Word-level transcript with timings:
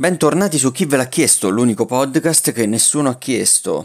Bentornati 0.00 0.56
su 0.56 0.72
Chi 0.72 0.86
ve 0.86 0.96
l'ha 0.96 1.08
chiesto, 1.08 1.50
l'unico 1.50 1.84
podcast 1.84 2.52
che 2.52 2.64
nessuno 2.64 3.10
ha 3.10 3.18
chiesto. 3.18 3.84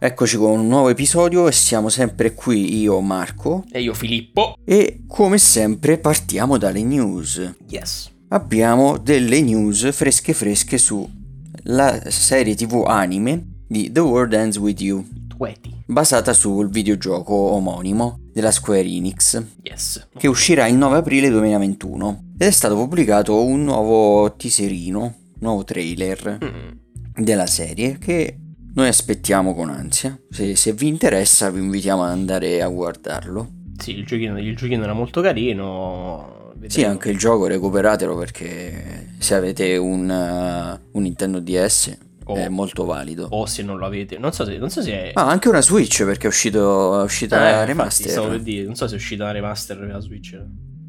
Eccoci 0.00 0.36
con 0.36 0.58
un 0.58 0.66
nuovo 0.66 0.88
episodio 0.88 1.46
e 1.46 1.52
siamo 1.52 1.88
sempre 1.88 2.34
qui 2.34 2.80
io 2.80 3.00
Marco 3.00 3.62
E 3.70 3.80
io 3.80 3.94
Filippo. 3.94 4.56
e 4.64 5.04
come 5.06 5.38
sempre 5.38 5.98
partiamo 5.98 6.58
dalle 6.58 6.82
news. 6.82 7.54
Yes. 7.68 8.10
Abbiamo 8.30 8.98
delle 8.98 9.40
news 9.42 9.92
fresche 9.92 10.32
fresche 10.32 10.76
sulla 10.76 12.10
serie 12.10 12.56
tv 12.56 12.82
anime 12.84 13.54
di 13.66 13.90
The 13.90 14.00
World 14.00 14.32
Ends 14.32 14.56
With 14.58 14.80
You, 14.80 15.04
basata 15.86 16.32
sul 16.32 16.68
videogioco 16.70 17.34
omonimo 17.34 18.20
della 18.32 18.50
Square 18.50 18.82
Enix, 18.84 19.42
Yes. 19.62 20.08
che 20.16 20.28
uscirà 20.28 20.66
il 20.66 20.76
9 20.76 20.98
aprile 20.98 21.28
2021 21.30 22.24
ed 22.38 22.46
è 22.46 22.50
stato 22.50 22.74
pubblicato 22.76 23.42
un 23.44 23.64
nuovo 23.64 24.34
teaserino, 24.34 25.00
un 25.00 25.12
nuovo 25.38 25.64
trailer 25.64 26.38
Mm. 26.42 27.22
della 27.22 27.46
serie 27.46 27.98
che 27.98 28.38
noi 28.74 28.88
aspettiamo 28.88 29.54
con 29.54 29.70
ansia. 29.70 30.18
Se, 30.30 30.54
se 30.54 30.72
vi 30.72 30.86
interessa 30.88 31.50
vi 31.50 31.60
invitiamo 31.60 32.02
ad 32.04 32.10
andare 32.10 32.60
a 32.62 32.68
guardarlo. 32.68 33.50
Sì, 33.78 33.92
il 33.98 34.04
giochino, 34.06 34.38
il 34.38 34.56
giochino 34.56 34.82
era 34.84 34.92
molto 34.94 35.20
carino. 35.22 36.52
Sì, 36.54 36.58
vedremo. 36.60 36.88
anche 36.90 37.10
il 37.10 37.18
gioco 37.18 37.46
recuperatelo 37.46 38.16
perché 38.16 39.14
se 39.18 39.34
avete 39.34 39.76
un, 39.76 40.08
uh, 40.08 40.96
un 40.96 41.02
Nintendo 41.02 41.40
DS 41.40 41.96
Oh. 42.28 42.34
è 42.34 42.48
molto 42.48 42.84
valido. 42.84 43.28
O 43.30 43.46
se 43.46 43.62
non 43.62 43.78
lo 43.78 43.86
avete. 43.86 44.18
Non 44.18 44.32
so 44.32 44.44
se, 44.44 44.58
non 44.58 44.68
so 44.68 44.82
se 44.82 44.92
è. 44.92 45.10
Ah, 45.14 45.28
anche 45.28 45.48
una 45.48 45.62
Switch 45.62 46.04
perché 46.04 46.24
è, 46.24 46.28
uscito, 46.28 47.00
è 47.00 47.04
uscita 47.04 47.36
Eh, 47.36 47.40
la 47.40 47.48
infatti, 47.50 47.66
remaster. 47.68 48.10
stavo 48.10 48.28
per 48.28 48.40
dire, 48.40 48.64
non 48.64 48.74
so 48.74 48.86
se 48.88 48.94
è 48.94 48.96
uscita 48.96 49.24
la 49.24 49.30
remaster 49.30 49.78
la 49.78 50.00
Switch. 50.00 50.36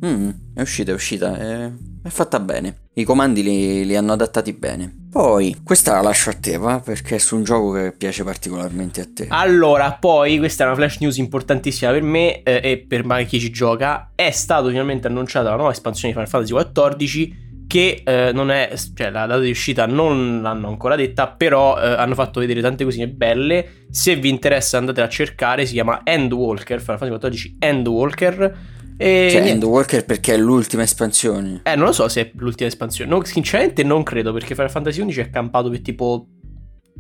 Mm, 0.06 0.30
è 0.54 0.62
uscita, 0.62 0.92
è 0.92 0.94
uscita, 0.94 1.38
è, 1.38 1.72
è 2.04 2.10
fatta 2.10 2.40
bene. 2.40 2.86
I 2.94 3.04
comandi 3.04 3.42
li, 3.42 3.86
li 3.86 3.96
hanno 3.96 4.14
adattati 4.14 4.54
bene. 4.54 4.94
Poi, 5.10 5.62
questa 5.64 5.94
la 5.94 6.02
lascio 6.02 6.30
a 6.30 6.34
te, 6.34 6.58
va? 6.58 6.80
Perché 6.80 7.16
è 7.16 7.18
su 7.18 7.36
un 7.36 7.44
gioco 7.44 7.72
che 7.72 7.94
piace 7.98 8.24
particolarmente 8.24 9.02
a 9.02 9.08
te. 9.12 9.26
Allora, 9.30 9.94
poi, 9.94 10.38
questa 10.38 10.64
è 10.64 10.68
una 10.68 10.76
flash 10.76 10.98
news 11.00 11.18
importantissima 11.18 11.92
per 11.92 12.04
me 12.04 12.44
eh, 12.44 12.62
e 12.64 12.78
per 12.78 13.26
chi 13.26 13.40
ci 13.40 13.50
gioca. 13.50 14.12
È 14.14 14.30
stata 14.30 14.68
finalmente 14.68 15.08
annunciata 15.08 15.50
la 15.50 15.56
nuova 15.56 15.72
espansione 15.72 16.14
di 16.14 16.20
Final 16.20 16.46
Fantasy 16.48 16.96
XIV. 16.98 17.46
Che 17.68 18.02
eh, 18.06 18.32
non 18.34 18.50
è, 18.50 18.72
cioè 18.96 19.10
la 19.10 19.26
data 19.26 19.42
di 19.42 19.50
uscita 19.50 19.86
non 19.86 20.42
l'hanno 20.42 20.70
ancora 20.70 20.96
detta, 20.96 21.28
però 21.28 21.78
eh, 21.78 21.86
hanno 21.86 22.14
fatto 22.16 22.40
vedere 22.40 22.62
tante 22.62 22.86
cosine 22.86 23.10
belle. 23.10 23.86
Se 23.92 24.16
vi 24.16 24.30
interessa, 24.30 24.78
andate 24.78 25.02
a 25.02 25.10
cercare. 25.10 25.66
Si 25.66 25.74
chiama 25.74 26.02
Endwalker. 26.04 26.80
Final 26.80 26.98
Fantasy 26.98 27.38
XIV 27.38 27.56
Endwalker. 27.60 28.58
E 28.98 29.28
Cioè. 29.30 29.42
Endwalker 29.42 30.06
perché 30.06 30.34
è 30.34 30.38
l'ultima 30.38 30.84
espansione. 30.84 31.62
Eh, 31.64 31.76
non 31.76 31.88
lo 31.88 31.92
so 31.92 32.08
se 32.08 32.22
è 32.22 32.32
l'ultima 32.36 32.70
espansione. 32.70 33.12
No, 33.12 33.24
sinceramente 33.26 33.84
non 33.84 34.02
credo, 34.04 34.32
perché 34.32 34.56
Final 34.56 34.72
Fantasy 34.72 35.06
XI 35.06 35.20
è 35.20 35.30
campato 35.30 35.70
per 35.70 35.82
tipo 35.82 36.28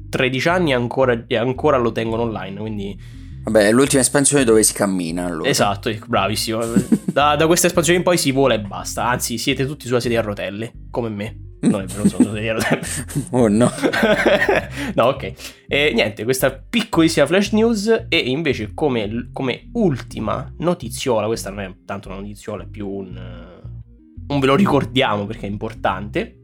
13 0.09 0.49
anni 0.49 0.71
e 0.71 0.73
ancora, 0.75 1.23
e 1.27 1.35
ancora 1.37 1.77
lo 1.77 1.91
tengono 1.91 2.23
online, 2.23 2.59
quindi... 2.59 3.25
Vabbè, 3.47 3.67
è 3.67 3.71
l'ultima 3.71 4.01
espansione 4.01 4.43
dove 4.43 4.61
si 4.61 4.73
cammina 4.73 5.25
allora. 5.25 5.47
Esatto, 5.47 5.87
ecco, 5.87 6.07
bravissimo. 6.07 6.59
Da, 7.05 7.37
da 7.37 7.47
questa 7.47 7.67
espansione 7.67 7.99
in 7.99 8.03
poi 8.03 8.17
si 8.17 8.31
vola 8.31 8.55
e 8.55 8.59
basta. 8.59 9.07
Anzi, 9.07 9.37
siete 9.37 9.65
tutti 9.65 9.87
sulla 9.87 10.01
sedia 10.01 10.19
a 10.19 10.23
rotelle, 10.23 10.73
come 10.91 11.07
me. 11.07 11.39
Non 11.61 11.81
è 11.81 11.85
vero, 11.85 11.99
non 12.01 12.09
sono 12.09 12.23
sulla 12.23 12.35
sedia 12.35 12.51
a 12.51 12.55
rotelle. 12.55 12.81
Oh 13.31 13.47
no. 13.47 13.71
no, 14.95 15.03
ok. 15.05 15.33
E 15.65 15.91
niente, 15.93 16.25
questa 16.25 16.51
piccolissima 16.51 17.25
flash 17.25 17.51
news. 17.53 18.05
E 18.09 18.17
invece, 18.17 18.73
come, 18.73 19.29
come 19.31 19.69
ultima 19.73 20.53
notiziola, 20.57 21.25
questa 21.27 21.49
non 21.49 21.61
è 21.61 21.73
tanto 21.85 22.09
una 22.09 22.17
notiziola, 22.19 22.63
è 22.63 22.67
più 22.67 22.87
un. 22.89 23.15
eh, 23.15 24.33
Un 24.33 24.39
ve 24.41 24.45
lo 24.45 24.55
ricordiamo 24.55 25.25
perché 25.25 25.47
è 25.47 25.49
importante. 25.49 26.41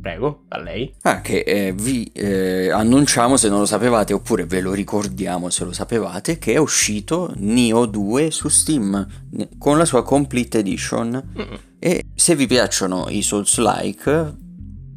Prego, 0.00 0.44
a 0.48 0.58
lei. 0.58 0.94
Ah, 1.02 1.20
che 1.20 1.40
eh, 1.40 1.72
vi 1.72 2.10
eh, 2.14 2.70
annunciamo 2.70 3.36
se 3.36 3.48
non 3.48 3.60
lo 3.60 3.66
sapevate, 3.66 4.12
oppure 4.12 4.46
ve 4.46 4.60
lo 4.60 4.72
ricordiamo 4.72 5.50
se 5.50 5.64
lo 5.64 5.72
sapevate, 5.72 6.38
che 6.38 6.54
è 6.54 6.58
uscito 6.58 7.32
Neo 7.36 7.86
2 7.86 8.30
su 8.30 8.48
Steam 8.48 9.06
con 9.58 9.76
la 9.76 9.84
sua 9.84 10.02
Complete 10.02 10.58
Edition. 10.58 11.22
Mm. 11.38 11.54
E 11.78 12.04
se 12.14 12.34
vi 12.34 12.46
piacciono 12.46 13.06
i 13.08 13.22
Souls-like, 13.22 14.34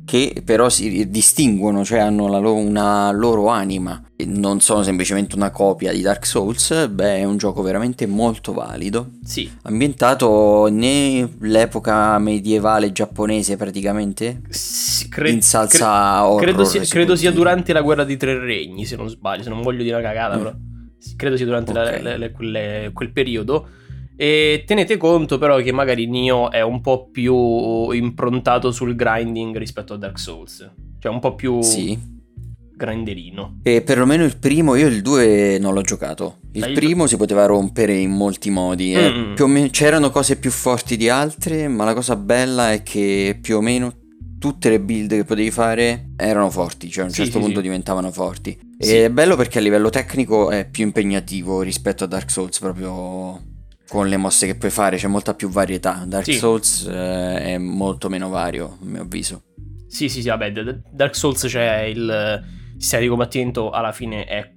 che 0.05 0.41
però 0.43 0.69
si 0.69 1.09
distinguono, 1.09 1.83
cioè 1.85 1.99
hanno 1.99 2.27
la 2.27 2.37
lo- 2.39 2.55
una 2.55 3.11
loro 3.11 3.47
anima, 3.47 4.01
e 4.15 4.25
non 4.25 4.59
sono 4.59 4.83
semplicemente 4.83 5.35
una 5.35 5.49
copia 5.49 5.91
di 5.93 6.01
Dark 6.01 6.25
Souls, 6.25 6.87
beh, 6.89 7.17
è 7.17 7.23
un 7.23 7.37
gioco 7.37 7.61
veramente 7.61 8.05
molto 8.05 8.51
valido. 8.53 9.11
Sì, 9.23 9.49
Ambientato 9.63 10.67
nell'epoca 10.69 12.17
medievale 12.19 12.91
giapponese 12.91 13.55
praticamente, 13.57 14.41
sì, 14.49 15.07
cre- 15.09 15.29
in 15.31 15.41
salsa 15.41 15.77
cre- 16.19 16.27
horror. 16.27 16.41
credo 16.41 16.63
sia, 16.65 16.83
si 16.83 16.91
credo 16.91 17.15
sia 17.15 17.31
durante 17.31 17.73
la 17.73 17.81
guerra 17.81 18.03
di 18.03 18.17
tre 18.17 18.37
regni, 18.39 18.85
se 18.85 18.95
non 18.95 19.07
sbaglio, 19.09 19.43
se 19.43 19.49
non 19.49 19.61
voglio 19.61 19.83
dire 19.83 19.95
una 19.95 20.05
cagata, 20.05 20.35
Mm. 20.35 20.39
però. 20.39 20.53
Credo 21.17 21.35
sia 21.35 21.45
durante 21.45 21.73
la- 21.73 21.83
Ok. 21.83 22.01
le- 22.01 22.17
le- 22.17 22.31
quelle- 22.31 22.91
quel 22.93 23.11
periodo. 23.11 23.67
E 24.15 24.63
tenete 24.65 24.97
conto 24.97 25.37
però 25.37 25.57
che 25.57 25.71
magari 25.71 26.07
Nioh 26.07 26.49
è 26.49 26.61
un 26.61 26.81
po' 26.81 27.09
più 27.11 27.89
improntato 27.91 28.71
sul 28.71 28.95
grinding 28.95 29.57
rispetto 29.57 29.93
a 29.93 29.97
Dark 29.97 30.19
Souls. 30.19 30.69
Cioè 30.99 31.11
un 31.11 31.19
po' 31.19 31.35
più 31.35 31.61
Sì, 31.61 31.97
grinderino. 32.75 33.59
e 33.63 33.81
perlomeno 33.81 34.23
il 34.23 34.37
primo, 34.37 34.75
io 34.75 34.87
il 34.87 35.01
2 35.01 35.57
non 35.59 35.73
l'ho 35.73 35.81
giocato. 35.81 36.37
Il 36.53 36.61
Dai, 36.61 36.69
il- 36.71 36.75
primo 36.75 37.07
si 37.07 37.17
poteva 37.17 37.45
rompere 37.45 37.95
in 37.95 38.11
molti 38.11 38.49
modi. 38.49 38.93
eh. 38.93 39.09
Mm. 39.11 39.33
Meno- 39.51 39.67
c'erano 39.69 40.09
cose 40.11 40.37
più 40.37 40.51
forti 40.51 40.95
di 40.97 41.09
altre, 41.09 41.67
ma 41.67 41.83
la 41.83 41.93
cosa 41.93 42.15
bella 42.15 42.71
è 42.71 42.83
che 42.83 43.37
più 43.41 43.57
o 43.57 43.61
meno 43.61 43.93
tutte 44.39 44.69
le 44.69 44.79
build 44.81 45.09
che 45.13 45.23
potevi 45.23 45.51
fare 45.51 46.09
erano 46.17 46.49
forti, 46.49 46.89
cioè 46.89 47.03
a 47.03 47.07
un 47.07 47.11
Sì, 47.13 47.23
certo 47.23 47.33
sì, 47.33 47.39
punto 47.39 47.57
sì. 47.57 47.61
diventavano 47.63 48.11
forti. 48.11 48.57
E 48.77 49.05
è 49.05 49.09
bello 49.09 49.35
perché 49.37 49.59
a 49.59 49.61
livello 49.61 49.89
tecnico 49.89 50.49
è 50.49 50.67
più 50.69 50.83
impegnativo 50.83 51.61
rispetto 51.61 52.03
a 52.03 52.07
Dark 52.07 52.29
Souls, 52.29 52.59
proprio 52.59 53.39
con 53.87 54.07
le 54.07 54.17
mosse 54.17 54.45
che 54.47 54.55
puoi 54.55 54.71
fare, 54.71 54.97
c'è 54.97 55.07
molta 55.07 55.33
più 55.33 55.49
varietà. 55.49 56.03
Dark 56.05 56.25
Sì. 56.25 56.33
Souls 56.33 56.87
eh, 56.89 57.37
è 57.53 57.57
molto 57.57 58.09
meno 58.09 58.29
vario, 58.29 58.77
a 58.81 58.85
mio 58.85 59.01
avviso. 59.01 59.43
Sì, 59.87 60.09
sì, 60.09 60.21
sì, 60.21 60.27
vabbè, 60.29 60.51
Dark 60.91 61.15
Souls 61.15 61.45
c'è 61.45 61.81
il 61.81 62.43
sistema 62.77 63.01
di 63.03 63.07
combattimento, 63.07 63.69
alla 63.69 63.91
fine 63.91 64.25
è 64.25 64.52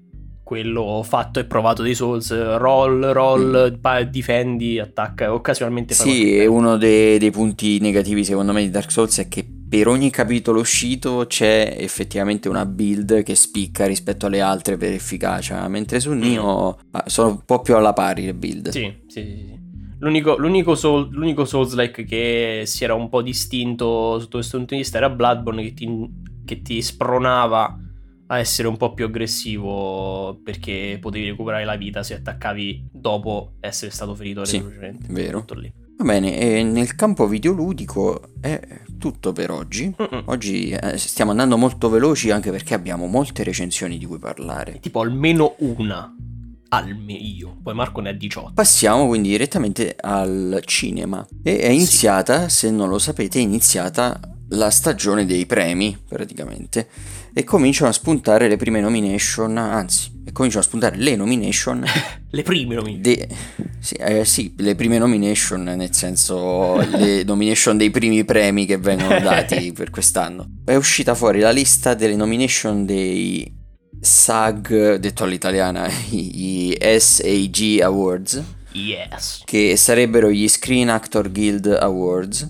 quello 0.46 1.02
fatto 1.02 1.40
e 1.40 1.44
provato 1.44 1.82
dei 1.82 1.96
Souls, 1.96 2.30
roll, 2.56 3.10
roll, 3.10 3.80
pa- 3.80 4.04
difendi, 4.04 4.78
attacca, 4.78 5.34
occasionalmente 5.34 5.92
Mm. 5.92 5.96
Sì, 5.96 6.36
e 6.36 6.46
uno 6.46 6.76
dei, 6.76 7.18
dei 7.18 7.32
punti 7.32 7.80
negativi 7.80 8.22
secondo 8.22 8.52
me 8.52 8.62
di 8.62 8.70
Dark 8.70 8.92
Souls 8.92 9.18
è 9.18 9.26
che 9.26 9.44
per 9.68 9.88
ogni 9.88 10.08
capitolo 10.08 10.60
uscito 10.60 11.24
c'è 11.26 11.74
effettivamente 11.76 12.48
una 12.48 12.64
build 12.64 13.24
che 13.24 13.34
spicca 13.34 13.86
rispetto 13.86 14.26
alle 14.26 14.40
altre 14.40 14.76
per 14.76 14.92
efficacia, 14.92 15.66
mentre 15.66 15.98
su 15.98 16.12
Nioh 16.12 16.78
ah, 16.92 17.02
sono 17.06 17.28
un 17.30 17.40
po' 17.44 17.60
più 17.60 17.74
alla 17.74 17.92
pari 17.92 18.26
le 18.26 18.34
build. 18.34 18.68
Mm. 18.68 18.70
Sì, 18.70 18.94
sì, 19.08 19.20
sì, 19.22 19.44
sì. 19.48 19.58
L'unico, 19.98 20.36
l'unico, 20.36 20.76
soul, 20.76 21.08
l'unico 21.10 21.44
Souls-like 21.44 22.04
che 22.04 22.62
si 22.66 22.84
era 22.84 22.94
un 22.94 23.08
po' 23.08 23.20
distinto 23.20 24.20
sotto 24.20 24.36
questo 24.36 24.58
punto 24.58 24.74
di 24.74 24.82
vista 24.82 24.98
era 24.98 25.10
Bloodborne 25.10 25.62
che 25.64 25.74
ti, 25.74 26.08
che 26.44 26.62
ti 26.62 26.80
spronava 26.80 27.80
a 28.28 28.38
essere 28.38 28.68
un 28.68 28.76
po' 28.76 28.92
più 28.94 29.04
aggressivo 29.04 30.40
perché 30.42 30.98
potevi 31.00 31.28
recuperare 31.30 31.64
la 31.64 31.76
vita 31.76 32.02
se 32.02 32.14
attaccavi 32.14 32.88
dopo 32.92 33.52
essere 33.60 33.90
stato 33.90 34.14
ferito 34.14 34.44
Sì, 34.44 34.56
reciprocamente. 34.58 35.06
vero. 35.12 35.40
Tutto 35.40 35.54
lì. 35.54 35.72
Va 35.98 36.04
bene, 36.04 36.38
e 36.38 36.62
nel 36.62 36.94
campo 36.94 37.26
videoludico 37.26 38.32
è 38.40 38.60
tutto 38.98 39.32
per 39.32 39.50
oggi. 39.50 39.94
Mm-mm. 40.00 40.24
Oggi 40.26 40.68
eh, 40.70 40.98
stiamo 40.98 41.30
andando 41.30 41.56
molto 41.56 41.88
veloci 41.88 42.30
anche 42.30 42.50
perché 42.50 42.74
abbiamo 42.74 43.06
molte 43.06 43.42
recensioni 43.44 43.96
di 43.96 44.04
cui 44.04 44.18
parlare. 44.18 44.78
Tipo 44.80 45.00
almeno 45.00 45.54
una. 45.58 46.14
Almeno 46.68 47.18
io. 47.20 47.56
Poi 47.62 47.74
Marco 47.74 48.00
ne 48.00 48.10
ha 48.10 48.12
18. 48.12 48.52
Passiamo 48.54 49.06
quindi 49.06 49.28
direttamente 49.28 49.96
al 49.98 50.60
cinema. 50.64 51.26
E 51.42 51.58
è 51.58 51.68
iniziata, 51.68 52.48
se 52.48 52.70
non 52.70 52.88
lo 52.88 52.98
sapete, 52.98 53.38
è 53.38 53.42
iniziata 53.42 54.18
la 54.50 54.70
stagione 54.70 55.26
dei 55.26 55.46
premi, 55.46 55.96
praticamente. 56.06 56.88
E 57.32 57.44
cominciano 57.44 57.90
a 57.90 57.92
spuntare 57.92 58.48
le 58.48 58.56
prime 58.56 58.80
nomination, 58.80 59.56
anzi, 59.58 60.22
e 60.24 60.32
cominciano 60.32 60.62
a 60.62 60.66
spuntare 60.66 60.96
le 60.96 61.16
nomination. 61.16 61.84
Le 62.36 62.42
prime 62.42 62.74
nomination. 62.74 63.00
de- 63.00 63.28
sì, 63.78 63.94
eh, 63.94 64.24
sì, 64.26 64.52
le 64.58 64.74
prime 64.74 64.98
nomination, 64.98 65.62
nel 65.62 65.94
senso 65.94 66.76
le 66.76 67.22
nomination 67.24 67.78
dei 67.78 67.90
primi 67.90 68.24
premi 68.24 68.66
che 68.66 68.76
vengono 68.76 69.20
dati 69.20 69.72
per 69.72 69.88
quest'anno. 69.88 70.46
È 70.64 70.74
uscita 70.74 71.14
fuori 71.14 71.40
la 71.40 71.50
lista 71.50 71.94
delle 71.94 72.16
nomination 72.16 72.84
dei 72.84 73.50
SAG, 74.00 74.96
detto 74.96 75.24
all'italiana, 75.24 75.88
i 76.10 76.76
SAG 76.98 77.80
Awards 77.82 78.42
Yes. 78.72 79.42
che 79.46 79.76
sarebbero 79.76 80.30
gli 80.30 80.46
Screen 80.48 80.90
Actor 80.90 81.32
Guild 81.32 81.66
Awards, 81.66 82.46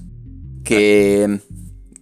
che 0.62 1.40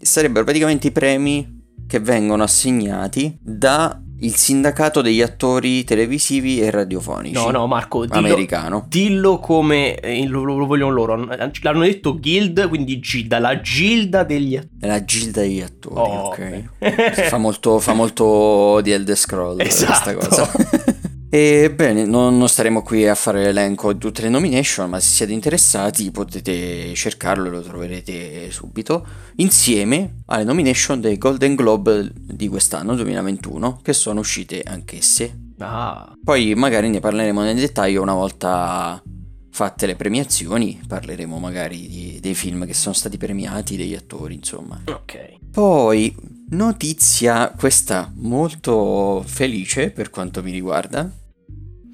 sarebbero 0.00 0.44
praticamente 0.44 0.86
i 0.86 0.92
premi 0.92 1.62
che 1.86 2.00
vengono 2.00 2.42
assegnati 2.42 3.36
dai 3.40 4.03
il 4.24 4.34
sindacato 4.36 5.00
degli 5.02 5.20
attori 5.22 5.84
televisivi 5.84 6.60
e 6.60 6.70
radiofonici. 6.70 7.34
No, 7.34 7.50
no, 7.50 7.66
Marco, 7.66 8.04
dillo, 8.06 8.18
americano. 8.18 8.86
dillo 8.88 9.38
come 9.38 9.96
eh, 10.00 10.26
lo, 10.26 10.42
lo 10.42 10.66
vogliono 10.66 10.92
loro. 10.92 11.16
L'hanno 11.16 11.80
detto 11.82 12.18
guild, 12.18 12.68
quindi 12.68 12.98
gilda, 13.00 13.38
la 13.38 13.60
gilda 13.60 14.24
degli 14.24 14.56
attori. 14.56 14.72
La 14.88 15.04
gilda 15.04 15.40
degli 15.42 15.60
attori, 15.60 15.94
Oh, 15.96 16.26
ok. 16.28 16.62
ok. 16.80 17.12
fa, 17.28 17.36
molto, 17.38 17.78
fa 17.78 17.92
molto 17.92 18.80
di 18.82 18.90
Elder 18.92 19.16
Scroll 19.16 19.60
Esatto. 19.64 20.14
questa 20.16 20.44
cosa. 20.46 20.93
E 21.34 21.68
bene, 21.74 22.04
non, 22.04 22.38
non 22.38 22.48
staremo 22.48 22.80
qui 22.80 23.08
a 23.08 23.16
fare 23.16 23.42
l'elenco 23.42 23.92
di 23.92 23.98
tutte 23.98 24.22
le 24.22 24.28
nomination, 24.28 24.88
ma 24.88 25.00
se 25.00 25.10
siete 25.10 25.32
interessati 25.32 26.12
potete 26.12 26.94
cercarlo 26.94 27.48
e 27.48 27.50
lo 27.50 27.60
troverete 27.60 28.52
subito, 28.52 29.04
insieme 29.38 30.18
alle 30.26 30.44
nomination 30.44 31.00
dei 31.00 31.18
Golden 31.18 31.56
Globe 31.56 32.08
di 32.14 32.46
quest'anno 32.46 32.94
2021, 32.94 33.80
che 33.82 33.92
sono 33.92 34.20
uscite 34.20 34.62
anch'esse. 34.64 35.36
Ah, 35.58 36.16
Poi 36.22 36.54
magari 36.54 36.88
ne 36.88 37.00
parleremo 37.00 37.42
nel 37.42 37.56
dettaglio 37.56 38.00
una 38.00 38.14
volta 38.14 39.02
fatte 39.50 39.86
le 39.86 39.96
premiazioni, 39.96 40.80
parleremo 40.86 41.36
magari 41.40 41.88
di- 41.88 42.18
dei 42.20 42.34
film 42.34 42.64
che 42.64 42.74
sono 42.74 42.94
stati 42.94 43.16
premiati, 43.16 43.76
degli 43.76 43.94
attori, 43.96 44.34
insomma. 44.34 44.80
ok. 44.86 45.38
Poi, 45.50 46.14
notizia 46.50 47.52
questa 47.58 48.12
molto 48.18 49.24
felice 49.26 49.90
per 49.90 50.10
quanto 50.10 50.40
mi 50.40 50.52
riguarda, 50.52 51.10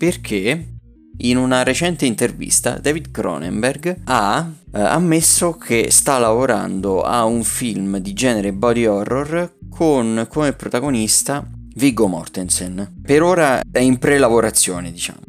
perché 0.01 0.77
in 1.19 1.37
una 1.37 1.63
recente 1.63 2.07
intervista 2.07 2.79
David 2.79 3.11
Cronenberg 3.11 4.01
ha 4.05 4.51
eh, 4.73 4.81
ammesso 4.81 5.59
che 5.59 5.91
sta 5.91 6.17
lavorando 6.17 7.03
a 7.03 7.27
un 7.27 7.45
film 7.45 7.99
di 7.99 8.15
genere 8.15 8.55
body 8.55 8.87
horror 8.87 9.57
con 9.69 10.27
come 10.31 10.55
protagonista 10.55 11.47
Viggo 11.75 12.07
Mortensen. 12.07 13.01
Per 13.03 13.23
ora 13.23 13.61
è 13.71 13.81
in 13.81 13.99
prelavorazione, 13.99 14.91
diciamo. 14.91 15.21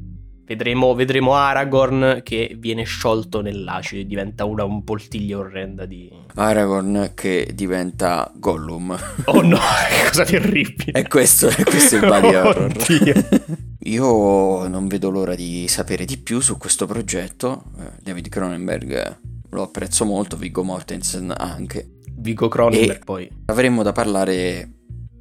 Vedremo, 0.45 0.95
vedremo 0.95 1.33
Aragorn 1.33 2.21
che 2.23 2.55
viene 2.57 2.83
sciolto 2.83 3.41
nell'acido 3.41 4.01
e 4.01 4.05
diventa 4.05 4.45
una 4.45 4.63
un 4.63 4.85
poltiglia 4.85 5.37
orrenda 5.37 5.85
di... 5.85 6.09
Aragorn 6.35 7.11
che 7.13 7.51
diventa 7.53 8.31
Gollum. 8.33 8.97
Oh 9.25 9.41
no, 9.41 9.57
che 9.91 10.07
cosa 10.07 10.23
terribile. 10.23 10.97
E 10.97 11.07
questo, 11.09 11.49
e 11.49 11.63
questo 11.65 11.97
è 11.97 11.99
il 11.99 12.07
body 12.07 12.31
horror. 12.35 12.71
Oddio. 12.71 13.69
Io 13.85 14.67
non 14.67 14.87
vedo 14.87 15.09
l'ora 15.09 15.33
di 15.33 15.67
sapere 15.67 16.05
di 16.05 16.17
più 16.17 16.39
su 16.39 16.57
questo 16.57 16.85
progetto. 16.85 17.63
Eh, 17.79 17.91
David 18.01 18.29
Cronenberg 18.29 18.91
eh, 18.91 19.17
lo 19.49 19.63
apprezzo 19.63 20.05
molto, 20.05 20.37
Viggo 20.37 20.63
Mortensen 20.63 21.33
anche. 21.35 21.97
Vigo 22.15 22.47
Cronenberg 22.47 23.01
E- 23.01 23.03
poi. 23.03 23.29
Avremmo 23.45 23.81
da 23.81 23.91
parlare 23.91 24.73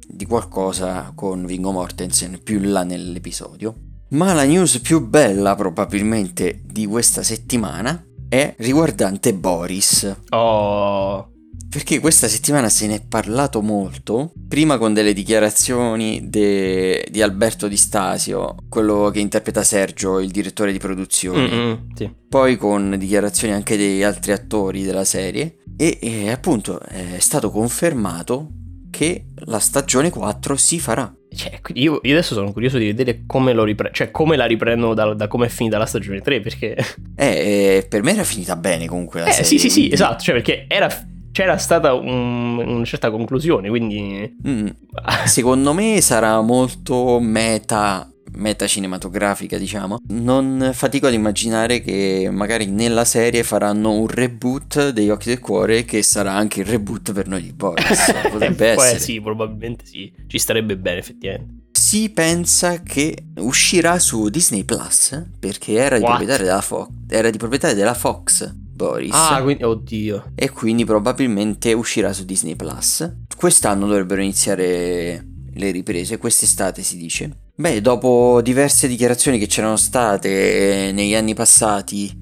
di 0.07 0.25
qualcosa 0.25 1.11
con 1.15 1.45
Viggo 1.45 1.71
Mortensen 1.71 2.39
più 2.43 2.57
in 2.57 2.71
là 2.71 2.83
nell'episodio. 2.83 3.75
Ma 4.09 4.33
la 4.33 4.43
news 4.43 4.79
più 4.79 5.07
bella 5.07 5.55
probabilmente 5.55 6.61
di 6.65 6.85
questa 6.85 7.23
settimana 7.23 8.05
è 8.27 8.53
riguardante 8.59 9.33
Boris. 9.33 10.15
Oh, 10.29 11.30
Perché 11.69 11.99
questa 11.99 12.27
settimana 12.27 12.67
se 12.67 12.85
ne 12.87 12.95
è 12.95 13.01
parlato 13.07 13.61
molto, 13.61 14.33
prima 14.47 14.77
con 14.77 14.93
delle 14.93 15.13
dichiarazioni 15.13 16.27
de- 16.29 17.05
di 17.09 17.21
Alberto 17.21 17.67
Di 17.69 17.77
Stasio, 17.77 18.55
quello 18.67 19.09
che 19.09 19.19
interpreta 19.19 19.63
Sergio, 19.63 20.19
il 20.19 20.31
direttore 20.31 20.73
di 20.73 20.79
produzione, 20.79 21.87
sì. 21.95 22.11
poi 22.27 22.57
con 22.57 22.95
dichiarazioni 22.97 23.53
anche 23.53 23.77
degli 23.77 24.03
altri 24.03 24.33
attori 24.33 24.83
della 24.83 25.05
serie 25.05 25.59
e, 25.77 25.97
e 26.01 26.29
appunto 26.31 26.79
è 26.81 27.19
stato 27.19 27.49
confermato 27.51 28.49
che 28.89 29.27
la 29.45 29.59
stagione 29.59 30.09
4 30.09 30.55
si 30.57 30.77
farà. 30.77 31.13
Cioè, 31.33 31.61
io, 31.75 32.01
io 32.03 32.11
adesso 32.11 32.33
sono 32.33 32.51
curioso 32.51 32.77
di 32.77 32.87
vedere 32.87 33.23
come 33.25 33.53
lo 33.53 33.63
ripre- 33.63 33.91
cioè 33.93 34.11
come 34.11 34.35
la 34.35 34.43
riprendono 34.45 34.93
da, 34.93 35.13
da 35.13 35.29
come 35.29 35.45
è 35.45 35.49
finita 35.49 35.77
la 35.77 35.85
stagione 35.85 36.19
3, 36.19 36.41
perché... 36.41 36.75
Eh, 37.15 37.25
eh, 37.25 37.85
per 37.87 38.03
me 38.03 38.11
era 38.11 38.25
finita 38.25 38.57
bene 38.57 38.87
comunque 38.87 39.21
la 39.21 39.27
Eh, 39.27 39.31
serie. 39.31 39.45
sì, 39.47 39.57
sì, 39.57 39.69
sì, 39.69 39.89
esatto, 39.89 40.21
cioè 40.23 40.35
perché 40.35 40.65
era, 40.67 40.89
c'era 41.31 41.57
stata 41.57 41.93
un- 41.93 42.57
una 42.57 42.85
certa 42.85 43.09
conclusione, 43.11 43.69
quindi... 43.69 44.37
Mm, 44.47 44.67
Secondo 45.25 45.73
me 45.73 46.01
sarà 46.01 46.41
molto 46.41 47.19
meta, 47.19 48.09
meta 48.33 48.67
cinematografica, 48.67 49.57
diciamo. 49.57 49.99
Non 50.09 50.71
fatico 50.73 51.07
ad 51.07 51.13
immaginare 51.13 51.81
che 51.81 52.29
magari 52.31 52.65
nella 52.67 53.05
serie 53.05 53.43
faranno 53.43 53.91
un 53.91 54.07
reboot 54.07 54.89
degli 54.91 55.09
Occhi 55.09 55.29
del 55.29 55.39
Cuore 55.39 55.85
che 55.85 56.01
sarà 56.01 56.33
anche 56.33 56.61
il 56.61 56.65
reboot 56.65 57.13
per 57.13 57.27
noi 57.27 57.41
di 57.43 57.53
Boris. 57.53 58.13
Potrebbe 58.31 58.73
Poi, 58.75 58.85
essere. 58.85 58.99
sì, 58.99 59.21
probabilmente 59.21 59.85
sì, 59.85 60.11
ci 60.27 60.37
starebbe 60.37 60.77
bene 60.77 60.99
effettivamente. 60.99 61.59
Si 61.71 62.09
pensa 62.09 62.81
che 62.81 63.15
uscirà 63.37 63.97
su 63.97 64.29
Disney 64.29 64.63
Plus 64.63 65.19
perché 65.39 65.73
era 65.73 65.97
di, 65.97 66.03
proprietà 66.03 66.37
della, 66.37 66.61
Fo- 66.61 66.89
era 67.09 67.29
di 67.29 67.37
proprietà 67.37 67.73
della 67.73 67.93
Fox. 67.93 68.53
Boris. 68.71 69.13
Ah, 69.13 69.41
quindi... 69.41 69.63
Oddio. 69.63 70.31
e 70.35 70.49
quindi 70.49 70.85
probabilmente 70.85 71.73
uscirà 71.73 72.13
su 72.13 72.25
Disney 72.25 72.55
Plus. 72.55 73.09
Quest'anno 73.35 73.87
dovrebbero 73.87 74.21
iniziare 74.21 75.25
le 75.53 75.71
riprese, 75.71 76.17
quest'estate 76.17 76.81
si 76.81 76.97
dice. 76.97 77.49
Beh, 77.55 77.81
dopo 77.81 78.41
diverse 78.41 78.87
dichiarazioni 78.87 79.37
che 79.37 79.47
c'erano 79.47 79.75
state 79.75 80.91
negli 80.93 81.13
anni 81.13 81.33
passati 81.33 82.19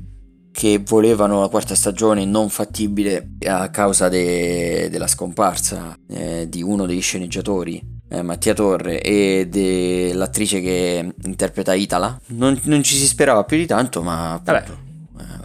che 0.51 0.81
volevano 0.85 1.39
la 1.39 1.47
quarta 1.47 1.75
stagione 1.75 2.25
non 2.25 2.49
fattibile 2.49 3.35
a 3.45 3.69
causa 3.69 4.09
de- 4.09 4.89
della 4.89 5.07
scomparsa 5.07 5.95
eh, 6.09 6.47
di 6.49 6.61
uno 6.61 6.85
degli 6.85 7.01
sceneggiatori, 7.01 7.81
eh, 8.09 8.21
Mattia 8.23 8.53
Torre, 8.53 9.01
e 9.01 9.47
dell'attrice 9.49 10.59
che 10.59 11.13
interpreta 11.23 11.73
Itala, 11.73 12.19
non, 12.27 12.59
non 12.63 12.83
ci 12.83 12.95
si 12.95 13.05
sperava 13.05 13.45
più 13.45 13.55
di 13.55 13.67
tanto, 13.67 14.01
ma 14.01 14.33
appunto, 14.33 14.71
eh, 14.71 14.88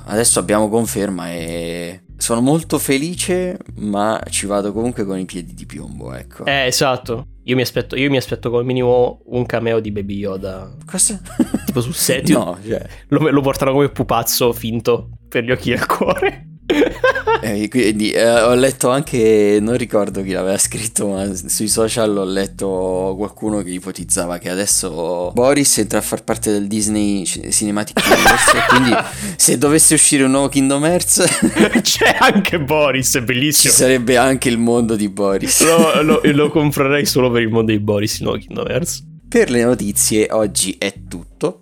adesso 0.07 0.39
abbiamo 0.39 0.69
conferma 0.69 1.31
e 1.33 2.03
sono 2.17 2.41
molto 2.41 2.79
felice, 2.79 3.59
ma 3.77 4.21
ci 4.31 4.47
vado 4.47 4.73
comunque 4.73 5.05
con 5.05 5.19
i 5.19 5.25
piedi 5.25 5.55
di 5.55 5.67
piombo, 5.67 6.15
ecco. 6.15 6.45
Eh, 6.45 6.67
esatto. 6.67 7.29
Io 7.45 7.57
mi 7.57 7.63
aspetto, 7.63 7.97
io 7.97 8.09
mi 8.09 8.17
aspetto 8.17 8.49
come 8.51 8.63
minimo 8.63 9.21
un 9.27 9.45
cameo 9.45 9.81
di 9.81 9.91
Baby 9.91 10.17
Yoda. 10.17 10.75
Cosa? 10.87 11.21
Tipo 11.67 11.81
sul 11.81 11.95
set. 11.95 12.29
no, 12.33 12.59
cioè, 12.67 12.83
Lo, 13.09 13.31
lo 13.31 13.41
portano 13.43 13.73
come 13.73 13.91
pupazzo 13.91 14.53
finto 14.53 15.11
per 15.29 15.45
gli 15.45 15.51
occhi 15.51 15.71
del 15.71 15.85
cuore. 15.85 16.54
eh, 17.43 17.69
quindi 17.69 18.11
eh, 18.11 18.41
ho 18.41 18.55
letto 18.55 18.89
anche, 18.89 19.59
non 19.61 19.77
ricordo 19.77 20.23
chi 20.23 20.31
l'aveva 20.31 20.57
scritto, 20.57 21.09
ma 21.09 21.35
sui 21.35 21.69
social 21.69 22.17
ho 22.17 22.25
letto 22.25 23.15
qualcuno 23.19 23.63
che 23.63 23.71
ipotizzava 23.71 24.39
che 24.39 24.49
adesso 24.49 25.31
Boris 25.35 25.79
entra 25.79 25.99
a 25.99 26.03
far 26.03 26.25
parte 26.25 26.51
del 26.51 26.67
Disney 26.67 27.25
Cinematic 27.27 28.03
Universe, 28.07 28.57
e 28.57 28.61
quindi 28.69 28.93
se 29.37 29.59
dovesse 29.59 29.95
uscire 29.95 30.25
un 30.25 30.31
nuovo 30.31 30.49
Kingdom 30.49 30.85
Hearts 30.85 31.23
C'è 31.83 32.17
anche 32.19 32.59
Boris, 32.61 33.15
è 33.15 33.19
ci 33.19 33.25
bellissimo. 33.25 33.73
sarebbe 33.75 34.17
anche 34.17 34.49
il 34.49 34.59
mondo 34.59 34.97
di 34.97 35.09
Boris. 35.11 35.65
Lo, 35.65 36.03
lo- 36.03 36.21
lo 36.23 36.49
comprerei 36.51 37.05
solo 37.05 37.31
per 37.31 37.43
il 37.43 37.51
mondo 37.51 37.73
di 37.73 37.79
Boris, 37.79 38.21
no 38.21 38.33
Kingdom 38.33 38.67
Hearts. 38.69 39.05
Per 39.29 39.51
le 39.51 39.65
notizie 39.65 40.29
oggi 40.31 40.77
è 40.79 40.95
tutto 41.09 41.61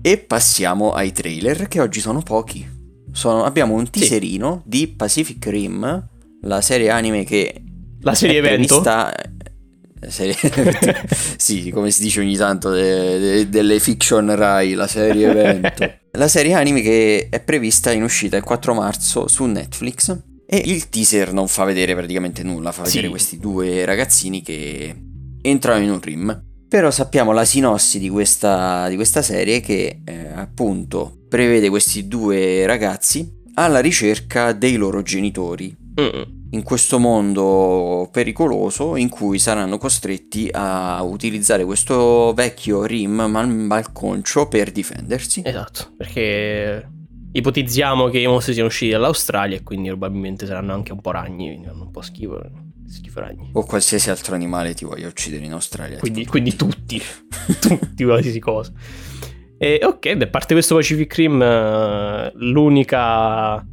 e 0.00 0.18
passiamo 0.18 0.92
ai 0.92 1.12
trailer 1.12 1.66
che 1.66 1.80
oggi 1.80 2.00
sono 2.00 2.20
pochi. 2.20 2.73
Sono- 3.14 3.44
abbiamo 3.44 3.74
un 3.74 3.88
teaserino 3.88 4.62
di 4.66 4.88
Pacific 4.88 5.46
Rim, 5.46 6.08
la 6.42 6.60
serie 6.60 6.90
anime 6.90 7.22
che 7.24 7.62
La 8.00 8.12
serie 8.14 8.38
evento. 8.38 8.80
prevista- 8.80 9.14
la 10.00 10.10
serie- 10.10 10.34
sì, 11.38 11.70
come 11.70 11.90
si 11.90 12.02
dice 12.02 12.20
ogni 12.20 12.36
tanto 12.36 12.70
de- 12.70 13.18
de- 13.18 13.48
delle 13.48 13.78
fiction 13.78 14.34
Rai, 14.34 14.74
la 14.74 14.86
serie 14.88 15.28
evento. 15.30 15.90
la 16.12 16.28
serie 16.28 16.54
anime 16.54 16.80
che 16.82 17.28
è 17.30 17.40
prevista 17.40 17.92
in 17.92 18.02
uscita 18.02 18.36
il 18.36 18.42
4 18.42 18.74
marzo 18.74 19.28
su 19.28 19.44
Netflix 19.44 20.16
e 20.46 20.62
il 20.66 20.88
teaser 20.88 21.32
non 21.32 21.48
fa 21.48 21.64
vedere 21.64 21.94
praticamente 21.94 22.42
nulla, 22.42 22.72
fa 22.72 22.82
vedere 22.82 23.04
Sì. 23.04 23.08
questi 23.10 23.38
due 23.38 23.84
ragazzini 23.84 24.42
che 24.42 24.94
entrano 25.40 25.82
in 25.84 25.90
un 25.90 26.00
rim. 26.00 26.44
Però 26.68 26.90
sappiamo 26.90 27.32
la 27.32 27.44
sinossi 27.44 27.98
di 27.98 28.08
questa, 28.08 28.88
di 28.88 28.96
questa 28.96 29.22
serie 29.22 29.60
che 29.60 30.00
eh, 30.04 30.28
appunto 30.34 31.18
prevede 31.28 31.68
questi 31.68 32.08
due 32.08 32.66
ragazzi 32.66 33.42
alla 33.54 33.78
ricerca 33.80 34.52
dei 34.52 34.76
loro 34.76 35.02
genitori 35.02 35.82
Mm. 36.00 36.22
in 36.50 36.64
questo 36.64 36.98
mondo 36.98 38.08
pericoloso 38.10 38.96
in 38.96 39.08
cui 39.08 39.38
saranno 39.38 39.78
costretti 39.78 40.48
a 40.50 41.00
utilizzare 41.04 41.64
questo 41.64 42.32
vecchio 42.34 42.84
rim 42.84 43.12
mal- 43.12 43.48
malconcio 43.48 44.48
per 44.48 44.72
difendersi. 44.72 45.42
Esatto, 45.44 45.92
perché 45.96 46.88
ipotizziamo 47.30 48.08
che 48.08 48.18
i 48.18 48.26
mostri 48.26 48.54
siano 48.54 48.68
usciti 48.68 48.90
dall'Australia 48.90 49.56
e 49.56 49.62
quindi 49.62 49.86
probabilmente 49.86 50.46
saranno 50.46 50.72
anche 50.72 50.90
un 50.90 51.00
po' 51.00 51.12
ragni, 51.12 51.46
quindi 51.46 51.66
fanno 51.68 51.84
un 51.84 51.90
po' 51.92 52.02
schifo, 52.02 52.40
schifo 52.88 53.20
ragni. 53.20 53.50
O 53.52 53.64
qualsiasi 53.64 54.10
altro 54.10 54.34
animale 54.34 54.74
ti 54.74 54.84
voglia 54.84 55.08
uccidere 55.08 55.44
in 55.44 55.52
Australia. 55.52 55.98
Quindi, 55.98 56.26
quindi 56.26 56.56
tutti, 56.56 57.00
tutti 57.60 58.04
qualsiasi 58.04 58.38
cosa. 58.38 58.72
E 59.56 59.80
ok, 59.82 60.16
beh, 60.16 60.24
a 60.24 60.28
parte 60.28 60.54
questo 60.54 60.74
Pacific 60.74 61.14
Rim, 61.14 61.40
eh, 61.40 62.32
l'unica 62.34 63.64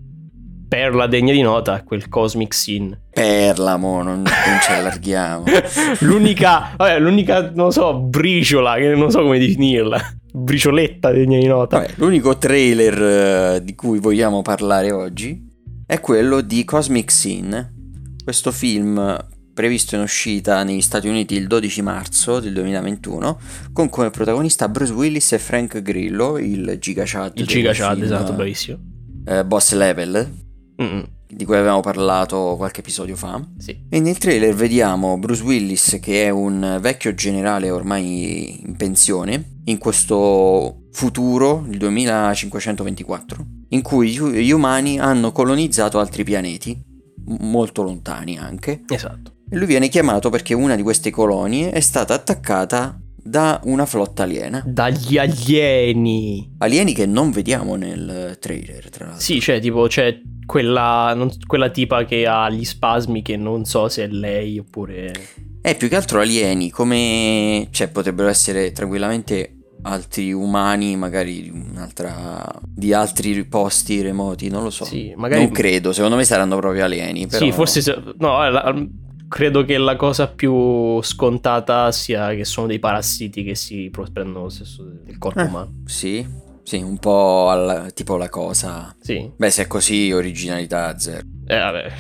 perla 0.72 1.06
degna 1.06 1.34
di 1.34 1.42
nota, 1.42 1.84
quel 1.84 2.08
Cosmic 2.08 2.54
Sin. 2.54 2.98
Perla, 3.10 3.76
mo, 3.76 4.02
non, 4.02 4.22
non 4.22 4.60
ci 4.64 4.72
allarghiamo. 4.72 5.44
l'unica, 6.00 6.74
vabbè, 6.78 6.98
l'unica, 6.98 7.52
non 7.54 7.74
so, 7.74 8.00
briciola, 8.00 8.76
che 8.76 8.96
non 8.96 9.12
so 9.12 9.22
come 9.22 9.38
definirla. 9.38 10.00
Bricioletta 10.32 11.12
degna 11.12 11.38
di 11.38 11.48
nota. 11.48 11.80
Vabbè, 11.80 11.96
l'unico 11.96 12.38
trailer 12.38 13.58
uh, 13.58 13.60
di 13.62 13.76
cui 13.76 14.00
vogliamo 14.00 14.42
parlare 14.42 14.94
oggi 14.94 15.46
è 15.86 16.00
quello 16.00 16.40
di 16.40 16.64
Cosmic 16.64 17.12
Sin, 17.12 17.81
questo 18.24 18.52
film 18.52 19.18
previsto 19.54 19.96
in 19.96 20.02
uscita 20.02 20.64
negli 20.64 20.82
Stati 20.82 21.08
Uniti 21.08 21.36
il 21.36 21.48
12 21.48 21.82
marzo 21.82 22.40
del 22.40 22.54
2021 22.54 23.40
con 23.74 23.90
come 23.90 24.10
protagonista 24.10 24.70
Bruce 24.70 24.94
Willis 24.94 25.34
e 25.34 25.40
Frank 25.40 25.82
Grillo, 25.82 26.38
il 26.38 26.78
Giga 26.80 27.04
Chad. 27.06 27.38
Il 27.38 27.48
Giga 27.48 27.74
Chad, 27.74 28.02
esatto, 28.02 28.34
bravissimo. 28.34 28.78
Eh, 29.26 29.46
boss 29.46 29.74
Level. 29.74 30.34
Mm-mm 30.82 31.20
di 31.34 31.46
cui 31.46 31.56
avevamo 31.56 31.80
parlato 31.80 32.56
qualche 32.58 32.82
episodio 32.82 33.16
fa. 33.16 33.42
Sì. 33.58 33.86
E 33.90 34.00
nel 34.00 34.18
trailer 34.18 34.54
vediamo 34.54 35.18
Bruce 35.18 35.44
Willis, 35.44 35.98
che 36.02 36.26
è 36.26 36.30
un 36.30 36.78
vecchio 36.82 37.14
generale 37.14 37.70
ormai 37.70 38.62
in 38.66 38.76
pensione, 38.76 39.60
in 39.66 39.78
questo 39.78 40.88
futuro, 40.92 41.66
il 41.70 41.78
2524, 41.78 43.46
in 43.70 43.82
cui 43.82 44.10
gli 44.10 44.52
umani 44.52 45.00
hanno 45.00 45.32
colonizzato 45.32 46.00
altri 46.00 46.24
pianeti, 46.24 46.78
molto 47.26 47.84
lontani 47.84 48.38
anche. 48.38 48.84
Esatto. 48.88 49.34
E 49.50 49.58
lui 49.58 49.66
viene 49.66 49.90
chiamato 49.90 50.30
perché 50.30 50.54
una 50.54 50.76
di 50.76 50.82
queste 50.82 51.10
colonie 51.10 51.72
è 51.72 51.80
stata 51.80 52.14
attaccata 52.14 53.00
da 53.24 53.60
una 53.66 53.86
flotta 53.86 54.24
aliena. 54.24 54.64
Dagli 54.66 55.18
alieni. 55.18 56.56
Alieni 56.58 56.94
che 56.94 57.06
non 57.06 57.32
vediamo 57.32 57.76
nel 57.76 58.38
trailer, 58.40 58.90
tra 58.90 59.06
l'altro. 59.06 59.22
Sì, 59.22 59.40
cioè 59.40 59.60
tipo 59.60 59.88
c'è 59.88 60.20
quella, 60.46 61.14
non, 61.16 61.32
quella 61.46 61.70
tipa 61.70 62.06
che 62.06 62.26
ha 62.26 62.50
gli 62.50 62.64
spasmi 62.64 63.22
che 63.22 63.38
non 63.38 63.66
so 63.66 63.90
se 63.90 64.06
è 64.06 64.08
lei 64.08 64.58
oppure... 64.58 65.14
È 65.62 65.78
più 65.78 65.90
che 65.90 65.96
altro 65.96 66.20
alieni, 66.20 66.72
come... 66.72 67.68
cioè 67.72 67.90
potrebbero 67.90 68.30
essere 68.30 68.72
tranquillamente 68.72 69.61
altri 69.84 70.32
umani, 70.32 70.96
magari 70.96 71.44
di 71.44 71.50
un'altra 71.50 72.44
di 72.64 72.94
altri 72.94 73.46
posti 73.46 74.02
remoti, 74.02 74.50
non 74.50 74.64
lo 74.64 74.70
so. 74.70 74.86
Sì, 74.86 75.14
magari... 75.16 75.44
Non 75.44 75.52
credo, 75.52 75.94
secondo 75.94 76.16
me 76.16 76.24
saranno 76.24 76.58
proprio 76.58 76.86
alieni. 76.86 77.28
Però... 77.28 77.44
Sì, 77.44 77.52
forse 77.52 77.82
se... 77.82 77.98
no, 78.18 78.50
la... 78.50 78.88
credo 79.28 79.64
che 79.64 79.78
la 79.78 79.96
cosa 79.96 80.28
più 80.28 81.02
scontata 81.02 81.92
sia 81.92 82.34
che 82.34 82.46
sono 82.46 82.68
dei 82.68 82.80
parassiti 82.80 83.44
che 83.44 83.56
si 83.56 83.92
prendono 84.12 84.44
lo 84.44 84.50
stesso 84.50 84.84
del 84.84 85.18
corpo 85.18 85.40
eh, 85.40 85.44
umano. 85.44 85.82
Sì, 85.86 86.26
sì, 86.64 86.78
un 86.78 86.98
po' 86.98 87.50
al, 87.50 87.92
tipo 87.94 88.18
la 88.18 88.30
cosa. 88.30 88.96
Sì. 89.00 89.32
Beh, 89.36 89.50
se 89.50 89.64
è 89.64 89.68
così, 89.68 90.12
originalità 90.12 90.98
zero. 90.98 91.26
Eh, 91.46 91.58
vabbè. 91.58 91.92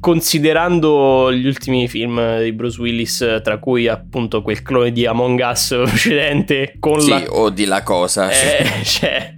Considerando 0.00 1.32
gli 1.32 1.46
ultimi 1.46 1.88
film 1.88 2.40
di 2.40 2.52
Bruce 2.52 2.80
Willis, 2.80 3.40
tra 3.42 3.58
cui 3.58 3.88
appunto 3.88 4.42
quel 4.42 4.62
clone 4.62 4.92
di 4.92 5.06
Among 5.06 5.40
Us 5.42 5.74
precedente 5.84 6.76
con 6.78 7.00
sì, 7.00 7.10
la... 7.10 7.24
o 7.30 7.50
di 7.50 7.64
La 7.64 7.82
Cosa. 7.82 8.30
Eh, 8.30 8.82
cioè, 8.84 9.36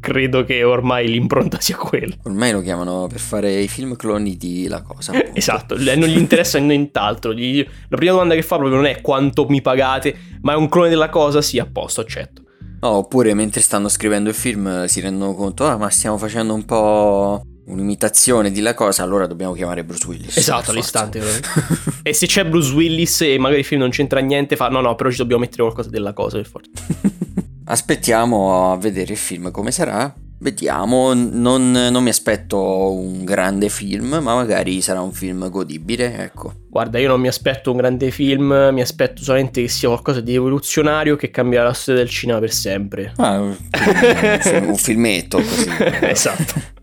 credo 0.00 0.44
che 0.44 0.64
ormai 0.64 1.08
l'impronta 1.08 1.60
sia 1.60 1.76
quella. 1.76 2.14
Ormai 2.24 2.52
lo 2.52 2.60
chiamano 2.60 3.06
per 3.06 3.20
fare 3.20 3.60
i 3.60 3.68
film 3.68 3.94
cloni 3.96 4.36
di 4.36 4.66
La 4.66 4.82
Cosa. 4.82 5.12
Appunto. 5.12 5.38
esatto, 5.38 5.76
non 5.76 6.08
gli 6.08 6.18
interessa 6.18 6.58
nient'altro. 6.60 7.32
La 7.32 7.96
prima 7.96 8.12
domanda 8.12 8.34
che 8.34 8.42
fa 8.42 8.56
proprio 8.56 8.76
non 8.76 8.86
è 8.86 9.00
quanto 9.00 9.46
mi 9.48 9.62
pagate, 9.62 10.16
ma 10.42 10.54
è 10.54 10.56
un 10.56 10.68
clone 10.68 10.88
della 10.88 11.08
cosa, 11.10 11.40
sì, 11.40 11.58
a 11.58 11.66
posto, 11.66 12.00
accetto. 12.00 12.42
No, 12.80 12.88
oppure 12.92 13.34
mentre 13.34 13.60
stanno 13.60 13.88
scrivendo 13.88 14.30
il 14.30 14.34
film 14.34 14.86
si 14.86 15.00
rendono 15.00 15.34
conto, 15.34 15.66
ah, 15.66 15.76
ma 15.76 15.90
stiamo 15.90 16.16
facendo 16.16 16.54
un 16.54 16.64
po' 16.64 17.44
un'imitazione 17.70 18.50
di 18.50 18.60
la 18.60 18.74
cosa, 18.74 19.02
allora 19.02 19.26
dobbiamo 19.26 19.52
chiamare 19.52 19.84
Bruce 19.84 20.06
Willis. 20.06 20.36
Esatto, 20.36 20.70
all'istante. 20.70 21.20
e 22.02 22.12
se 22.12 22.26
c'è 22.26 22.44
Bruce 22.44 22.72
Willis 22.72 23.20
e 23.22 23.38
magari 23.38 23.60
il 23.60 23.66
film 23.66 23.80
non 23.80 23.90
c'entra 23.90 24.20
niente, 24.20 24.56
fa 24.56 24.68
no, 24.68 24.80
no, 24.80 24.94
però 24.94 25.10
ci 25.10 25.18
dobbiamo 25.18 25.42
mettere 25.42 25.62
qualcosa 25.62 25.88
della 25.88 26.12
cosa 26.12 26.36
per 26.36 26.46
forza. 26.46 26.70
Aspettiamo 27.64 28.72
a 28.72 28.76
vedere 28.76 29.12
il 29.12 29.18
film 29.18 29.50
come 29.50 29.70
sarà. 29.70 30.12
Vediamo, 30.42 31.12
non, 31.12 31.70
non, 31.70 32.02
mi 32.02 32.08
aspetto 32.08 32.58
un 32.92 33.24
grande 33.24 33.68
film, 33.68 34.18
ma 34.22 34.34
magari 34.34 34.80
sarà 34.80 35.02
un 35.02 35.12
film 35.12 35.50
godibile, 35.50 36.16
ecco. 36.16 36.54
Guarda, 36.70 36.98
io 36.98 37.08
non 37.08 37.20
mi 37.20 37.28
aspetto 37.28 37.70
un 37.70 37.76
grande 37.76 38.10
film, 38.10 38.70
mi 38.72 38.80
aspetto 38.80 39.22
solamente 39.22 39.60
che 39.60 39.68
sia 39.68 39.88
qualcosa 39.88 40.22
di 40.22 40.34
evoluzionario 40.34 41.14
che 41.16 41.30
cambierà 41.30 41.66
la 41.66 41.72
storia 41.74 42.00
del 42.00 42.10
cinema 42.10 42.38
per 42.38 42.52
sempre. 42.52 43.12
Ah, 43.16 43.38
un, 43.38 43.56
un 44.66 44.76
filmetto 44.76 45.36
così. 45.36 45.68
esatto. 46.08 46.78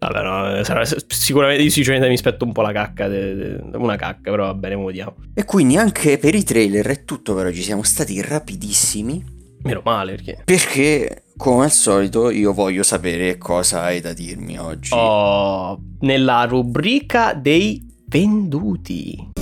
Vabbè, 0.00 0.22
no, 0.22 0.64
sarà, 0.64 0.82
sicuramente, 1.08 1.62
io 1.62 1.68
sinceramente 1.68 2.08
mi 2.08 2.16
aspetto 2.16 2.46
un 2.46 2.52
po' 2.52 2.62
la 2.62 2.72
cacca, 2.72 3.06
de, 3.06 3.34
de, 3.34 3.60
una 3.74 3.96
cacca, 3.96 4.30
però 4.30 4.46
va 4.46 4.54
bene, 4.54 4.74
vediamo. 4.76 5.16
E 5.34 5.44
quindi 5.44 5.76
anche 5.76 6.16
per 6.16 6.34
i 6.34 6.42
trailer 6.42 6.86
è 6.86 7.04
tutto 7.04 7.34
per 7.34 7.44
oggi, 7.44 7.60
siamo 7.60 7.82
stati 7.82 8.18
rapidissimi. 8.22 9.22
Meno 9.62 9.82
male 9.84 10.14
perché. 10.14 10.40
Perché, 10.42 11.24
come 11.36 11.64
al 11.64 11.70
solito, 11.70 12.30
io 12.30 12.54
voglio 12.54 12.82
sapere 12.82 13.36
cosa 13.36 13.82
hai 13.82 14.00
da 14.00 14.14
dirmi 14.14 14.58
oggi. 14.58 14.94
Oh, 14.94 15.78
nella 16.00 16.44
rubrica 16.44 17.34
dei 17.34 17.86
venduti. 18.06 19.32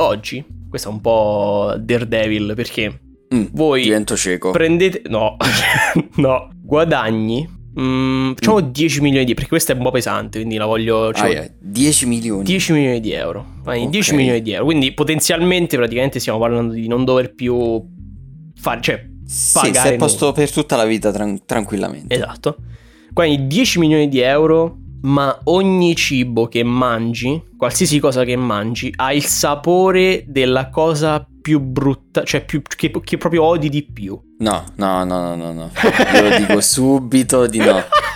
Oggi, 0.00 0.44
questo 0.68 0.88
è 0.88 0.92
un 0.92 1.00
po' 1.00 1.74
Daredevil 1.78 2.52
perché 2.54 3.00
mm, 3.34 3.46
voi 3.52 3.82
divento 3.82 4.16
cieco. 4.16 4.50
Prendete 4.50 5.02
no. 5.08 5.36
no, 6.16 6.50
guadagni 6.62 7.56
Mm, 7.80 8.32
facciamo 8.32 8.60
10 8.60 9.00
milioni 9.00 9.24
di 9.24 9.34
perché 9.34 9.50
questa 9.50 9.72
è 9.72 9.76
un 9.76 9.82
po' 9.82 9.92
pesante, 9.92 10.38
quindi 10.38 10.56
la 10.56 10.66
voglio... 10.66 11.12
Cioè, 11.12 11.26
ah, 11.26 11.30
yeah. 11.30 11.50
10 11.60 12.06
milioni. 12.06 12.42
10 12.42 12.72
milioni 12.72 13.00
di 13.00 13.12
euro. 13.12 13.44
Okay. 13.60 13.88
10 13.88 14.14
milioni 14.16 14.42
di 14.42 14.50
euro. 14.52 14.64
Quindi 14.64 14.92
potenzialmente 14.92 15.76
praticamente 15.76 16.18
stiamo 16.18 16.40
parlando 16.40 16.72
di 16.72 16.88
non 16.88 17.04
dover 17.04 17.34
più 17.34 17.80
fare... 18.56 18.80
Cioè, 18.80 18.96
pagare... 19.52 19.74
Sì, 19.74 19.80
sei 19.80 19.94
a 19.94 19.96
posto 19.96 20.32
per 20.32 20.50
tutta 20.50 20.74
la 20.74 20.86
vita 20.86 21.12
tran- 21.12 21.44
tranquillamente. 21.46 22.12
Esatto. 22.12 22.56
Quindi 23.12 23.46
10 23.46 23.78
milioni 23.78 24.08
di 24.08 24.20
euro, 24.20 24.78
ma 25.02 25.40
ogni 25.44 25.94
cibo 25.94 26.46
che 26.46 26.62
mangi, 26.62 27.42
qualsiasi 27.56 28.00
cosa 28.00 28.24
che 28.24 28.36
mangi, 28.36 28.92
ha 28.96 29.12
il 29.12 29.24
sapore 29.24 30.24
della 30.26 30.68
cosa 30.70 31.26
più 31.40 31.60
brutta, 31.60 32.24
cioè 32.24 32.44
più, 32.44 32.62
che, 32.62 32.90
che 32.90 33.16
proprio 33.16 33.44
odi 33.44 33.68
di 33.68 33.82
più. 33.82 34.18
No, 34.38 34.64
no, 34.76 35.04
no, 35.04 35.20
no, 35.20 35.34
no, 35.34 35.52
no. 35.52 35.70
Io 36.14 36.28
lo 36.28 36.36
dico 36.36 36.60
subito 36.60 37.46
di 37.46 37.58
no. 37.58 37.82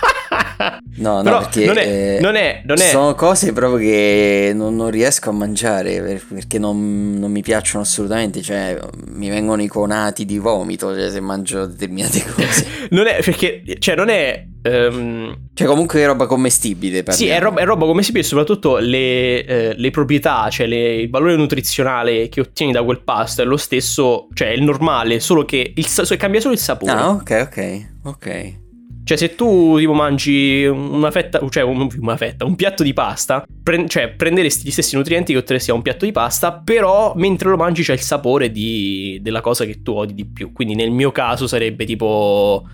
No, 0.97 1.21
no, 1.21 1.39
perché 1.39 1.65
non 1.65 1.77
è, 1.77 1.87
eh, 1.87 2.19
non 2.21 2.35
è, 2.35 2.61
non 2.65 2.77
è... 2.79 2.83
sono 2.83 3.15
cose 3.15 3.51
proprio 3.51 3.79
che 3.79 4.51
non, 4.53 4.75
non 4.75 4.91
riesco 4.91 5.29
a 5.29 5.33
mangiare 5.33 6.21
perché 6.29 6.59
non, 6.59 7.17
non, 7.17 7.31
mi 7.31 7.41
piacciono 7.41 7.83
assolutamente, 7.83 8.41
cioè 8.41 8.77
mi 9.07 9.29
vengono 9.29 9.63
i 9.63 9.67
conati 9.67 10.23
di 10.25 10.37
vomito 10.37 10.93
cioè, 10.93 11.09
se 11.09 11.19
mangio 11.19 11.65
determinate 11.65 12.23
cose. 12.31 12.67
non 12.91 13.07
è 13.07 13.21
perché, 13.23 13.63
cioè 13.79 13.95
non 13.95 14.09
è... 14.09 14.45
Um... 14.63 15.35
Cioè 15.53 15.67
comunque 15.67 16.01
è 16.01 16.05
roba 16.05 16.25
commestibile. 16.25 17.03
Parliamo. 17.03 17.33
Sì, 17.33 17.37
è 17.37 17.41
roba, 17.41 17.61
è 17.61 17.65
roba 17.65 17.85
commestibile 17.85 18.23
e 18.23 18.27
soprattutto 18.27 18.77
le, 18.77 19.45
eh, 19.45 19.73
le 19.75 19.91
proprietà, 19.91 20.49
cioè 20.49 20.67
le, 20.67 20.95
il 20.95 21.09
valore 21.09 21.35
nutrizionale 21.35 22.29
che 22.29 22.41
ottieni 22.41 22.71
da 22.71 22.83
quel 22.83 23.01
pasto 23.01 23.41
è 23.41 23.45
lo 23.45 23.57
stesso, 23.57 24.27
cioè 24.33 24.49
è 24.49 24.51
il 24.51 24.63
normale, 24.63 25.19
solo 25.19 25.43
che 25.43 25.73
il, 25.75 26.17
cambia 26.17 26.39
solo 26.39 26.53
il 26.53 26.59
sapore. 26.59 26.91
Ah, 26.91 27.09
ok, 27.09 27.47
ok, 27.47 27.87
ok. 28.03 28.61
Cioè, 29.03 29.17
se 29.17 29.35
tu 29.35 29.77
tipo 29.77 29.93
mangi 29.93 30.63
una 30.65 31.11
fetta, 31.11 31.45
cioè 31.49 31.63
un, 31.63 31.89
una 31.99 32.15
fetta, 32.15 32.45
un 32.45 32.55
piatto 32.55 32.83
di 32.83 32.93
pasta, 32.93 33.45
pre- 33.61 33.87
cioè 33.87 34.09
prenderesti 34.09 34.67
gli 34.67 34.71
stessi 34.71 34.95
nutrienti 34.95 35.33
che 35.33 35.39
otterresti 35.39 35.71
da 35.71 35.75
un 35.75 35.81
piatto 35.81 36.05
di 36.05 36.11
pasta, 36.11 36.53
però 36.53 37.13
mentre 37.15 37.49
lo 37.49 37.57
mangi 37.57 37.83
c'è 37.83 37.93
il 37.93 37.99
sapore 37.99 38.49
di, 38.49 39.19
della 39.21 39.41
cosa 39.41 39.65
che 39.65 39.81
tu 39.81 39.91
odi 39.91 40.13
di 40.13 40.25
più. 40.25 40.53
Quindi 40.53 40.75
nel 40.75 40.91
mio 40.91 41.11
caso 41.11 41.47
sarebbe 41.47 41.85
tipo... 41.85 42.65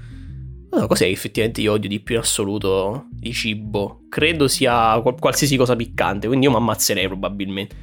Oh, 0.72 0.86
cos'è 0.86 1.06
che 1.06 1.12
effettivamente 1.12 1.62
io 1.62 1.72
odio 1.72 1.90
di 1.90 2.00
più 2.00 2.14
in 2.14 2.22
assoluto 2.22 3.08
di 3.10 3.34
cibo? 3.34 4.02
Credo 4.08 4.48
sia 4.48 5.02
qualsiasi 5.02 5.58
cosa 5.58 5.76
piccante, 5.76 6.28
quindi 6.28 6.46
io 6.46 6.52
mi 6.52 6.58
ammazzerei 6.58 7.08
probabilmente. 7.08 7.76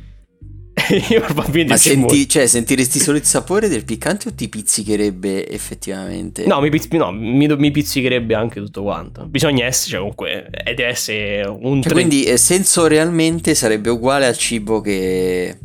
io 1.08 1.20
probabilmente 1.22 1.72
Ma 1.72 1.78
senti, 1.78 2.28
cioè, 2.28 2.46
sentiresti 2.46 2.98
solo 2.98 3.16
il 3.16 3.24
sapore 3.24 3.68
del 3.68 3.84
piccante 3.84 4.28
o 4.28 4.34
ti 4.34 4.48
pizzicherebbe 4.48 5.48
effettivamente? 5.48 6.46
No, 6.46 6.60
mi, 6.60 6.68
pizz- 6.68 6.92
no, 6.92 7.10
mi, 7.12 7.46
mi 7.46 7.70
pizzicherebbe 7.70 8.34
anche 8.34 8.60
tutto 8.60 8.82
quanto. 8.82 9.26
Bisogna 9.26 9.64
essere, 9.64 9.90
cioè, 9.90 9.98
comunque, 10.00 10.50
eh, 10.50 10.74
deve 10.74 10.90
essere 10.90 11.48
un... 11.48 11.80
Cioè, 11.80 11.92
tre... 11.92 11.94
Quindi 11.94 12.24
eh, 12.24 12.36
sensorialmente 12.36 13.54
sarebbe 13.54 13.88
uguale 13.88 14.26
al 14.26 14.36
cibo 14.36 14.80
che... 14.82 15.58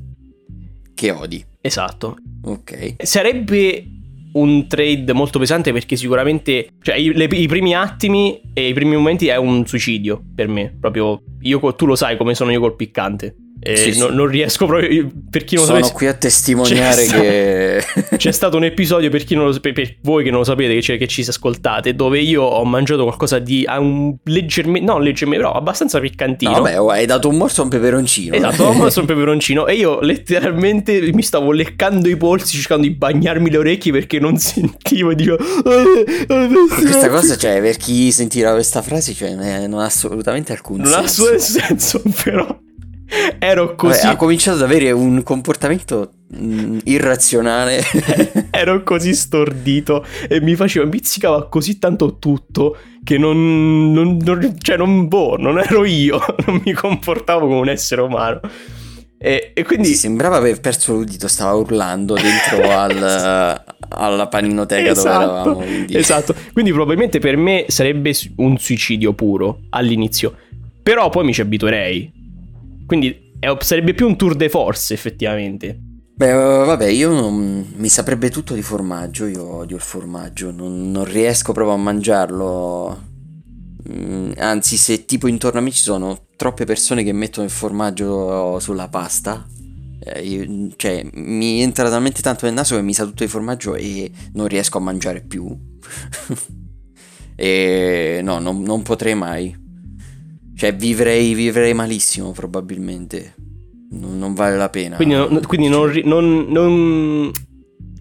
che 0.94 1.12
odi. 1.12 1.44
Esatto. 1.60 2.16
Ok. 2.44 2.96
Sarebbe 3.04 3.86
un 4.34 4.66
trade 4.68 5.12
molto 5.12 5.40
pesante 5.40 5.74
perché 5.74 5.98
sicuramente 5.98 6.70
cioè, 6.82 6.96
i, 6.96 7.14
le, 7.14 7.26
i, 7.26 7.48
primi 7.48 7.76
attimi 7.76 8.42
e 8.54 8.70
i 8.70 8.74
primi 8.74 8.96
momenti 8.96 9.28
è 9.28 9.36
un 9.36 9.68
suicidio 9.68 10.24
per 10.34 10.48
me 10.48 10.74
proprio 10.80 11.22
io 11.42 11.76
tu 11.76 11.86
lo 11.86 11.96
sai 11.96 12.16
come 12.16 12.34
sono 12.34 12.50
io 12.52 12.62
col 12.62 12.78
piccante 12.78 13.36
E 13.64 13.76
Sì, 13.76 14.00
non, 14.00 14.10
sì. 14.10 14.16
non 14.16 14.26
riesco 14.28 14.66
proprio. 14.66 15.08
Per 15.30 15.44
chi 15.44 15.56
non 15.56 15.66
Sono 15.66 15.78
sapesse, 15.78 15.94
qui 15.96 16.08
a 16.08 16.14
testimoniare 16.14 17.06
C'è 17.06 17.84
che... 18.08 18.18
c'è 18.18 18.32
stato 18.32 18.58
un 18.58 18.64
episodio 18.64 19.10
per 19.12 19.24
chi 19.24 19.36
non 19.36 19.46
lo 19.50 19.60
per, 19.60 19.72
per 19.74 19.98
voi 20.02 20.24
che 20.24 20.30
non 20.32 20.40
lo 20.40 20.46
sapete, 20.46 20.74
che, 20.74 20.82
ci- 20.82 20.98
che 20.98 21.08
ci 21.08 21.22
ascoltate, 21.28 21.94
dove 21.94 22.20
io 22.20 22.42
ho 22.42 22.66
mangiato 22.66 23.04
qualcosa 23.04 23.38
di 23.38 23.64
a 23.68 23.80
un 23.80 24.16
leggermente, 24.24 24.92
no 24.92 24.98
leggermente, 24.98 25.44
però 25.46 25.56
abbastanza 25.56 26.00
piccantino. 26.00 26.52
No, 26.52 26.62
vabbè, 26.62 26.76
hai 26.92 27.06
dato 27.06 27.30
un 27.30 27.38
morso 27.38 27.62
a 27.62 27.66
un 27.66 27.70
peperoncino. 27.70 28.36
Esatto, 28.36 28.64
ho 28.64 28.74
messo 28.84 29.00
un 29.00 29.06
peperoncino 29.06 29.68
e 29.68 29.76
io 29.76 30.00
letteralmente 30.02 31.12
mi 31.14 31.22
stavo 31.22 31.52
leccando 31.52 32.10
i 32.10 32.18
polsi 32.18 32.58
cercando 32.58 32.88
di 32.88 32.94
bagnarmi 32.96 33.50
le 33.52 33.58
orecchie 33.58 33.92
perché 33.92 34.20
non 34.20 34.38
sentivo 34.38 35.14
dicevo 35.14 35.38
"Eh, 35.38 36.26
eh, 36.28 36.50
Questa 36.82 37.10
cosa, 37.10 37.38
cioè, 37.38 37.62
per 37.62 37.78
chi 37.78 38.12
sentirà 38.12 38.54
questa 38.54 38.82
frase, 38.82 39.14
cioè, 39.14 39.36
non 39.36 39.46
ha- 39.46 39.68
non 39.68 39.80
ha 39.82 39.86
assolutamente 39.86 40.52
alcun 40.52 40.78
non 40.82 40.94
ha 40.94 41.08
senso. 41.08 41.24
assolutamente 41.34 41.80
senso, 41.80 42.02
però 42.24 42.60
ero 43.40 43.66
Vabbè, 43.66 43.76
così 43.76 44.06
ha 44.08 44.16
cominciato 44.16 44.58
ad 44.58 44.64
avere 44.64 44.92
un 44.92 45.22
comportamento 45.24 46.12
mm, 46.36 46.80
irrazionale. 46.86 47.82
ero 48.52 48.84
così 48.84 49.14
stordito 49.14 50.06
e 50.30 50.40
mi 50.42 50.56
faceva 50.56 50.88
pizzicava 50.88 51.48
così 51.50 51.78
tanto 51.80 52.18
tutto 52.20 52.78
che 53.04 53.18
non, 53.18 53.92
non- 53.92 54.18
non- 54.24 54.56
cioè 54.60 54.78
non 54.78 55.08
boh, 55.08 55.36
non 55.38 55.60
ero 55.60 55.84
io, 55.86 56.20
non 56.46 56.62
mi 56.64 56.72
comportavo 56.74 57.48
come 57.48 57.60
un 57.60 57.70
essere 57.70 58.02
umano. 58.02 58.40
E, 59.24 59.52
e 59.54 59.64
quindi 59.64 59.90
Sì, 59.90 59.96
sembrava 59.96 60.38
aver 60.38 60.60
perso 60.62 60.94
l'udito, 60.94 61.28
stava 61.28 61.54
urlando 61.54 62.16
dentro 62.16 62.72
al, 62.72 63.64
alla 63.90 64.28
paninoteca 64.28 64.94
dove 64.94 65.10
eravamo. 65.10 65.56
quindi- 65.58 65.96
Esatto, 65.96 66.34
quindi 66.54 66.72
probabilmente 66.72 67.20
per 67.20 67.38
me 67.38 67.66
sarebbe 67.68 68.14
un 68.38 68.58
suicidio 68.58 69.14
puro 69.14 69.60
all'inizio, 69.70 70.36
però 70.82 71.10
poi 71.10 71.26
mi 71.26 71.34
ci 71.34 71.42
abituerei. 71.42 72.12
Quindi 72.92 73.32
è- 73.40 73.56
sarebbe 73.62 73.94
più 73.94 74.06
un 74.06 74.18
tour 74.18 74.36
de 74.36 74.50
force 74.50 74.94
effettivamente. 74.94 75.80
Beh, 76.14 76.34
vabbè, 76.34 76.88
io 76.88 77.10
non- 77.10 77.72
mi 77.78 77.88
saprebbe 77.88 78.30
tutto 78.30 78.54
di 78.54 78.62
formaggio, 78.62 79.28
io 79.28 79.46
odio 79.48 79.78
il 79.78 79.82
formaggio, 79.82 80.52
non, 80.52 80.92
non 80.92 81.06
riesco 81.06 81.54
proprio 81.54 81.76
a 81.76 81.78
mangiarlo. 81.78 83.02
Mm, 83.90 84.32
Anzi, 84.36 84.76
se 84.76 85.06
tipo 85.06 85.28
intorno 85.28 85.60
a 85.60 85.62
me 85.62 85.72
ci 85.72 85.82
sono 85.82 86.26
troppe 86.36 86.66
persone 86.66 87.04
che 87.06 87.14
mettono 87.14 87.46
il 87.46 87.52
formaggio 87.54 88.60
sulla 88.60 88.90
pasta, 88.90 89.48
eh, 90.04 90.20
io- 90.22 90.68
cioè 90.76 91.02
mi 91.14 91.62
entra 91.62 91.90
talmente 91.90 92.22
tanto 92.22 92.44
nel 92.46 92.54
naso 92.56 92.76
che 92.76 92.82
mi 92.82 92.94
sa 92.94 93.06
tutto 93.06 93.24
di 93.24 93.30
formaggio 93.30 93.76
e 93.76 94.12
non 94.34 94.48
riesco 94.48 94.80
a 94.80 94.82
mangiare 94.82 95.22
più. 95.22 95.48
e 97.38 98.20
no, 98.22 98.40
non, 98.40 98.62
non 98.64 98.82
potrei 98.82 99.16
mai. 99.16 99.58
Cioè, 100.62 100.76
vivrei, 100.76 101.34
vivrei 101.34 101.74
malissimo 101.74 102.34
probabilmente. 102.34 103.34
Non, 103.94 104.20
non 104.20 104.36
vale 104.36 104.58
la 104.58 104.70
pena. 104.70 104.96
Quindi, 104.96 105.16
non, 105.16 105.42
quindi 105.48 105.70
non 105.70 105.92
non- 106.04 106.46
non- 106.50 107.32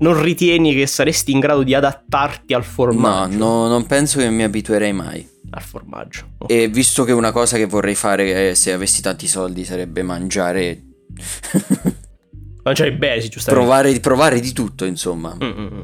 non 0.00 0.22
ritieni 0.22 0.74
che 0.74 0.86
saresti 0.86 1.32
in 1.32 1.40
grado 1.40 1.62
di 1.62 1.72
adattarti 1.72 2.52
al 2.52 2.60
No, 2.60 2.66
formaggio? 2.66 3.36
no, 3.38 3.66
non 3.66 3.86
penso 3.86 4.18
che 4.18 4.28
mi 4.28 4.42
abituerei 4.42 4.92
mai. 4.92 5.26
Al 5.52 5.62
formaggio. 5.62 6.32
E 6.48 6.68
visto 6.68 7.04
che 7.04 7.12
una 7.12 7.32
cosa 7.32 7.56
che 7.56 7.64
vorrei 7.64 7.94
fare 7.94 8.50
eh, 8.50 8.54
se 8.54 8.72
avessi 8.74 9.00
tanti 9.00 9.26
soldi 9.26 9.64
sarebbe 9.64 10.02
mangiare, 10.02 10.82
Mangiare 12.62 12.92
bene, 12.92 13.20
giustamente. 13.26 13.52
provare, 13.66 14.00
provare 14.00 14.38
di 14.40 14.52
tutto, 14.52 14.84
insomma. 14.84 15.34
Mm, 15.42 15.46
mm, 15.48 15.60
mm. 15.64 15.82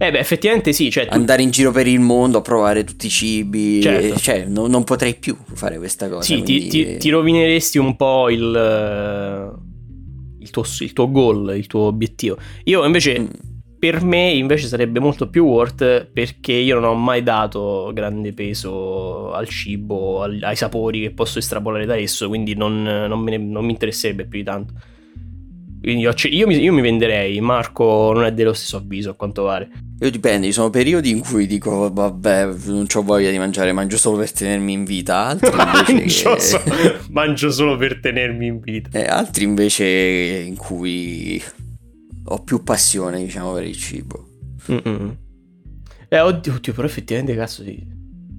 Eh 0.00 0.10
beh, 0.12 0.18
effettivamente 0.18 0.72
sì, 0.72 0.90
cioè 0.90 1.06
tu- 1.06 1.14
Andare 1.14 1.42
in 1.42 1.50
giro 1.50 1.72
per 1.72 1.86
il 1.88 1.98
mondo, 2.00 2.40
provare 2.40 2.84
tutti 2.84 3.06
i 3.06 3.10
cibi. 3.10 3.82
Certo. 3.82 4.16
Cioè, 4.18 4.44
no- 4.46 4.66
non 4.68 4.84
potrei 4.84 5.14
più 5.16 5.36
fare 5.54 5.76
questa 5.78 6.08
cosa. 6.08 6.22
Sì, 6.22 6.42
ti, 6.42 6.56
quindi- 6.58 6.68
ti- 6.68 6.96
ti 6.98 7.10
rovineresti 7.10 7.78
un 7.78 7.96
po' 7.96 8.30
il, 8.30 8.54
eh, 8.54 10.40
il, 10.40 10.50
tuo, 10.50 10.62
il 10.80 10.92
tuo 10.92 11.10
goal, 11.10 11.54
il 11.56 11.66
tuo 11.66 11.80
obiettivo. 11.82 12.36
Io 12.64 12.84
invece, 12.84 13.18
Mm. 13.20 13.26
per 13.78 14.02
me, 14.04 14.30
invece 14.30 14.66
sarebbe 14.68 15.00
molto 15.00 15.28
più 15.28 15.44
worth 15.44 16.08
perché 16.12 16.52
io 16.52 16.74
non 16.78 16.84
ho 16.90 16.94
mai 16.94 17.22
dato 17.24 17.90
grande 17.92 18.32
peso 18.32 19.32
al 19.32 19.48
cibo, 19.48 20.22
al- 20.22 20.38
ai 20.42 20.56
sapori 20.56 21.00
che 21.00 21.10
posso 21.10 21.38
estrapolare 21.40 21.86
da 21.86 21.96
esso, 21.96 22.28
quindi 22.28 22.54
non, 22.54 22.82
non 22.82 23.18
me 23.20 23.32
ne- 23.36 23.44
non 23.44 23.64
mi 23.64 23.72
interesserebbe 23.72 24.26
più 24.26 24.38
di 24.38 24.44
tanto. 24.44 24.74
Quindi 25.80 26.02
io, 26.02 26.12
io 26.30 26.46
mi, 26.46 26.56
io 26.60 26.72
mi 26.72 26.80
venderei, 26.80 27.40
Marco 27.40 28.12
non 28.12 28.24
è 28.24 28.32
dello 28.32 28.52
stesso 28.52 28.76
avviso 28.78 29.10
a 29.10 29.14
quanto 29.14 29.44
pare. 29.44 29.68
Io 30.00 30.10
dipende, 30.10 30.46
ci 30.46 30.52
sono 30.52 30.70
periodi 30.70 31.10
in 31.10 31.20
cui 31.20 31.46
dico, 31.46 31.90
vabbè, 31.92 32.48
non 32.66 32.86
ho 32.92 33.02
voglia 33.02 33.30
di 33.30 33.38
mangiare, 33.38 33.72
mangio 33.72 33.96
solo 33.96 34.16
per 34.18 34.32
tenermi 34.32 34.72
in 34.72 34.84
vita. 34.84 35.26
Altri 35.26 35.50
invece, 35.94 36.24
mangio, 36.28 36.34
che- 36.34 36.40
so- 36.40 36.62
mangio 37.10 37.50
solo 37.50 37.76
per 37.76 38.00
tenermi 38.00 38.46
in 38.46 38.60
vita. 38.60 38.90
eh, 38.98 39.04
altri 39.06 39.44
invece 39.44 39.84
in 40.46 40.56
cui 40.56 41.42
ho 42.30 42.42
più 42.42 42.62
passione, 42.62 43.22
diciamo, 43.22 43.52
per 43.52 43.64
il 43.64 43.76
cibo. 43.76 44.26
Mm-mm. 44.70 45.16
Eh, 46.08 46.20
oddio, 46.20 46.54
oddio, 46.54 46.72
però 46.72 46.86
effettivamente, 46.86 47.34
cazzo, 47.36 47.62
sì. 47.62 47.86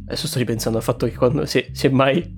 Adesso 0.06 0.28
sto 0.28 0.40
ripensando 0.40 0.78
al 0.78 0.84
fatto 0.84 1.06
che 1.08 1.16
quando. 1.16 1.46
Se, 1.46 1.70
se 1.72 1.90
mai. 1.90 2.38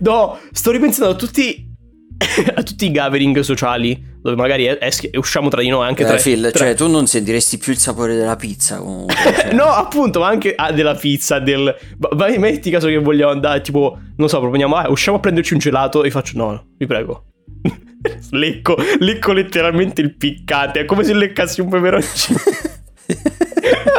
No, 0.00 0.38
sto 0.52 0.70
ripensando 0.70 1.12
a 1.12 1.16
tutti. 1.16 1.74
a 2.54 2.62
tutti 2.62 2.86
i 2.86 2.90
gathering 2.90 3.38
sociali. 3.40 4.14
Dove 4.22 4.36
magari 4.36 4.66
es- 4.66 5.08
usciamo 5.14 5.48
tra 5.48 5.60
di 5.60 5.68
noi 5.68 5.86
anche 5.86 6.02
Eh, 6.02 6.06
tra. 6.06 6.16
Phil, 6.16 6.50
tra- 6.52 6.64
cioè 6.64 6.74
tu 6.74 6.88
non 6.88 7.06
sentiresti 7.06 7.58
più 7.58 7.72
il 7.72 7.78
sapore 7.78 8.16
della 8.16 8.34
pizza 8.36 8.78
comunque. 8.78 9.14
cioè. 9.38 9.52
no, 9.52 9.64
appunto, 9.64 10.18
ma 10.20 10.28
anche 10.28 10.54
ah, 10.56 10.72
della 10.72 10.94
pizza, 10.94 11.38
del... 11.38 11.74
va- 11.98 12.08
Vai, 12.12 12.38
metti 12.38 12.70
caso 12.70 12.88
che 12.88 12.98
vogliamo 12.98 13.30
andare, 13.30 13.60
tipo, 13.60 13.98
non 14.16 14.28
so, 14.28 14.40
proponiamo, 14.40 14.74
ah, 14.74 14.88
usciamo 14.90 15.18
a 15.18 15.20
prenderci 15.20 15.52
un 15.52 15.58
gelato 15.60 16.02
e 16.02 16.10
faccio, 16.10 16.36
no, 16.38 16.50
no, 16.50 16.66
vi 16.76 16.86
prego. 16.86 17.26
lecco, 18.30 18.76
lecco 18.98 19.32
letteralmente 19.32 20.00
il 20.00 20.16
piccante, 20.16 20.80
è 20.80 20.84
come 20.84 21.04
se 21.04 21.14
leccassi 21.14 21.60
un 21.60 21.68
peperoncino. 21.68 22.38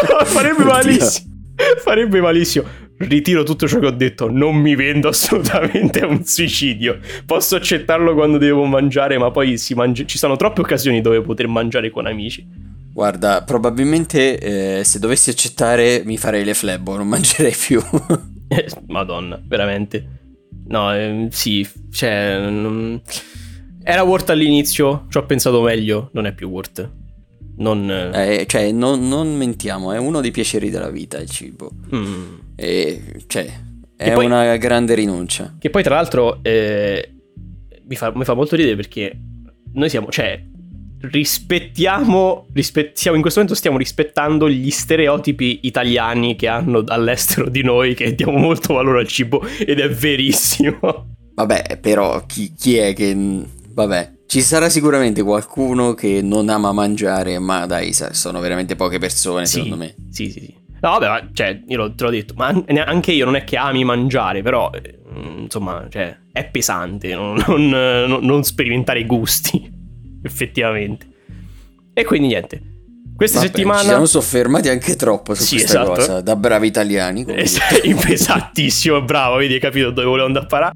No, 0.10 0.24
farebbe 0.26 0.64
malissimo. 0.64 1.34
Farebbe 1.80 2.22
malissimo. 2.22 2.66
Ritiro 3.00 3.44
tutto 3.44 3.68
ciò 3.68 3.80
che 3.80 3.86
ho 3.88 3.92
detto. 3.92 4.30
Non 4.30 4.56
mi 4.56 4.76
vendo 4.76 5.08
assolutamente 5.10 6.00
a 6.02 6.08
un 6.08 6.24
suicidio. 6.26 7.00
Posso 7.26 7.56
accettarlo 7.56 8.14
quando 8.16 8.38
devo 8.38 8.66
mangiare, 8.66 9.18
ma 9.18 9.30
poi 9.32 9.58
si 9.58 9.74
mangia- 9.76 10.06
ci 10.06 10.18
sono 10.18 10.36
troppe 10.36 10.62
occasioni 10.62 11.02
dove 11.02 11.22
poter 11.22 11.48
mangiare 11.48 11.90
con 11.92 12.08
amici. 12.08 12.46
Guarda, 12.92 13.44
probabilmente 13.44 14.80
eh, 14.80 14.84
se 14.84 14.98
dovessi 14.98 15.30
accettare 15.30 16.02
mi 16.06 16.18
farei 16.18 16.44
le 16.44 16.56
flebo, 16.56 16.98
non 16.98 17.08
mangerei 17.08 17.54
più. 17.56 17.82
Eh, 18.50 18.66
Madonna, 18.88 19.38
veramente. 19.46 20.08
No, 20.68 20.94
ehm, 20.96 21.28
sì, 21.28 21.68
cioè. 21.92 22.40
non- 22.50 23.02
Era 23.84 24.04
worth 24.04 24.30
all'inizio, 24.30 25.06
ci 25.10 25.18
ho 25.18 25.26
pensato 25.26 25.62
meglio, 25.62 26.10
non 26.14 26.26
è 26.28 26.34
più 26.34 26.48
worth. 26.48 26.90
Non. 27.58 27.90
Eh, 28.14 28.46
cioè, 28.48 28.72
non, 28.72 29.06
non 29.10 29.36
mentiamo, 29.36 29.92
è 29.92 29.98
uno 29.98 30.22
dei 30.22 30.32
piaceri 30.32 30.70
della 30.70 30.90
vita 30.90 31.18
il 31.18 31.30
cibo. 31.30 31.72
mm. 31.94 32.46
E, 32.60 33.24
cioè, 33.28 33.48
è 33.96 34.12
poi- 34.14 34.26
una 34.26 34.58
grande 34.58 34.96
rinuncia. 34.96 35.56
Che 35.60 35.70
poi, 35.70 35.84
tra 35.84 35.96
l'altro, 35.96 36.40
eh, 36.42 37.12
mi, 37.88 37.96
fa, 37.96 38.12
mi 38.16 38.24
fa 38.24 38.34
molto 38.34 38.56
ridere 38.56 38.76
perché 38.76 39.16
noi 39.74 39.90
siamo, 39.90 40.10
cioè, 40.10 40.44
rispettiamo, 41.02 42.48
rispettiamo, 42.54 43.16
in 43.16 43.22
questo 43.22 43.40
momento 43.40 43.60
stiamo 43.60 43.78
rispettando 43.78 44.50
gli 44.50 44.72
stereotipi 44.72 45.60
italiani 45.64 46.36
che 46.36 46.48
hanno 46.48 46.84
all'estero 46.88 47.50
di 47.50 47.62
noi, 47.62 47.94
che 47.94 48.16
diamo 48.16 48.38
molto 48.38 48.74
valore 48.74 49.02
al 49.02 49.08
cibo, 49.08 49.46
ed 49.60 49.80
è 49.80 49.90
verissimo. 49.90 50.80
Vabbè, 51.36 51.78
però 51.80 52.26
chi, 52.26 52.54
chi 52.58 52.78
è 52.78 52.94
che... 52.94 53.16
Vabbè, 53.16 54.14
ci 54.26 54.42
sarà 54.42 54.70
sicuramente 54.70 55.22
qualcuno 55.22 55.94
che 55.94 56.22
non 56.24 56.50
ama 56.50 56.72
mangiare, 56.72 57.38
ma 57.38 57.68
dai, 57.68 57.94
sono 57.94 58.40
veramente 58.40 58.76
poche 58.76 58.98
persone, 58.98 59.46
Sì, 59.46 59.54
secondo 59.54 59.78
me. 59.78 59.96
Sì, 60.10 60.32
sì, 60.32 60.40
sì. 60.40 60.56
No, 60.80 60.90
vabbè, 60.92 61.08
ma, 61.08 61.30
cioè, 61.34 61.60
io 61.68 61.94
te 61.96 62.04
l'ho 62.04 62.10
detto, 62.12 62.34
ma 62.36 62.48
an- 62.48 62.66
anche 62.86 63.12
io 63.12 63.26
non 63.26 63.36
è 63.36 63.44
che 63.44 63.58
ami 63.58 63.84
mangiare, 63.84 64.42
però, 64.44 64.70
eh, 64.72 65.00
insomma, 65.40 65.88
cioè, 65.90 66.16
è 66.32 66.46
pesante 66.50 67.14
non, 67.16 67.42
non- 67.48 68.20
non- 68.22 68.44
sperimentare 68.44 69.00
i 69.00 69.06
gusti, 69.06 69.72
effettivamente. 70.24 71.08
E 71.94 72.04
quindi 72.06 72.28
niente. 72.28 72.62
Questa 73.16 73.40
Vabbè, 73.40 73.50
settimana... 73.50 73.80
Ci 73.80 73.86
siamo 73.88 74.06
soffermati 74.06 74.70
anche 74.70 74.96
troppo 74.96 75.34
su 75.34 75.42
Sì, 75.42 75.56
questa 75.56 75.82
esatto. 75.82 75.96
cosa, 75.96 76.22
da 76.22 76.36
bravi 76.36 76.68
italiani. 76.68 77.26
Es- 77.28 77.58
detto. 77.82 78.08
Esattissimo, 78.14 79.02
bravo, 79.02 79.38
vedi, 79.38 79.56
hai 79.56 79.60
capito 79.60 79.90
dove 79.90 80.06
volevo 80.08 80.28
andare 80.28 80.46
a 80.46 80.48
parare. 80.48 80.74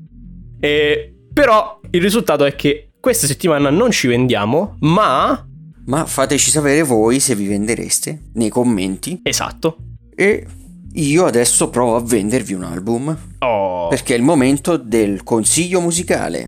E, 0.60 1.14
però 1.32 1.80
il 1.92 2.02
risultato 2.02 2.44
è 2.46 2.56
che 2.56 2.94
questa 3.00 3.28
settimana 3.28 3.70
non 3.70 3.92
ci 3.92 4.08
vendiamo, 4.08 4.78
ma... 4.80 5.46
Ma 5.86 6.06
fateci 6.06 6.50
sapere 6.50 6.82
voi 6.84 7.20
se 7.20 7.36
vi 7.36 7.46
vendereste 7.48 8.30
nei 8.34 8.50
commenti. 8.50 9.20
Esatto. 9.24 9.78
E 10.16 10.46
io 10.94 11.26
adesso 11.26 11.70
provo 11.70 11.96
a 11.96 12.02
vendervi 12.02 12.54
un 12.54 12.64
album. 12.64 13.18
Oh. 13.40 13.88
Perché 13.88 14.14
è 14.14 14.18
il 14.18 14.24
momento 14.24 14.78
del 14.78 15.24
consiglio 15.24 15.80
musicale. 15.80 16.46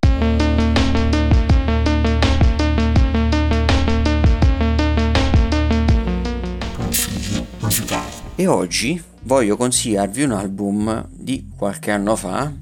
E 8.36 8.46
oggi 8.48 9.00
voglio 9.22 9.56
consigliarvi 9.56 10.24
un 10.24 10.32
album 10.32 11.08
di 11.10 11.48
qualche 11.56 11.90
anno 11.92 12.16
fa, 12.16 12.52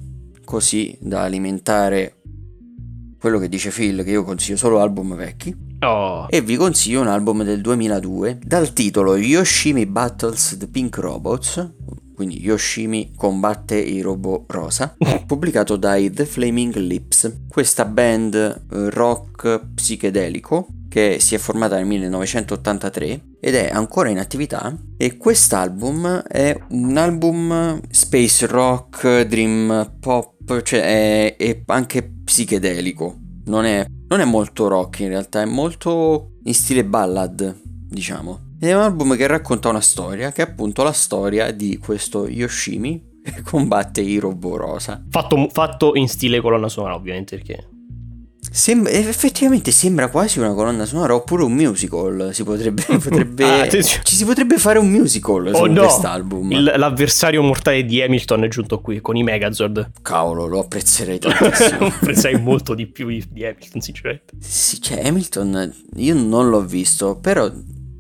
così 0.44 0.96
da 1.00 1.22
alimentare 1.22 2.18
quello 3.18 3.38
che 3.38 3.48
dice 3.48 3.70
Phil 3.70 4.04
che 4.04 4.10
io 4.10 4.22
consiglio 4.22 4.56
solo 4.56 4.80
album 4.80 5.16
vecchi. 5.16 5.71
Oh. 5.82 6.26
E 6.30 6.40
vi 6.40 6.54
consiglio 6.56 7.00
un 7.00 7.08
album 7.08 7.42
del 7.42 7.60
2002 7.60 8.38
dal 8.44 8.72
titolo 8.72 9.16
Yoshimi 9.16 9.84
Battles 9.86 10.56
the 10.56 10.68
Pink 10.68 10.96
Robots, 10.98 11.72
quindi 12.14 12.40
Yoshimi 12.40 13.12
combatte 13.16 13.78
i 13.78 14.00
robot 14.00 14.44
rosa, 14.52 14.94
pubblicato 15.26 15.74
dai 15.74 16.12
The 16.12 16.24
Flaming 16.24 16.76
Lips, 16.76 17.40
questa 17.48 17.84
band 17.84 18.34
eh, 18.34 18.90
rock 18.90 19.60
psichedelico 19.74 20.68
che 20.88 21.16
si 21.20 21.34
è 21.34 21.38
formata 21.38 21.76
nel 21.76 21.86
1983 21.86 23.20
ed 23.40 23.54
è 23.54 23.70
ancora 23.72 24.10
in 24.10 24.18
attività 24.18 24.76
e 24.96 25.16
quest'album 25.16 26.22
è 26.28 26.54
un 26.68 26.96
album 26.96 27.80
space 27.90 28.46
rock, 28.46 29.22
dream 29.22 29.96
pop, 29.98 30.62
cioè 30.62 31.34
è, 31.34 31.36
è 31.36 31.62
anche 31.66 32.02
psichedelico, 32.22 33.21
non 33.44 33.64
è, 33.64 33.84
non 34.08 34.20
è 34.20 34.24
molto 34.24 34.68
rock 34.68 35.00
in 35.00 35.08
realtà, 35.08 35.42
è 35.42 35.46
molto 35.46 36.32
in 36.44 36.54
stile 36.54 36.84
ballad, 36.84 37.60
diciamo. 37.62 38.50
Ed 38.60 38.68
è 38.68 38.74
un 38.74 38.82
album 38.82 39.16
che 39.16 39.26
racconta 39.26 39.68
una 39.68 39.80
storia, 39.80 40.30
che 40.30 40.42
è 40.42 40.48
appunto 40.48 40.82
la 40.82 40.92
storia 40.92 41.50
di 41.50 41.78
questo 41.78 42.28
Yoshimi 42.28 43.10
che 43.22 43.42
combatte 43.46 44.00
i 44.00 44.18
robot 44.18 44.56
rosa. 44.56 45.04
Fatto, 45.08 45.48
fatto 45.50 45.94
in 45.94 46.08
stile 46.08 46.40
colonna 46.40 46.68
sonora, 46.68 46.94
ovviamente, 46.94 47.36
perché 47.36 47.68
Sem- 48.50 48.86
effettivamente 48.88 49.70
sembra 49.70 50.08
quasi 50.08 50.38
una 50.38 50.52
colonna 50.52 50.84
sonora 50.84 51.14
oppure 51.14 51.44
un 51.44 51.52
musical. 51.52 52.30
Si 52.32 52.42
potrebbe, 52.44 52.82
potrebbe 52.98 53.44
Ah, 53.44 53.68
ci 53.68 53.82
si 54.16 54.24
potrebbe 54.24 54.58
fare 54.58 54.78
un 54.78 54.90
musical 54.90 55.46
Oh 55.54 55.64
su 55.64 55.70
no! 55.70 55.82
quest'album. 55.82 56.50
Il- 56.50 56.74
l'avversario 56.76 57.40
mortale 57.42 57.84
di 57.84 58.02
Hamilton 58.02 58.44
è 58.44 58.48
giunto 58.48 58.80
qui 58.80 59.00
con 59.00 59.16
i 59.16 59.22
Megazord. 59.22 59.92
Cavolo, 60.02 60.46
lo 60.46 60.58
apprezzerei 60.58 61.18
tantissimo. 61.20 61.92
Pensai 62.00 62.38
molto 62.40 62.74
di 62.74 62.86
più 62.88 63.06
di, 63.08 63.44
Hamilton, 63.44 63.80
sinceramente. 63.80 64.34
sì, 64.40 64.80
cioè 64.82 65.06
Hamilton 65.06 65.72
io 65.96 66.14
non 66.14 66.48
l'ho 66.50 66.62
visto, 66.64 67.16
però 67.18 67.50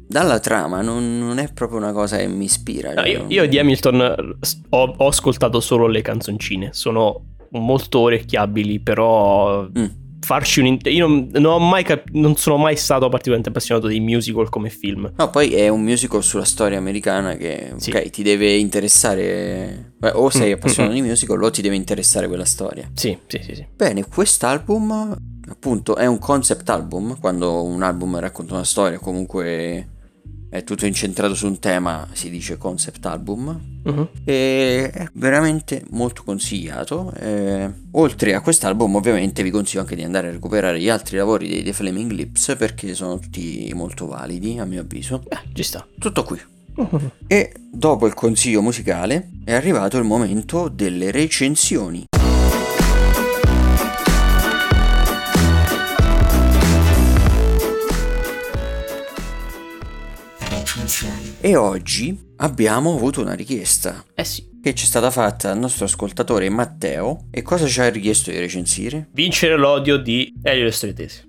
dalla 0.06 0.40
trama 0.40 0.82
non, 0.82 1.18
non 1.18 1.38
è 1.38 1.50
proprio 1.52 1.78
una 1.78 1.92
cosa 1.92 2.16
che 2.18 2.26
mi 2.26 2.44
ispira. 2.44 2.92
No, 2.92 3.00
cioè, 3.02 3.08
io, 3.10 3.24
io 3.28 3.46
di 3.48 3.58
Hamilton 3.58 4.36
ho, 4.70 4.94
ho 4.98 5.06
ascoltato 5.06 5.60
solo 5.60 5.86
le 5.86 6.02
canzoncine, 6.02 6.70
sono 6.72 7.28
molto 7.52 8.00
orecchiabili, 8.00 8.80
però 8.80 9.62
Mm. 9.62 9.84
Farci 10.24 10.60
un... 10.60 10.66
int- 10.66 10.86
io 10.86 11.06
non, 11.06 11.28
non 11.32 11.44
ho 11.52 11.58
mai 11.58 11.82
cap- 11.84 12.08
non 12.12 12.36
sono 12.36 12.56
mai 12.56 12.76
stato 12.76 13.08
particolarmente 13.08 13.48
appassionato 13.50 13.86
dei 13.88 14.00
musical 14.00 14.48
come 14.48 14.70
film. 14.70 15.12
No, 15.16 15.30
poi 15.30 15.52
è 15.54 15.68
un 15.68 15.82
musical 15.82 16.22
sulla 16.22 16.44
storia 16.44 16.78
americana 16.78 17.34
che 17.36 17.72
Sì. 17.76 17.90
ok, 17.90 18.10
ti 18.10 18.22
deve 18.22 18.56
interessare. 18.56 19.94
eh, 20.00 20.10
O 20.14 20.30
sei 20.30 20.50
Mm, 20.50 20.54
appassionato 20.54 20.94
mm, 20.94 21.00
di 21.00 21.08
musical 21.08 21.42
o 21.42 21.50
ti 21.50 21.62
deve 21.62 21.76
interessare 21.76 22.26
quella 22.28 22.44
storia. 22.44 22.88
Sì, 22.94 23.16
sì, 23.26 23.40
sì, 23.42 23.54
sì. 23.54 23.66
Bene, 23.74 24.04
quest'album 24.06 25.16
appunto 25.48 25.96
è 25.96 26.06
un 26.06 26.18
concept 26.18 26.68
album, 26.70 27.18
quando 27.20 27.62
un 27.64 27.82
album 27.82 28.18
racconta 28.18 28.54
una 28.54 28.64
storia, 28.64 28.98
comunque 28.98 29.88
è 30.52 30.64
tutto 30.64 30.84
incentrato 30.84 31.34
su 31.34 31.46
un 31.46 31.58
tema, 31.58 32.06
si 32.12 32.28
dice 32.28 32.58
concept 32.58 33.06
album. 33.06 33.58
Mhm. 33.84 34.08
E 34.22 34.90
è 34.92 35.08
veramente 35.14 35.82
molto 35.92 36.24
consigliato. 36.24 37.10
Eh, 37.18 37.70
oltre 37.92 38.34
a 38.34 38.42
quest'album, 38.42 38.96
ovviamente 38.96 39.42
vi 39.42 39.48
consiglio 39.48 39.80
anche 39.80 39.96
di 39.96 40.02
andare 40.02 40.28
a 40.28 40.32
recuperare 40.32 40.78
gli 40.78 40.90
altri 40.90 41.16
lavori 41.16 41.48
dei 41.48 41.62
The 41.62 41.72
Flaming 41.72 42.10
Lips 42.10 42.54
perché 42.58 42.92
sono 42.92 43.18
tutti 43.18 43.72
molto 43.74 44.06
validi, 44.06 44.58
a 44.58 44.66
mio 44.66 44.82
avviso. 44.82 45.22
Eh, 45.26 45.38
ci 45.54 45.62
sta. 45.62 45.86
Tutto 45.98 46.22
qui. 46.22 46.38
E 47.26 47.52
dopo 47.70 48.06
il 48.06 48.12
consiglio 48.12 48.60
musicale 48.60 49.30
è 49.44 49.54
arrivato 49.54 49.96
il 49.96 50.04
momento 50.04 50.68
delle 50.68 51.10
recensioni. 51.10 52.04
E 61.40 61.56
oggi 61.56 62.18
abbiamo 62.36 62.94
avuto 62.94 63.20
una 63.20 63.32
richiesta 63.34 64.04
Eh 64.14 64.24
sì. 64.24 64.44
che 64.62 64.74
ci 64.74 64.84
è 64.84 64.86
stata 64.86 65.10
fatta 65.10 65.48
dal 65.48 65.58
nostro 65.58 65.84
ascoltatore 65.86 66.48
Matteo. 66.50 67.28
E 67.30 67.42
cosa 67.42 67.66
ci 67.66 67.80
ha 67.80 67.88
richiesto 67.88 68.30
di 68.30 68.38
recensire? 68.38 69.08
Vincere 69.12 69.56
l'odio 69.56 69.96
di 69.96 70.32
Elio 70.42 70.62
e 70.62 70.64
le 70.66 70.70
storie 70.70 70.94
tese. 70.94 71.24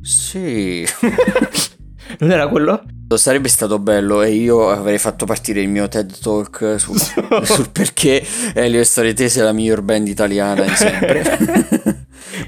Sì, 0.00 0.86
Non 2.20 2.30
era 2.30 2.48
quello? 2.48 2.82
sarebbe 3.16 3.48
stato 3.48 3.78
bello 3.78 4.22
e 4.22 4.32
io 4.32 4.68
avrei 4.68 4.98
fatto 4.98 5.26
partire 5.26 5.60
il 5.60 5.68
mio 5.68 5.86
TED 5.88 6.18
Talk 6.18 6.74
su- 6.78 6.94
sul 7.44 7.70
perché 7.70 8.24
Elio 8.54 8.80
e 8.80 8.84
Storie 8.84 9.14
Tese 9.14 9.40
è 9.40 9.44
la 9.44 9.52
miglior 9.52 9.82
band 9.82 10.08
italiana 10.08 10.62
di 10.64 10.74
sempre. 10.74 11.94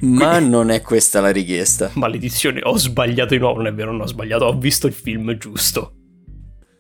Ma 0.06 0.38
non 0.38 0.70
è 0.70 0.80
questa 0.82 1.20
la 1.20 1.30
richiesta. 1.30 1.90
Maledizione, 1.94 2.60
ho 2.62 2.76
sbagliato 2.76 3.34
di 3.34 3.40
nuovo. 3.40 3.56
Non 3.58 3.66
è 3.68 3.74
vero, 3.74 3.90
non 3.92 4.02
ho 4.02 4.06
sbagliato. 4.06 4.44
Ho 4.44 4.56
visto 4.58 4.86
il 4.86 4.92
film 4.92 5.36
giusto. 5.38 5.92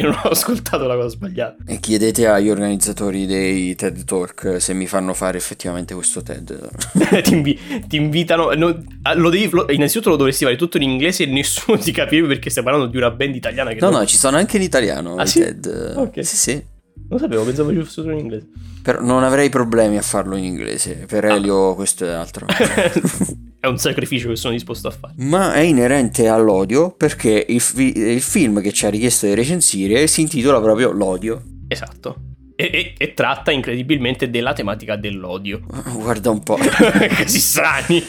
E 0.00 0.04
non 0.04 0.12
ho 0.22 0.28
ascoltato 0.28 0.86
la 0.86 0.94
cosa 0.94 1.08
sbagliata. 1.08 1.56
E 1.66 1.80
chiedete 1.80 2.28
agli 2.28 2.48
organizzatori 2.48 3.26
dei 3.26 3.74
TED 3.74 4.04
Talk 4.04 4.60
se 4.60 4.72
mi 4.72 4.86
fanno 4.86 5.12
fare 5.12 5.38
effettivamente 5.38 5.92
questo 5.94 6.22
TED. 6.22 6.70
ti, 7.22 7.32
invi- 7.34 7.58
ti 7.88 7.96
invitano. 7.96 8.52
no, 8.54 8.80
ah, 9.02 9.14
lo 9.14 9.28
devi, 9.28 9.48
lo- 9.50 9.66
innanzitutto 9.70 10.10
lo 10.10 10.16
dovresti 10.16 10.44
fare 10.44 10.54
tutto 10.56 10.76
in 10.76 10.84
inglese 10.84 11.24
e 11.24 11.26
nessuno 11.26 11.78
ti 11.82 11.90
capirebbe 11.90 12.28
perché 12.28 12.48
stai 12.48 12.62
parlando 12.62 12.86
di 12.86 12.96
una 12.96 13.10
band 13.10 13.34
italiana 13.34 13.72
No, 13.72 13.90
non, 13.90 14.00
no, 14.00 14.06
ci 14.06 14.16
sono 14.16 14.36
anche 14.36 14.56
in 14.56 14.62
italiano 14.62 15.16
Ah, 15.16 15.24
i 15.24 15.26
sì? 15.26 15.40
TED. 15.40 15.94
Ok. 15.96 16.24
Sì, 16.24 16.36
sì. 16.36 16.64
Non 17.08 17.18
sapevo, 17.18 17.44
pensavo 17.44 17.70
ci 17.70 17.78
fosse 17.78 17.90
solo 18.02 18.12
in 18.12 18.18
inglese. 18.18 18.48
Però 18.82 19.00
non 19.02 19.22
avrei 19.22 19.48
problemi 19.48 19.96
a 19.96 20.02
farlo 20.02 20.36
in 20.36 20.44
inglese. 20.44 21.04
Per 21.06 21.24
Ah. 21.24 21.34
Elio 21.34 21.74
questo 21.74 22.04
è 22.06 22.10
altro. 22.10 22.46
è 23.60 23.66
un 23.66 23.78
sacrificio 23.78 24.28
che 24.28 24.36
sono 24.36 24.52
disposto 24.52 24.88
a 24.88 24.90
fare. 24.90 25.14
Ma 25.18 25.54
è 25.54 25.60
inerente 25.60 26.28
all'odio 26.28 26.90
perché 26.92 27.44
il, 27.48 27.60
fi- 27.60 27.96
il 27.96 28.20
film 28.20 28.60
che 28.60 28.72
ci 28.72 28.86
ha 28.86 28.90
richiesto 28.90 29.26
di 29.26 29.34
recensire 29.34 30.06
si 30.06 30.20
intitola 30.20 30.60
proprio 30.60 30.90
L'odio. 30.92 31.42
Esatto. 31.68 32.16
E, 32.56 32.70
e- 32.72 32.94
e 32.98 33.14
tratta 33.14 33.50
incredibilmente 33.52 34.30
della 34.30 34.52
tematica 34.52 34.96
dell'odio. 34.96 35.60
Guarda 35.94 36.30
un 36.30 36.42
po'. 36.42 36.56
Così 37.22 37.38
strani. 37.38 38.02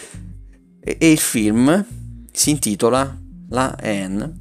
e, 0.81 0.97
e 0.99 1.11
il 1.11 1.19
film 1.19 1.85
si 2.31 2.49
intitola 2.51 3.17
La 3.49 3.75
haine 3.81 4.33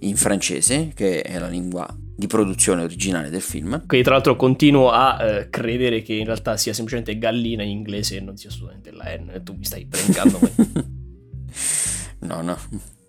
in 0.00 0.16
francese, 0.16 0.92
che 0.94 1.22
è 1.22 1.38
la 1.38 1.48
lingua 1.48 1.86
di 2.16 2.26
produzione 2.26 2.82
originale 2.82 3.28
del 3.28 3.42
film. 3.42 3.86
Quindi, 3.86 4.02
tra 4.02 4.14
l'altro, 4.14 4.36
continuo 4.36 4.90
a 4.90 5.22
eh, 5.22 5.50
credere 5.50 6.02
che 6.02 6.14
in 6.14 6.24
realtà 6.24 6.56
sia 6.56 6.72
semplicemente 6.72 7.18
gallina 7.18 7.62
in 7.62 7.70
inglese 7.70 8.16
e 8.16 8.20
non 8.20 8.36
sia 8.36 8.48
assolutamente 8.48 8.90
la 8.90 9.04
N. 9.16 9.42
Tu 9.44 9.54
mi 9.54 9.64
stai 9.64 9.84
praticando. 9.90 10.40
no, 12.20 12.42
no. 12.42 12.58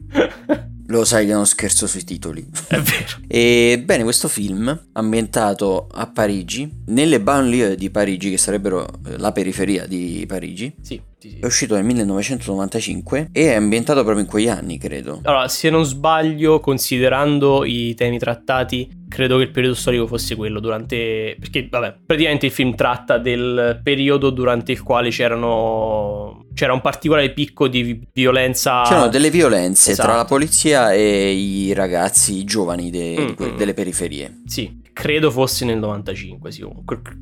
Lo 0.88 1.04
sai 1.04 1.26
che 1.26 1.34
non 1.34 1.46
scherzo 1.46 1.86
sui 1.88 2.04
titoli. 2.04 2.46
È 2.68 2.78
vero. 2.78 3.18
E 3.28 3.82
bene, 3.84 4.04
questo 4.04 4.28
film, 4.28 4.88
ambientato 4.94 5.88
a 5.92 6.08
Parigi, 6.08 6.70
nelle 6.88 7.20
banlieue 7.20 7.76
di 7.76 7.90
Parigi, 7.90 8.30
che 8.30 8.38
sarebbero 8.38 8.86
eh, 9.06 9.18
la 9.18 9.32
periferia 9.32 9.86
di 9.86 10.24
Parigi, 10.28 10.74
Sì, 10.82 11.00
sì, 11.20 11.30
sì. 11.30 11.38
è 11.42 11.46
uscito 11.46 11.76
nel 11.76 11.84
1995 11.84 13.30
e 13.34 13.52
è 13.52 13.56
ambientato 13.56 14.02
proprio 14.04 14.24
in 14.24 14.30
quegli 14.30 14.48
anni, 14.50 14.78
credo. 14.78 15.20
Allora, 15.24 15.48
se 15.48 15.70
non 15.70 15.84
sbaglio, 15.84 16.60
considerando 16.60 17.66
i 17.66 17.94
temi 17.96 18.18
trattati, 18.18 18.90
credo 19.10 19.38
che 19.38 19.44
il 19.44 19.52
periodo 19.52 19.76
storico 19.76 20.08
fosse 20.08 20.36
quello 20.36 20.60
durante... 20.60 21.36
Perché, 21.40 21.68
vabbè, 21.70 21.96
praticamente 22.06 22.46
il 22.46 22.52
film 22.52 22.76
tratta 22.76 23.18
del 23.18 23.80
periodo 23.84 24.30
durante 24.30 24.72
il 24.72 24.82
quale 24.84 25.10
c'erano... 25.10 26.46
C'era 26.54 26.74
un 26.74 26.82
particolare 26.82 27.32
picco 27.34 27.68
di 27.68 27.84
vi- 27.84 28.08
violenza... 28.14 28.82
C'erano 28.84 29.10
delle 29.10 29.30
violenze 29.30 29.94
tra 29.94 30.04
Esatto. 30.04 30.18
la 30.18 30.26
polizia 30.26 30.77
e 30.94 31.32
i 31.34 31.74
ragazzi 31.74 32.44
giovani 32.44 32.90
de- 32.90 33.16
Mm, 33.20 33.34
que- 33.34 33.52
mm. 33.52 33.58
delle 33.58 33.74
periferie. 33.74 34.42
Sì, 34.46 34.82
credo 34.94 35.32
fosse 35.32 35.66
nel 35.66 35.78
95, 35.80 36.52
sì, 36.52 36.66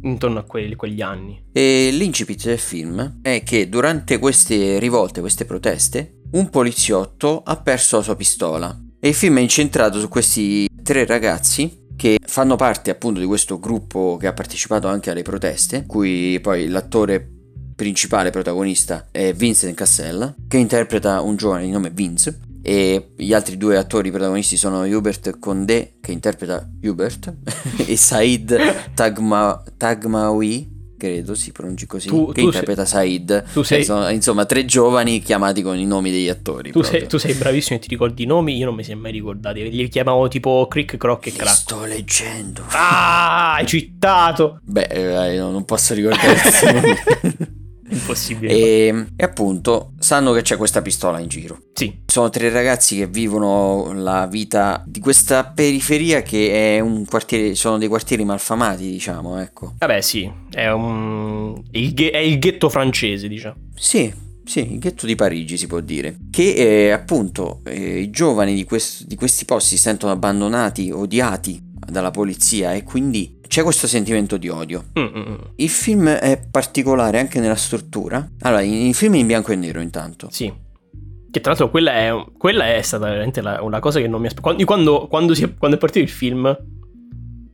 intorno 0.04 0.40
a 0.40 0.44
quelli- 0.44 0.76
quegli 0.76 1.02
anni. 1.02 1.42
E 1.52 1.90
l'incipit 1.92 2.46
del 2.46 2.58
film 2.60 3.20
è 3.22 3.42
che 3.44 3.70
durante 3.70 4.20
queste 4.20 4.80
rivolte, 4.80 5.20
queste 5.22 5.46
proteste, 5.46 6.20
un 6.32 6.50
poliziotto 6.50 7.42
ha 7.44 7.56
perso 7.58 7.98
la 7.98 8.04
sua 8.04 8.16
pistola. 8.16 8.78
E 9.00 9.10
il 9.10 9.14
film 9.14 9.38
è 9.38 9.42
incentrato 9.42 10.00
su 10.00 10.08
questi 10.08 10.68
tre 10.84 11.06
ragazzi 11.06 11.84
che 11.96 12.18
fanno 12.26 12.56
parte 12.56 12.90
appunto 12.92 13.20
di 13.20 13.26
questo 13.26 13.60
gruppo 13.60 14.18
che 14.20 14.28
ha 14.28 14.34
partecipato 14.34 14.88
anche 14.88 15.12
alle 15.12 15.22
proteste, 15.22 15.86
cui 15.86 16.40
poi 16.42 16.68
l'attore 16.68 17.30
principale 17.76 18.30
protagonista 18.32 19.08
è 19.12 19.34
Vincent 19.34 19.76
Cassella, 19.76 20.34
che 20.48 20.58
interpreta 20.58 21.22
un 21.22 21.36
giovane 21.36 21.66
di 21.66 21.72
nome 21.72 21.90
Vince. 21.90 22.40
E 22.68 23.12
gli 23.16 23.32
altri 23.32 23.58
due 23.58 23.78
attori 23.78 24.10
protagonisti 24.10 24.58
sono 24.58 24.82
Hubert 24.86 25.38
Condé, 25.38 25.98
che 26.02 26.12
interpreta 26.12 26.68
Hubert, 26.82 27.32
e 27.86 27.96
Said 27.96 28.92
Tagma- 28.96 29.62
Tagmaoui, 29.78 30.74
credo 30.98 31.36
si 31.36 31.52
pronunci 31.52 31.86
così, 31.86 32.08
Tu- 32.08 32.32
che 32.32 32.42
tu 32.42 32.48
interpreta 32.48 32.84
Said. 32.84 33.44
tu 33.54 33.62
sei- 33.62 33.84
sono, 33.84 34.10
insomma, 34.10 34.46
tre 34.46 34.66
giovani 34.66 35.22
chiamati 35.22 35.62
con 35.62 35.78
i 35.78 35.86
nomi 35.86 36.10
degli 36.10 36.28
attori. 36.28 36.72
Tu 36.72 36.82
sei, 36.82 37.06
tu 37.06 37.18
sei 37.20 37.36
bravissimo 37.36 37.78
e 37.78 37.82
ti 37.82 37.88
ricordi 37.88 38.24
i 38.24 38.26
nomi, 38.26 38.58
io 38.58 38.66
non 38.66 38.74
mi 38.74 38.84
è 38.84 38.96
mai 38.96 39.12
ricordati. 39.12 39.70
Li 39.70 39.88
chiamavo 39.88 40.28
tipo 40.28 40.66
Crick, 40.68 40.98
Croc 40.98 41.28
e 41.28 41.34
Crack. 41.34 41.56
sto 41.56 41.86
leggendo. 41.86 42.64
Ah, 42.70 43.54
hai 43.58 43.68
citato! 43.68 44.60
Beh, 44.64 44.88
eh, 45.34 45.38
no, 45.38 45.52
non 45.52 45.66
posso 45.66 45.94
nomi. 45.94 46.16
Impossibile. 47.90 48.52
E, 48.52 49.06
e 49.16 49.24
appunto 49.24 49.92
sanno 50.00 50.34
che 50.34 50.42
c'è 50.42 50.58
questa 50.58 50.82
pistola 50.82 51.20
in 51.20 51.28
giro. 51.28 51.60
Sì, 51.74 52.02
Sono 52.06 52.30
tre 52.30 52.50
ragazzi 52.50 52.98
che 52.98 53.08
vivono 53.08 53.94
la 53.94 54.28
vita 54.28 54.84
di 54.86 55.00
questa 55.00 55.44
periferia 55.46 56.22
che 56.22 56.76
è 56.76 56.80
un 56.80 57.06
quartiere, 57.06 57.56
sono 57.56 57.78
dei 57.78 57.88
quartieri 57.88 58.24
malfamati, 58.24 58.90
diciamo, 58.90 59.40
ecco. 59.40 59.74
vabbè 59.78 60.02
sì, 60.02 60.32
è, 60.52 60.70
un... 60.70 61.62
il, 61.72 61.94
è 61.94 62.18
il 62.18 62.40
ghetto 62.40 62.70
francese, 62.70 63.28
diciamo. 63.28 63.56
Sì, 63.76 64.12
sì, 64.46 64.74
il 64.74 64.80
ghetto 64.80 65.06
di 65.06 65.16
Parigi 65.16 65.58
si 65.58 65.68
può 65.68 65.80
dire. 65.80 66.18
Che 66.32 66.54
eh, 66.54 66.92
appunto 66.92 67.62
eh, 67.66 68.00
i 68.00 68.10
giovani 68.10 68.54
di, 68.56 68.64
quest- 68.64 69.06
di 69.06 69.16
questi 69.16 69.46
posti 69.46 69.76
si 69.76 69.82
sentono 69.82 70.12
abbandonati, 70.12 70.92
odiati 70.92 71.62
dalla 71.78 72.12
polizia 72.12 72.74
e 72.74 72.84
quindi 72.84 73.40
c'è 73.48 73.62
questo 73.64 73.88
sentimento 73.88 74.38
di 74.38 74.48
odio. 74.50 74.86
Mm, 74.98 75.04
mm, 75.04 75.20
mm. 75.30 75.36
Il 75.58 75.70
film 75.70 76.08
è 76.10 76.40
particolare 76.50 77.20
anche 77.20 77.40
nella 77.40 77.56
struttura. 77.56 78.28
Allora, 78.42 78.62
il 78.62 78.94
film 78.94 79.16
è 79.16 79.18
in 79.18 79.28
bianco 79.28 79.52
e 79.52 79.56
nero 79.56 79.82
intanto. 79.82 80.28
Sì. 80.32 80.52
Che 81.30 81.42
tra 81.42 81.52
l'altro 81.52 81.70
quella 81.70 81.92
è, 81.94 82.12
quella 82.38 82.74
è 82.74 82.82
stata 82.82 83.06
veramente 83.08 83.42
la- 83.42 83.62
una 83.62 83.80
cosa 83.80 84.00
che 84.00 84.08
non 84.08 84.22
mi 84.22 84.28
aspettavo. 84.28 84.56
Quando, 84.64 85.08
quando, 85.08 85.34
quando 85.58 85.76
è 85.76 85.80
partito 85.80 86.00
il 86.04 86.10
film, 86.10 86.46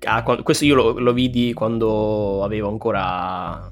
ah, 0.03 0.23
quando- 0.23 0.43
questo 0.43 0.65
io 0.65 0.75
lo, 0.75 0.99
lo 0.99 1.13
vidi 1.13 1.51
quando 1.53 2.43
avevo 2.43 2.69
ancora 2.69 3.71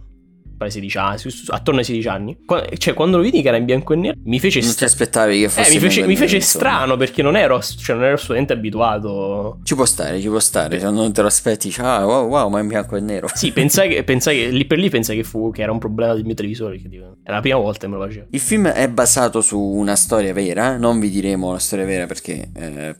pare 0.60 0.72
16 0.72 0.98
anni, 0.98 1.19
attorno 1.48 1.80
ai 1.80 1.86
16 1.86 2.08
anni. 2.10 2.38
Cioè, 2.78 2.93
quando 2.93 3.17
lo 3.17 3.24
vidi 3.24 3.41
che 3.41 3.48
era 3.48 3.58
in 3.58 3.63
bianco 3.63 3.93
e 3.93 3.95
nero, 3.95 4.15
mi 4.26 4.39
fece, 4.39 4.60
Non 4.60 4.76
ti 4.76 4.84
aspettavi 4.84 5.39
che 5.39 5.45
eh, 5.45 5.50
fosse 5.50 5.74
mi 5.74 5.80
fece, 5.80 6.06
mi 6.06 6.15
fece 6.17 6.39
strano 6.41 6.98
perché 6.98 7.22
non 7.22 7.38
ero, 7.38 7.62
cioè, 7.62 7.95
non 7.95 8.06
ero 8.06 8.15
assolutamente 8.15 8.54
abituato. 8.54 9.60
Ci 9.63 9.74
può 9.74 9.86
stare, 9.86 10.19
ci 10.19 10.28
può 10.28 10.39
stare. 10.39 10.78
Se 10.80 10.89
non 10.89 11.13
te 11.13 11.22
lo 11.22 11.28
aspetti, 11.28 11.69
dici, 11.69 11.80
ah, 11.80 12.06
wow, 12.06 12.28
wow, 12.28 12.50
ma 12.50 12.60
è 12.60 12.62
in 12.62 12.67
bianco 12.67 12.98
e 12.98 13.00
nero. 13.00 13.30
Sì, 13.34 13.52
pensai 13.54 13.88
che, 13.95 14.04
pensai 14.04 14.38
che 14.38 14.48
lì 14.50 14.65
per 14.65 14.78
lì 14.78 14.89
pensai 14.89 15.15
che 15.15 15.24
fu 15.24 15.50
che 15.52 15.62
era 15.62 15.72
un 15.72 15.80
problema 15.80 16.13
del 16.13 16.26
mio 16.26 16.36
televisore. 16.36 16.78
Che 16.78 16.89
era 17.24 17.36
la 17.36 17.41
prima 17.41 17.58
volta 17.58 17.80
che 17.80 17.88
me 17.88 17.98
lo 17.98 18.04
facevo. 18.06 18.28
Il 18.32 18.39
film 18.39 18.67
è 18.67 18.89
basato 18.89 19.39
su 19.41 19.58
una 19.58 19.95
storia 19.95 20.34
vera. 20.34 20.78
Non 20.78 21.00
vi 21.00 21.10
diremo 21.10 21.54
la 21.54 21.60
storia 21.60 21.86
vera 21.86 22.06
perché 22.06 22.50
eh, 22.54 22.95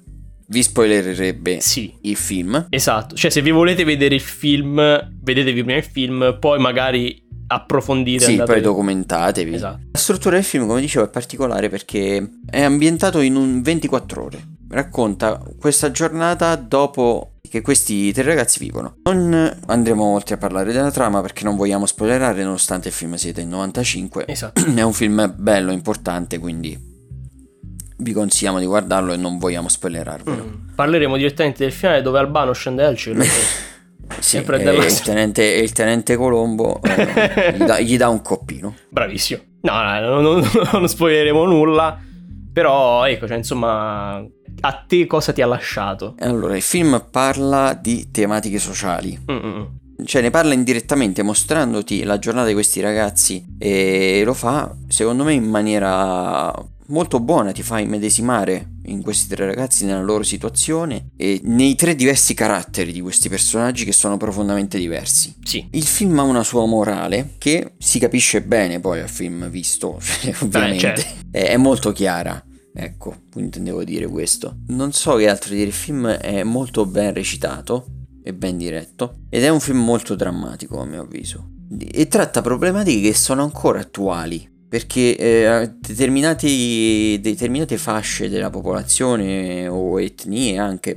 vi 0.50 0.64
spoilererebbe 0.64 1.60
Sì, 1.60 1.94
il 2.02 2.16
film. 2.16 2.68
Esatto, 2.70 3.16
cioè 3.16 3.30
se 3.30 3.42
vi 3.42 3.52
volete 3.52 3.84
vedere 3.84 4.16
il 4.16 4.22
film, 4.22 4.76
vedetevi 5.22 5.64
prima 5.64 5.78
il 5.78 5.84
film, 5.84 6.38
poi 6.40 6.60
magari 6.60 7.28
approfondite. 7.52 8.26
Sì, 8.26 8.42
poi 8.44 8.62
documentatevi. 8.62 9.54
Esatto. 9.54 9.80
La 9.92 10.00
struttura 10.00 10.36
del 10.36 10.44
film, 10.44 10.68
come 10.68 10.82
dicevo, 10.82 11.06
è 11.06 11.10
particolare 11.10 11.70
perché 11.70 12.30
è 12.50 12.62
ambientato 12.62 13.20
in 13.20 13.36
un 13.36 13.62
24 13.62 14.24
ore. 14.24 14.48
Racconta 14.70 15.42
questa 15.60 15.92
giornata 15.92 16.56
dopo 16.56 17.34
che 17.50 17.62
questi 17.62 18.14
tre 18.14 18.24
ragazzi 18.24 18.60
vivono. 18.60 18.98
Non 19.04 19.60
andremo 19.66 20.04
oltre 20.04 20.36
a 20.36 20.38
parlare 20.38 20.72
della 20.72 20.92
trama 20.92 21.22
perché 21.22 21.44
non 21.44 21.56
vogliamo 21.56 21.88
spoilerare, 21.88 22.44
nonostante 22.44 22.90
il 22.90 22.94
film 22.94 23.16
sia 23.16 23.34
del 23.34 23.48
95. 23.48 24.26
Esatto. 24.28 24.64
È 24.76 24.82
un 24.82 24.94
film 24.94 25.34
bello, 25.36 25.72
importante, 25.72 26.38
quindi 26.38 26.88
vi 28.02 28.14
consigliamo 28.14 28.60
di 28.60 28.66
guardarlo 28.66 29.12
e 29.12 29.18
non 29.18 29.40
vogliamo 29.40 29.68
spoilerarvelo. 29.68 30.44
Mm. 30.44 30.76
Parleremo 30.76 31.18
direttamente 31.18 31.64
del 31.64 31.74
finale 31.74 32.02
dove 32.04 32.20
Albano 32.20 32.54
scende 32.54 32.84
dal 32.84 32.96
cielo. 32.96 33.24
Sì, 34.20 34.38
E 34.38 34.42
prende 34.42 34.72
la- 34.72 34.84
e 34.84 34.88
il, 34.88 35.02
tenente, 35.02 35.44
il 35.44 35.72
tenente 35.72 36.16
Colombo 36.16 36.82
eh, 36.84 37.54
gli, 37.56 37.64
dà, 37.64 37.80
gli 37.80 37.96
dà 37.98 38.10
un 38.10 38.22
coppino. 38.22 38.76
Bravissimo. 38.90 39.42
No, 39.62 39.82
no, 39.82 40.00
no, 40.00 40.22
non, 40.22 40.50
non 40.74 40.88
spoileremo 40.88 41.46
nulla. 41.46 42.00
Però, 42.52 43.06
ecco, 43.06 43.28
cioè, 43.28 43.38
insomma, 43.38 44.16
a 44.62 44.84
te 44.88 45.06
cosa 45.06 45.32
ti 45.32 45.42
ha 45.42 45.46
lasciato? 45.46 46.16
Allora, 46.20 46.56
il 46.56 46.62
film 46.62 47.06
parla 47.12 47.78
di 47.80 48.10
tematiche 48.12 48.58
sociali. 48.60 49.18
Mm, 49.32 49.36
mm, 49.36 49.46
mm. 49.58 49.66
Cioè, 50.06 50.22
ne 50.22 50.30
parla 50.30 50.54
indirettamente 50.54 51.22
mostrandoti 51.24 52.04
la 52.04 52.18
giornata 52.20 52.48
di 52.48 52.54
questi 52.54 52.80
ragazzi 52.82 53.46
e 53.60 54.22
lo 54.26 54.34
fa, 54.34 54.74
secondo 54.88 55.24
me, 55.24 55.34
in 55.34 55.44
maniera 55.44 56.54
molto 56.90 57.20
buona. 57.20 57.52
Ti 57.52 57.64
fa 57.64 57.80
immedesimare 57.80 58.76
in 58.86 59.02
questi 59.02 59.34
tre 59.34 59.46
ragazzi, 59.46 59.86
nella 59.86 60.02
loro 60.02 60.24
situazione 60.24 61.10
e 61.16 61.40
nei 61.44 61.76
tre 61.76 61.96
diversi 61.96 62.34
caratteri 62.34 62.92
di 62.92 63.02
questi 63.02 63.30
personaggi 63.30 63.86
che 63.86 63.92
sono 63.92 64.18
profondamente 64.18 64.78
diversi. 64.78 65.36
Sì. 65.44 65.68
Il 65.72 65.86
film 65.86 66.20
ha 66.20 66.24
una 66.24 66.44
sua 66.44 66.66
morale 66.66 67.36
che 67.38 67.74
si 67.78 68.00
capisce 68.00 68.42
bene 68.42 68.80
poi 68.80 69.00
al 69.00 69.10
film 69.10 69.50
visto, 69.50 70.00
ovviamente. 70.42 70.80
certo. 70.80 71.02
è, 71.32 71.50
è 71.50 71.58
molto 71.58 71.92
chiara. 71.92 72.44
Ecco, 72.72 73.24
quindi 73.32 73.58
intendevo 73.58 73.84
dire 73.84 74.08
questo. 74.08 74.58
Non 74.68 74.92
so 74.94 75.16
che 75.16 75.28
altro 75.28 75.54
dire, 75.54 75.66
il 75.66 75.74
film 75.74 76.08
è 76.08 76.44
molto 76.44 76.86
ben 76.86 77.14
recitato 77.14 77.86
e 78.24 78.34
ben 78.34 78.58
diretto 78.58 79.22
ed 79.30 79.44
è 79.44 79.50
un 79.50 79.60
film 79.60 79.84
molto 79.84 80.16
drammatico 80.16 80.80
a 80.80 80.86
mio 80.86 81.02
avviso. 81.02 81.50
E 81.92 82.08
tratta 82.08 82.42
problematiche 82.42 83.10
che 83.10 83.16
sono 83.16 83.44
ancora 83.44 83.80
attuali. 83.80 84.58
Perché 84.70 85.18
eh, 85.18 85.72
determinate 87.20 87.78
fasce 87.78 88.30
della 88.30 88.52
popolazione 88.52 89.68
o 89.68 90.00
etnie 90.00 90.60
anche 90.60 90.96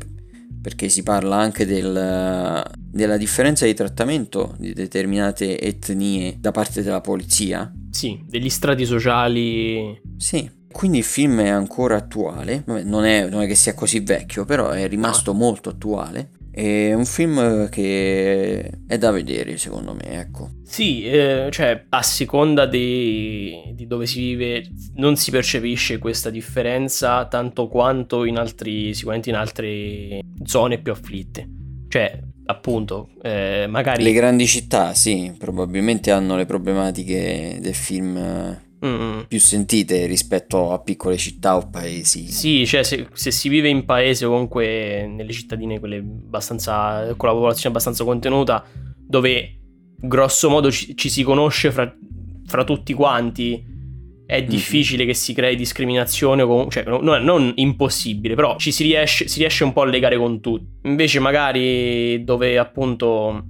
perché 0.62 0.88
si 0.88 1.02
parla 1.02 1.37
anche 1.37 1.66
del- 1.66 2.62
della 2.76 3.16
differenza 3.16 3.66
di 3.66 3.74
trattamento 3.74 4.54
di 4.58 4.72
determinate 4.72 5.58
etnie 5.58 6.37
da 6.38 6.52
parte 6.52 6.82
della 6.82 7.00
polizia. 7.00 7.72
Sì, 7.90 8.22
degli 8.28 8.48
strati 8.48 8.85
sociali. 8.85 10.00
Sì, 10.16 10.48
quindi 10.70 10.98
il 10.98 11.04
film 11.04 11.40
è 11.40 11.48
ancora 11.48 11.96
attuale, 11.96 12.62
non 12.66 13.04
è, 13.04 13.28
non 13.28 13.42
è 13.42 13.46
che 13.46 13.56
sia 13.56 13.74
così 13.74 14.00
vecchio, 14.00 14.44
però 14.44 14.70
è 14.70 14.87
rimasto 14.87 15.35
molto 15.35 15.70
attuale. 15.70 16.30
È 16.54 16.92
un 16.92 17.06
film 17.06 17.70
che 17.70 18.70
è 18.86 18.98
da 18.98 19.10
vedere, 19.10 19.56
secondo 19.56 19.94
me, 19.94 20.20
ecco. 20.20 20.50
Sì, 20.62 21.02
eh, 21.04 21.48
cioè 21.50 21.86
a 21.88 22.02
seconda 22.02 22.66
di, 22.66 23.72
di 23.72 23.86
dove 23.86 24.04
si 24.04 24.20
vive 24.20 24.68
non 24.96 25.16
si 25.16 25.30
percepisce 25.30 25.96
questa 25.96 26.28
differenza 26.28 27.26
tanto 27.26 27.68
quanto 27.68 28.24
in 28.24 28.36
altri, 28.36 28.92
sicuramente 28.92 29.30
in 29.30 29.36
altre 29.36 30.20
zone 30.44 30.78
più 30.78 30.92
afflitte. 30.92 31.48
Cioè, 31.88 32.20
appunto, 32.44 33.08
eh, 33.22 33.66
magari... 33.66 34.02
Le 34.02 34.12
grandi 34.12 34.46
città, 34.46 34.92
sì, 34.92 35.34
probabilmente 35.38 36.10
hanno 36.10 36.36
le 36.36 36.44
problematiche 36.44 37.58
del 37.62 37.74
film 37.74 38.16
eh, 38.16 38.71
Mm, 38.84 39.20
più 39.28 39.38
sentite 39.38 40.06
rispetto 40.06 40.72
a 40.72 40.80
piccole 40.80 41.16
città 41.16 41.56
o 41.56 41.68
paesi. 41.68 42.28
Sì, 42.28 42.66
cioè 42.66 42.82
se, 42.82 43.06
se 43.12 43.30
si 43.30 43.48
vive 43.48 43.68
in 43.68 43.84
paese 43.84 44.24
o 44.24 44.30
comunque 44.30 45.06
nelle 45.06 45.32
cittadine, 45.32 45.78
quelle 45.78 45.98
abbastanza, 45.98 47.14
con 47.16 47.28
la 47.28 47.34
popolazione 47.34 47.68
abbastanza 47.68 48.02
contenuta, 48.02 48.64
dove 48.98 49.58
grosso 49.98 50.50
modo 50.50 50.70
ci, 50.72 50.96
ci 50.96 51.08
si 51.08 51.22
conosce 51.22 51.70
fra, 51.70 51.94
fra 52.44 52.64
tutti 52.64 52.92
quanti, 52.92 53.70
è 54.26 54.42
difficile 54.42 55.04
che 55.04 55.14
si 55.14 55.32
crei 55.32 55.54
discriminazione, 55.54 56.42
o 56.42 56.46
com- 56.48 56.68
cioè 56.68 56.84
no- 56.84 57.00
non, 57.00 57.22
non 57.22 57.52
impossibile, 57.56 58.34
però 58.34 58.56
ci 58.56 58.72
si 58.72 58.82
riesce, 58.82 59.28
si 59.28 59.38
riesce 59.38 59.62
un 59.62 59.72
po' 59.72 59.82
a 59.82 59.86
legare 59.86 60.16
con 60.16 60.40
tutti. 60.40 60.66
Invece 60.88 61.20
magari 61.20 62.24
dove 62.24 62.58
appunto 62.58 63.44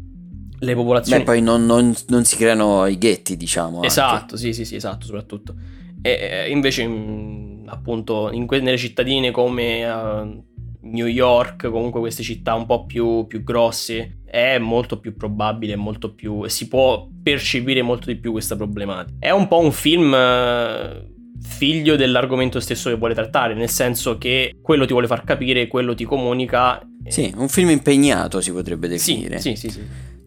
le 0.62 0.74
popolazioni... 0.74 1.18
Beh, 1.20 1.24
poi 1.24 1.42
non, 1.42 1.66
non- 1.66 1.94
non 2.08 2.24
si 2.24 2.36
creano 2.36 2.86
i 2.86 2.96
ghetti, 2.96 3.36
diciamo. 3.36 3.76
anche. 3.76 3.88
Esatto, 3.88 4.36
sì, 4.36 4.52
sì, 4.52 4.64
sì, 4.64 4.76
esatto, 4.76 5.06
soprattutto. 5.06 5.54
E 6.00 6.44
eh, 6.46 6.50
invece, 6.50 6.86
mh, 6.86 7.64
appunto, 7.66 8.30
in 8.32 8.46
que- 8.46 8.60
nelle 8.60 8.76
cittadine 8.76 9.30
come 9.30 9.80
eh, 9.80 10.42
New 10.82 11.06
York, 11.06 11.68
comunque 11.68 12.00
queste 12.00 12.22
città 12.22 12.54
un 12.54 12.66
po' 12.66 12.86
più, 12.86 13.26
più 13.26 13.42
grosse, 13.42 14.18
è 14.24 14.58
molto 14.58 15.00
più 15.00 15.16
probabile, 15.16 15.74
molto 15.76 16.14
più... 16.14 16.46
si 16.46 16.68
può 16.68 17.08
percepire 17.22 17.82
molto 17.82 18.06
di 18.06 18.16
più 18.16 18.30
questa 18.30 18.56
problematica. 18.56 19.16
È 19.18 19.30
un 19.30 19.48
po' 19.48 19.58
un 19.58 19.72
film... 19.72 20.14
eh, 20.14 21.10
figlio 21.44 21.96
dell'argomento 21.96 22.60
stesso 22.60 22.88
che 22.88 22.94
vuole 22.94 23.14
trattare, 23.14 23.54
nel 23.54 23.68
senso 23.68 24.16
che 24.16 24.54
quello 24.62 24.84
ti 24.86 24.92
vuole 24.92 25.08
far 25.08 25.24
capire, 25.24 25.66
quello 25.66 25.92
ti 25.92 26.04
comunica. 26.04 26.80
Sì, 27.04 27.32
un 27.36 27.48
film 27.48 27.70
impegnato 27.70 28.40
si 28.40 28.52
potrebbe 28.52 28.86
sì, 28.96 29.14
definire. 29.14 29.40
sì, 29.40 29.56
sì, 29.56 29.68
sì. 29.68 29.80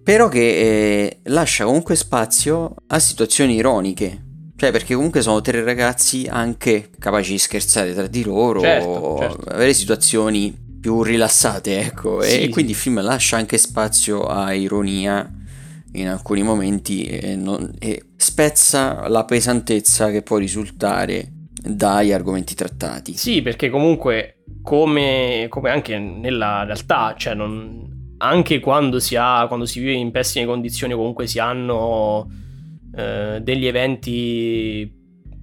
Però 0.05 0.29
che 0.29 0.39
eh, 0.39 1.19
lascia 1.23 1.65
comunque 1.65 1.95
spazio 1.95 2.75
a 2.87 2.99
situazioni 2.99 3.55
ironiche. 3.55 4.21
Cioè, 4.55 4.71
perché 4.71 4.93
comunque 4.93 5.23
sono 5.23 5.41
tre 5.41 5.63
ragazzi 5.63 6.27
anche 6.29 6.91
capaci 6.99 7.31
di 7.31 7.37
scherzare 7.39 7.93
tra 7.95 8.05
di 8.05 8.23
loro, 8.23 8.61
Certo, 8.61 9.17
certo. 9.19 9.49
avere 9.49 9.73
situazioni 9.73 10.55
più 10.79 11.01
rilassate, 11.01 11.79
ecco. 11.79 12.21
Sì, 12.21 12.41
e 12.43 12.49
quindi 12.49 12.73
il 12.73 12.77
film 12.77 13.01
lascia 13.01 13.35
anche 13.37 13.57
spazio 13.57 14.21
a 14.21 14.53
ironia 14.53 15.27
in 15.93 16.07
alcuni 16.07 16.43
momenti 16.43 17.03
e, 17.05 17.35
non- 17.35 17.73
e 17.79 18.11
spezza 18.15 19.07
la 19.09 19.25
pesantezza 19.25 20.11
che 20.11 20.21
può 20.21 20.37
risultare 20.37 21.31
dagli 21.51 22.11
argomenti 22.11 22.53
trattati. 22.53 23.17
Sì, 23.17 23.41
perché 23.41 23.71
comunque, 23.71 24.43
come, 24.61 25.47
come 25.49 25.71
anche 25.71 25.97
nella 25.97 26.63
realtà, 26.63 27.15
cioè 27.17 27.33
non- 27.33 27.94
anche 28.17 28.59
quando 28.59 28.99
si, 28.99 29.15
ha, 29.15 29.45
quando 29.47 29.65
si 29.65 29.79
vive 29.79 29.93
in 29.93 30.11
pessime 30.11 30.45
condizioni, 30.45 30.93
comunque 30.93 31.27
si 31.27 31.39
hanno 31.39 32.27
eh, 32.95 33.39
degli 33.41 33.65
eventi 33.65 34.91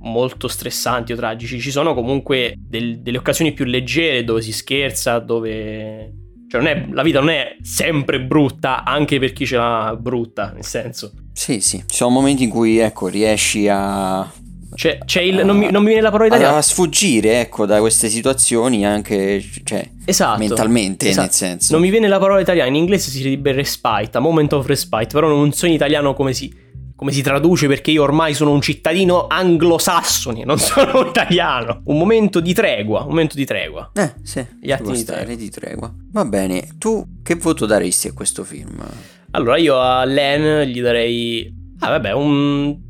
molto 0.05 0.49
stressanti 0.49 1.13
o 1.13 1.17
tragici, 1.17 1.61
ci 1.61 1.71
sono 1.71 1.95
comunque 1.95 2.55
del- 2.59 3.01
delle 3.01 3.19
occasioni 3.19 3.53
più 3.53 3.65
leggere 3.65 4.25
dove 4.25 4.43
si 4.43 4.53
scherza, 4.53 5.19
dove... 5.19 6.15
Cioè 6.49 6.61
è, 6.63 6.87
la 6.91 7.03
vita 7.03 7.21
non 7.21 7.31
è 7.31 7.57
sempre 7.63 8.21
brutta, 8.21 8.85
anche 8.85 9.19
per 9.19 9.33
chi 9.33 9.47
ce 9.47 9.57
l'ha 9.57 9.97
brutta, 9.99 10.51
nel 10.53 10.65
senso. 10.65 11.13
Sì, 11.33 11.61
sì. 11.61 11.79
Ci 11.87 11.97
sono 11.97 12.11
momenti 12.11 12.43
in 12.43 12.51
cui, 12.51 12.79
ecco, 12.79 13.09
riesci 13.09 13.69
a... 13.69 14.31
C'è, 14.75 14.99
c'è 15.05 15.21
il... 15.21 15.45
Non 15.45 15.57
mi, 15.57 15.71
non 15.71 15.83
mi 15.83 15.89
viene 15.89 16.03
la 16.03 16.11
parola 16.11 16.29
italiana. 16.29 16.57
A 16.57 16.63
sfuggire, 16.63 17.41
ecco, 17.41 17.67
da 17.67 17.79
queste 17.81 18.09
situazioni 18.09 18.87
anche, 18.87 19.45
cioè, 19.65 19.89
Esatto. 20.05 20.39
mentalmente, 20.39 21.09
Esatto. 21.09 21.23
nel 21.27 21.31
senso. 21.35 21.73
Non 21.73 21.83
mi 21.83 21.91
viene 21.91 22.09
la 22.09 22.19
parola 22.19 22.41
italiana, 22.41 22.69
in 22.69 22.77
inglese 22.77 23.11
si 23.11 23.23
direbbe 23.23 23.53
respite, 23.53 24.11
a 24.17 24.21
moment 24.21 24.53
of 24.55 24.67
respite, 24.67 25.09
però 25.13 25.29
non 25.29 25.53
so 25.53 25.67
in 25.67 25.73
italiano 25.73 26.15
come 26.15 26.33
si, 26.33 26.53
come 26.97 27.13
si 27.13 27.21
traduce 27.23 27.67
perché 27.67 27.91
io 27.91 28.03
ormai 28.03 28.33
sono 28.35 28.51
un 28.53 28.61
cittadino 28.63 29.27
anglosassone, 29.29 30.45
non 30.45 30.59
sono 30.61 31.07
italiano. 31.07 31.83
Un 31.85 31.99
momento 31.99 32.41
di 32.41 32.53
tregua, 32.55 33.01
un 33.03 33.09
momento 33.09 33.37
di 33.37 33.45
tregua. 33.45 33.91
Eh, 33.95 34.13
sì, 34.23 34.45
Gli 34.61 34.75
può 34.77 34.93
di 34.93 35.05
tregua. 35.05 35.35
di 35.35 35.51
tregua. 35.51 35.95
Va 36.13 36.25
bene, 36.25 36.77
tu 36.79 37.05
che 37.23 37.35
voto 37.35 37.67
daresti 37.67 38.09
a 38.09 38.13
questo 38.13 38.45
film? 38.45 38.83
Allora 39.33 39.57
io 39.57 39.79
a 39.79 40.05
Len 40.05 40.63
gli 40.69 40.81
darei... 40.81 41.61
Ah 41.81 41.89
vabbè, 41.91 42.13
un 42.13 42.82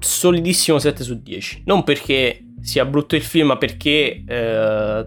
solidissimo 0.00 0.78
7 0.78 1.02
su 1.04 1.20
10. 1.22 1.62
Non 1.66 1.84
perché 1.84 2.44
sia 2.60 2.84
brutto 2.84 3.16
il 3.16 3.22
film, 3.22 3.48
ma 3.48 3.56
perché 3.56 4.24
eh, 4.26 5.06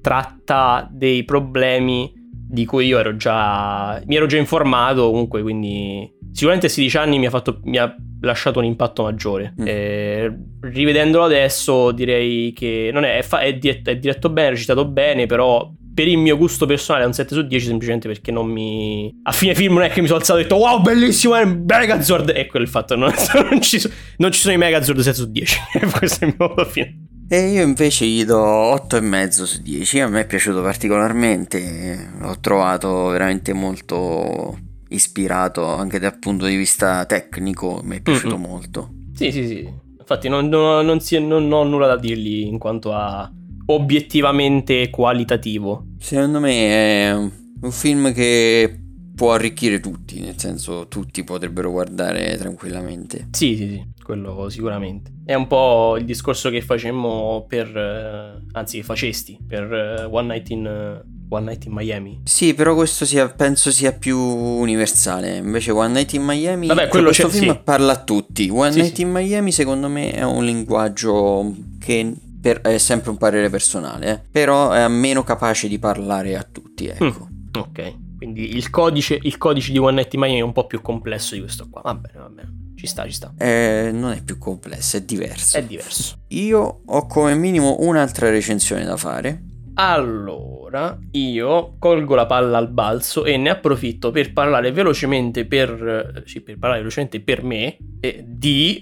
tratta 0.00 0.88
dei 0.90 1.24
problemi 1.24 2.12
di 2.50 2.64
cui 2.64 2.86
io 2.86 2.98
ero 2.98 3.16
già... 3.16 4.02
mi 4.06 4.16
ero 4.16 4.26
già 4.26 4.36
informato 4.36 5.08
comunque, 5.10 5.42
quindi 5.42 6.10
sicuramente 6.32 6.66
a 6.66 6.70
16 6.70 6.96
anni 6.96 7.18
mi 7.18 7.26
ha, 7.26 7.30
fatto, 7.30 7.60
mi 7.64 7.78
ha 7.78 7.94
lasciato 8.20 8.58
un 8.58 8.64
impatto 8.64 9.02
maggiore. 9.02 9.54
Mm. 9.60 9.64
Eh, 9.66 10.38
rivedendolo 10.60 11.24
adesso 11.24 11.92
direi 11.92 12.52
che 12.52 12.90
non 12.92 13.04
è, 13.04 13.18
è, 13.18 13.22
fa- 13.22 13.40
è 13.40 13.54
di- 13.54 13.80
è 13.82 13.96
diretto 13.96 14.30
bene, 14.30 14.48
è 14.48 14.50
recitato 14.50 14.86
bene, 14.86 15.26
però 15.26 15.70
per 16.00 16.08
il 16.08 16.16
mio 16.16 16.38
gusto 16.38 16.64
personale 16.64 17.04
è 17.04 17.06
un 17.06 17.12
7 17.12 17.34
su 17.34 17.42
10 17.42 17.66
semplicemente 17.66 18.08
perché 18.08 18.30
non 18.32 18.46
mi... 18.46 19.14
A 19.24 19.32
fine 19.32 19.54
film 19.54 19.74
non 19.74 19.82
è 19.82 19.90
che 19.90 20.00
mi 20.00 20.06
sono 20.06 20.18
alzato 20.18 20.38
e 20.38 20.40
ho 20.40 20.42
detto 20.44 20.56
wow 20.56 20.80
bellissimo 20.80 21.34
è 21.34 21.42
un 21.42 21.62
Megazord 21.66 22.30
e 22.30 22.46
quello 22.46 22.64
è 22.64 22.68
il 22.68 22.72
fatto, 22.72 22.96
non, 22.96 23.12
non 23.50 23.60
ci, 23.60 23.78
so- 23.78 23.90
non 24.16 24.32
ci 24.32 24.40
sono 24.40 24.54
i 24.54 24.56
Megazord 24.56 24.98
7 24.98 25.14
su 25.14 25.30
10. 25.30 25.58
Questo 25.98 26.24
è 26.24 26.28
il 26.28 26.34
mio 26.38 26.48
voto 26.48 26.64
fine. 26.64 27.04
E 27.28 27.50
io 27.50 27.62
invece 27.62 28.06
gli 28.06 28.24
do 28.24 28.74
8,5 28.74 29.28
su 29.42 29.60
10. 29.60 30.00
A 30.00 30.08
me 30.08 30.20
è 30.22 30.26
piaciuto 30.26 30.62
particolarmente. 30.62 32.10
L'ho 32.18 32.40
trovato 32.40 33.08
veramente 33.08 33.52
molto 33.52 34.58
ispirato 34.88 35.66
anche 35.66 35.98
dal 35.98 36.18
punto 36.18 36.46
di 36.46 36.56
vista 36.56 37.04
tecnico. 37.04 37.82
Mi 37.84 37.98
è 37.98 38.00
piaciuto 38.00 38.38
Mm-mm. 38.38 38.48
molto. 38.48 38.90
Sì, 39.14 39.30
sì, 39.30 39.46
sì. 39.46 39.68
Infatti 39.98 40.30
non, 40.30 40.48
non- 40.48 40.86
non 40.86 41.00
si- 41.00 41.20
non 41.20 41.52
ho 41.52 41.62
nulla 41.62 41.86
da 41.86 41.96
dirgli 41.98 42.40
in 42.46 42.56
quanto 42.58 42.94
a 42.94 43.30
obiettivamente 43.66 44.90
qualitativo. 44.90 45.84
Secondo 46.02 46.40
me 46.40 47.08
è 47.08 47.12
un 47.12 47.70
film 47.70 48.12
che 48.12 48.74
può 49.14 49.34
arricchire 49.34 49.80
tutti, 49.80 50.18
nel 50.20 50.38
senso 50.38 50.88
tutti 50.88 51.22
potrebbero 51.24 51.70
guardare 51.70 52.36
tranquillamente. 52.38 53.28
Sì, 53.32 53.54
sì, 53.54 53.68
sì, 53.68 53.84
quello 54.02 54.48
sicuramente. 54.48 55.12
È 55.26 55.34
un 55.34 55.46
po' 55.46 55.96
il 55.98 56.04
discorso 56.06 56.48
che 56.48 56.62
facemmo 56.62 57.44
per... 57.46 57.76
eh, 57.76 58.42
anzi, 58.52 58.78
che 58.78 58.82
facesti 58.82 59.38
per 59.46 59.72
eh, 59.72 60.04
One, 60.10 60.28
Night 60.32 60.48
in, 60.50 60.64
eh, 60.66 61.02
One 61.28 61.44
Night 61.44 61.66
in 61.66 61.72
Miami. 61.72 62.20
Sì, 62.24 62.54
però 62.54 62.74
questo 62.74 63.04
sia- 63.04 63.28
penso 63.28 63.70
sia 63.70 63.92
più 63.92 64.16
universale. 64.18 65.36
Invece 65.36 65.70
One 65.70 65.92
Night 65.92 66.14
in 66.14 66.22
Miami, 66.24 66.66
Vabbè, 66.68 66.80
cioè, 66.80 66.88
quello 66.88 67.06
questo 67.06 67.28
c'è- 67.28 67.38
film 67.38 67.52
sì. 67.52 67.60
parla 67.62 67.92
a 67.92 68.02
tutti. 68.02 68.48
One 68.50 68.72
Sì, 68.72 68.80
Night 68.80 68.98
in 69.00 69.10
Miami 69.10 69.52
secondo 69.52 69.88
me 69.88 70.12
è 70.12 70.24
un 70.24 70.44
linguaggio 70.46 71.54
che 71.78 72.10
per- 72.40 72.60
è 72.60 72.78
sempre 72.78 73.10
un 73.10 73.16
parere 73.16 73.50
personale, 73.50 74.10
eh. 74.10 74.20
però 74.30 74.70
è 74.72 74.86
meno 74.88 75.22
capace 75.22 75.68
di 75.68 75.78
parlare 75.78 76.36
a 76.36 76.46
tutti, 76.50 76.86
ecco. 76.86 77.28
Ok, 77.58 77.94
quindi 78.16 78.56
il 78.56 78.70
codice, 78.70 79.18
il 79.20 79.36
codice 79.38 79.72
di 79.72 79.78
One 79.78 79.94
Night 79.94 80.14
in 80.14 80.20
Miami 80.20 80.38
è 80.38 80.42
un 80.42 80.52
po' 80.52 80.66
più 80.66 80.80
complesso 80.80 81.34
di 81.34 81.40
questo 81.40 81.68
qua. 81.68 81.80
Va 81.82 81.94
bene, 81.94 82.18
va 82.18 82.28
bene. 82.28 82.58
Ci 82.76 82.86
sta, 82.86 83.04
ci 83.04 83.12
sta. 83.12 83.34
Eh, 83.36 83.90
non 83.92 84.12
è 84.12 84.22
più 84.22 84.38
complesso, 84.38 84.96
è 84.96 85.02
diverso. 85.02 85.58
È 85.58 85.64
diverso. 85.64 86.20
Io 86.28 86.82
ho 86.86 87.06
come 87.06 87.34
minimo 87.34 87.76
un'altra 87.80 88.30
recensione 88.30 88.84
da 88.84 88.96
fare. 88.96 89.42
Allora, 89.74 90.98
io 91.12 91.76
colgo 91.78 92.14
la 92.14 92.26
palla 92.26 92.58
al 92.58 92.70
balzo 92.70 93.24
e 93.24 93.36
ne 93.36 93.50
approfitto 93.50 94.10
per 94.10 94.32
parlare 94.32 94.72
velocemente 94.72 95.46
per, 95.46 96.22
sì, 96.26 96.40
per 96.40 96.58
parlare 96.58 96.80
velocemente 96.80 97.20
per 97.20 97.42
me 97.42 97.76
eh, 98.00 98.24
di 98.26 98.80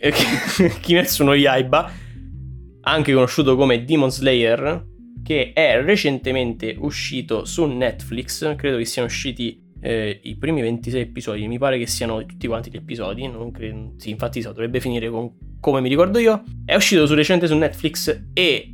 Kimetsu 0.81 1.25
no 1.25 1.35
Yaiba, 1.35 1.91
anche 2.91 3.13
conosciuto 3.13 3.57
come 3.57 3.85
Demon 3.85 4.11
Slayer, 4.11 4.87
che 5.23 5.53
è 5.53 5.81
recentemente 5.83 6.77
uscito 6.79 7.45
su 7.45 7.65
Netflix, 7.67 8.55
credo 8.57 8.79
che 8.79 8.85
siano 8.85 9.09
usciti 9.09 9.61
eh, 9.81 10.21
i 10.23 10.37
primi 10.37 10.61
26 10.61 11.01
episodi, 11.01 11.47
mi 11.47 11.59
pare 11.59 11.79
che 11.79 11.87
siano 11.87 12.25
tutti 12.25 12.47
quanti 12.47 12.71
gli 12.71 12.77
episodi, 12.77 13.31
credo, 13.53 13.95
sì, 13.97 14.11
infatti 14.11 14.43
so, 14.43 14.49
dovrebbe 14.49 14.81
finire 14.81 15.09
con 15.11 15.31
come 15.61 15.81
mi 15.81 15.89
ricordo 15.89 16.19
io. 16.19 16.43
È 16.65 16.75
uscito 16.75 17.07
su 17.07 17.15
recente 17.15 17.47
su 17.47 17.57
Netflix 17.57 18.27
e 18.33 18.73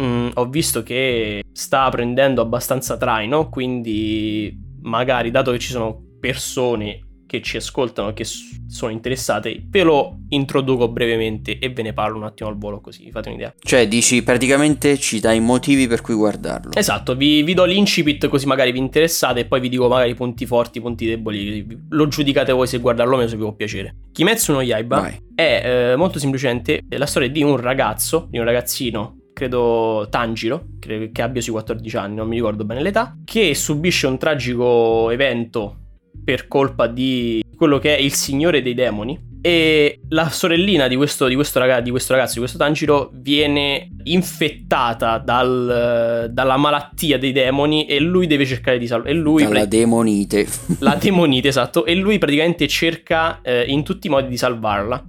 Mm, 0.00 0.30
ho 0.34 0.48
visto 0.48 0.82
che 0.82 1.44
sta 1.52 1.88
prendendo 1.90 2.40
abbastanza 2.40 2.96
traino, 2.96 3.48
quindi 3.48 4.58
magari 4.80 5.30
dato 5.30 5.52
che 5.52 5.58
ci 5.58 5.70
sono 5.70 6.02
persone 6.18 7.00
che 7.32 7.40
ci 7.40 7.56
ascoltano 7.56 8.10
e 8.10 8.12
che 8.12 8.24
sono 8.24 8.92
interessate, 8.92 9.58
ve 9.70 9.82
lo 9.82 10.18
introduco 10.28 10.88
brevemente 10.88 11.58
e 11.58 11.70
ve 11.70 11.80
ne 11.80 11.94
parlo 11.94 12.18
un 12.18 12.24
attimo 12.24 12.50
al 12.50 12.58
volo 12.58 12.82
così 12.82 13.10
fate 13.10 13.30
un'idea. 13.30 13.54
Cioè, 13.58 13.88
dici 13.88 14.22
praticamente 14.22 14.98
ci 14.98 15.18
dai 15.18 15.38
i 15.38 15.40
motivi 15.40 15.86
per 15.86 16.02
cui 16.02 16.14
guardarlo. 16.14 16.72
Esatto, 16.74 17.16
vi, 17.16 17.42
vi 17.42 17.54
do 17.54 17.64
l'incipit 17.64 18.28
così 18.28 18.44
magari 18.44 18.70
vi 18.70 18.80
interessate 18.80 19.40
e 19.40 19.44
poi 19.46 19.60
vi 19.60 19.70
dico 19.70 19.88
magari 19.88 20.10
i 20.10 20.14
punti 20.14 20.44
forti, 20.44 20.76
i 20.76 20.80
punti 20.82 21.06
deboli, 21.06 21.66
lo 21.88 22.06
giudicate 22.06 22.52
voi 22.52 22.66
se 22.66 22.78
guardarlo 22.78 23.14
o 23.14 23.16
meno 23.16 23.30
se 23.30 23.36
vi 23.36 23.42
può 23.42 23.52
piacere. 23.52 23.96
Kimetsu 24.12 24.52
no 24.52 24.60
Yaiba 24.60 25.00
Vai. 25.00 25.22
è 25.34 25.92
eh, 25.92 25.96
molto 25.96 26.18
semplicemente 26.18 26.82
la 26.90 27.06
storia 27.06 27.30
di 27.30 27.42
un 27.42 27.56
ragazzo, 27.56 28.26
di 28.28 28.36
un 28.36 28.44
ragazzino, 28.44 29.20
credo 29.32 30.06
Tanjiro, 30.10 30.66
credo 30.78 31.08
che 31.10 31.22
abbia 31.22 31.40
sui 31.40 31.52
14 31.52 31.96
anni, 31.96 32.16
non 32.16 32.28
mi 32.28 32.34
ricordo 32.34 32.66
bene 32.66 32.82
l'età, 32.82 33.16
che 33.24 33.54
subisce 33.54 34.06
un 34.06 34.18
tragico 34.18 35.08
evento 35.08 35.78
per 36.24 36.48
colpa 36.48 36.86
di 36.86 37.42
quello 37.56 37.78
che 37.78 37.96
è 37.96 38.00
il 38.00 38.12
signore 38.12 38.62
dei 38.62 38.74
demoni. 38.74 39.30
E 39.44 39.98
la 40.10 40.28
sorellina 40.30 40.86
di 40.86 40.94
questo, 40.94 41.26
di 41.26 41.34
questo, 41.34 41.58
raga- 41.58 41.80
di 41.80 41.90
questo 41.90 42.12
ragazzo, 42.12 42.34
di 42.34 42.38
questo 42.40 42.58
Tanjiro, 42.58 43.10
viene 43.12 43.88
infettata 44.04 45.18
dal- 45.18 46.28
dalla 46.30 46.56
malattia 46.56 47.18
dei 47.18 47.32
demoni 47.32 47.86
e 47.86 47.98
lui 47.98 48.28
deve 48.28 48.46
cercare 48.46 48.78
di 48.78 48.86
salvare. 48.86 49.10
E 49.10 49.14
lui 49.14 49.42
Dalla 49.42 49.64
demonite. 49.64 50.46
la 50.78 50.94
demonite, 51.00 51.48
esatto, 51.48 51.84
e 51.84 51.94
lui 51.96 52.18
praticamente 52.18 52.68
cerca 52.68 53.40
eh, 53.42 53.64
in 53.66 53.82
tutti 53.82 54.06
i 54.06 54.10
modi 54.10 54.28
di 54.28 54.36
salvarla. 54.36 55.04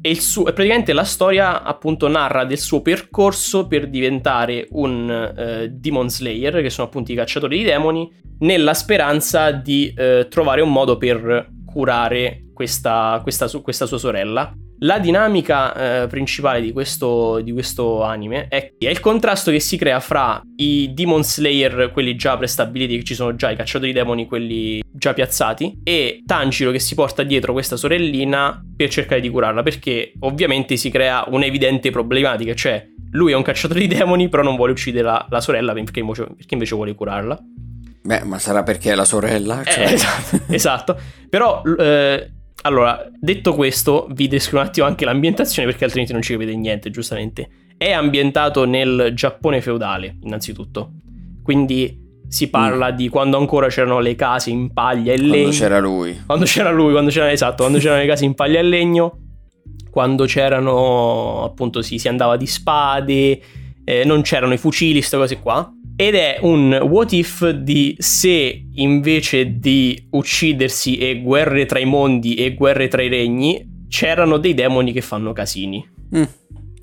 E, 0.00 0.10
il 0.10 0.20
suo, 0.20 0.44
praticamente 0.44 0.92
la 0.92 1.04
storia 1.04 1.62
appunto 1.62 2.08
narra 2.08 2.44
del 2.44 2.58
suo 2.58 2.82
percorso 2.82 3.66
per 3.66 3.88
diventare 3.88 4.66
un 4.70 5.10
eh, 5.10 5.68
Demon 5.70 6.08
Slayer, 6.08 6.62
che 6.62 6.70
sono 6.70 6.86
appunto 6.86 7.12
i 7.12 7.14
cacciatori 7.14 7.58
di 7.58 7.64
demoni, 7.64 8.10
nella 8.40 8.74
speranza 8.74 9.50
di 9.50 9.92
eh, 9.96 10.26
trovare 10.30 10.60
un 10.60 10.70
modo 10.70 10.96
per 10.96 11.48
curare 11.66 12.44
questa, 12.54 13.20
questa 13.22 13.48
questa 13.60 13.86
sua 13.86 13.98
sorella. 13.98 14.52
La 14.80 15.00
dinamica 15.00 16.02
eh, 16.02 16.06
principale 16.06 16.60
di 16.60 16.72
questo, 16.72 17.40
di 17.40 17.52
questo 17.52 18.02
anime 18.04 18.46
è, 18.48 18.74
è 18.78 18.88
il 18.88 19.00
contrasto 19.00 19.50
che 19.50 19.58
si 19.58 19.76
crea 19.76 19.98
fra 19.98 20.40
i 20.56 20.92
Demon 20.94 21.24
Slayer, 21.24 21.90
quelli 21.92 22.14
già 22.14 22.36
prestabiliti, 22.36 22.98
che 22.98 23.04
ci 23.04 23.14
sono 23.14 23.34
già 23.34 23.50
i 23.50 23.56
cacciatori 23.56 23.92
di 23.92 23.98
demoni, 23.98 24.26
quelli 24.26 24.80
già 24.92 25.14
piazzati, 25.14 25.80
e 25.82 26.22
Tanjiro 26.24 26.70
che 26.70 26.78
si 26.78 26.94
porta 26.94 27.24
dietro 27.24 27.52
questa 27.52 27.76
sorellina 27.76 28.62
per 28.76 28.88
cercare 28.88 29.20
di 29.20 29.28
curarla, 29.28 29.64
perché 29.64 30.12
ovviamente 30.20 30.76
si 30.76 30.90
crea 30.90 31.24
un'evidente 31.26 31.90
problematica, 31.90 32.54
cioè 32.54 32.86
lui 33.12 33.32
è 33.32 33.34
un 33.34 33.42
cacciatore 33.42 33.80
di 33.86 33.88
demoni, 33.88 34.28
però 34.28 34.44
non 34.44 34.54
vuole 34.54 34.72
uccidere 34.72 35.04
la, 35.04 35.26
la 35.28 35.40
sorella 35.40 35.72
perché 35.72 35.98
invece, 35.98 36.24
perché 36.36 36.54
invece 36.54 36.76
vuole 36.76 36.94
curarla. 36.94 37.36
Beh, 38.00 38.22
ma 38.24 38.38
sarà 38.38 38.62
perché 38.62 38.92
è 38.92 38.94
la 38.94 39.04
sorella? 39.04 39.62
Eh, 39.62 39.70
Cioè, 39.70 39.84
esatto, 39.92 40.40
esatto. 40.48 40.98
Però, 41.28 41.62
eh, 41.78 42.30
allora, 42.62 43.08
detto 43.18 43.54
questo, 43.54 44.08
vi 44.10 44.28
descrivo 44.28 44.60
un 44.60 44.66
attimo 44.68 44.86
anche 44.86 45.04
l'ambientazione 45.04 45.68
perché 45.68 45.84
altrimenti 45.84 46.12
non 46.12 46.22
ci 46.22 46.32
capite 46.32 46.54
niente, 46.56 46.90
giustamente. 46.90 47.48
È 47.76 47.92
ambientato 47.92 48.64
nel 48.64 49.12
Giappone 49.14 49.60
feudale, 49.60 50.18
innanzitutto. 50.22 50.92
Quindi 51.42 52.06
si 52.28 52.50
parla 52.50 52.90
di 52.90 53.08
quando 53.08 53.38
ancora 53.38 53.68
c'erano 53.68 54.00
le 54.00 54.14
case 54.14 54.50
in 54.50 54.72
paglia 54.72 55.12
e 55.12 55.16
legno. 55.16 55.30
quando 55.30 55.50
c'era 55.50 55.78
lui. 55.78 56.22
Quando 56.26 56.44
c'era 56.44 56.70
lui, 56.70 56.92
quando 56.92 57.10
c'era 57.10 57.32
esatto, 57.32 57.62
quando 57.62 57.78
c'erano 57.78 58.00
le 58.00 58.06
case 58.06 58.24
in 58.24 58.34
paglia 58.34 58.58
e 58.58 58.62
legno, 58.62 59.18
quando 59.90 60.26
c'erano 60.26 61.44
appunto 61.44 61.80
sì, 61.80 61.98
si 61.98 62.08
andava 62.08 62.36
di 62.36 62.46
spade, 62.46 63.40
eh, 63.84 64.04
non 64.04 64.22
c'erano 64.22 64.52
i 64.52 64.58
fucili, 64.58 64.98
queste 64.98 65.16
cose 65.16 65.38
qua. 65.38 65.72
Ed 66.00 66.14
è 66.14 66.38
un 66.42 66.74
what 66.74 67.10
if 67.12 67.48
di 67.48 67.96
se 67.98 68.66
invece 68.74 69.58
di 69.58 70.06
uccidersi 70.10 70.96
e 70.96 71.20
guerre 71.20 71.66
tra 71.66 71.80
i 71.80 71.86
mondi 71.86 72.36
e 72.36 72.54
guerre 72.54 72.86
tra 72.86 73.02
i 73.02 73.08
regni, 73.08 73.86
c'erano 73.88 74.36
dei 74.36 74.54
demoni 74.54 74.92
che 74.92 75.00
fanno 75.00 75.32
casini. 75.32 75.84
Mm, 76.16 76.22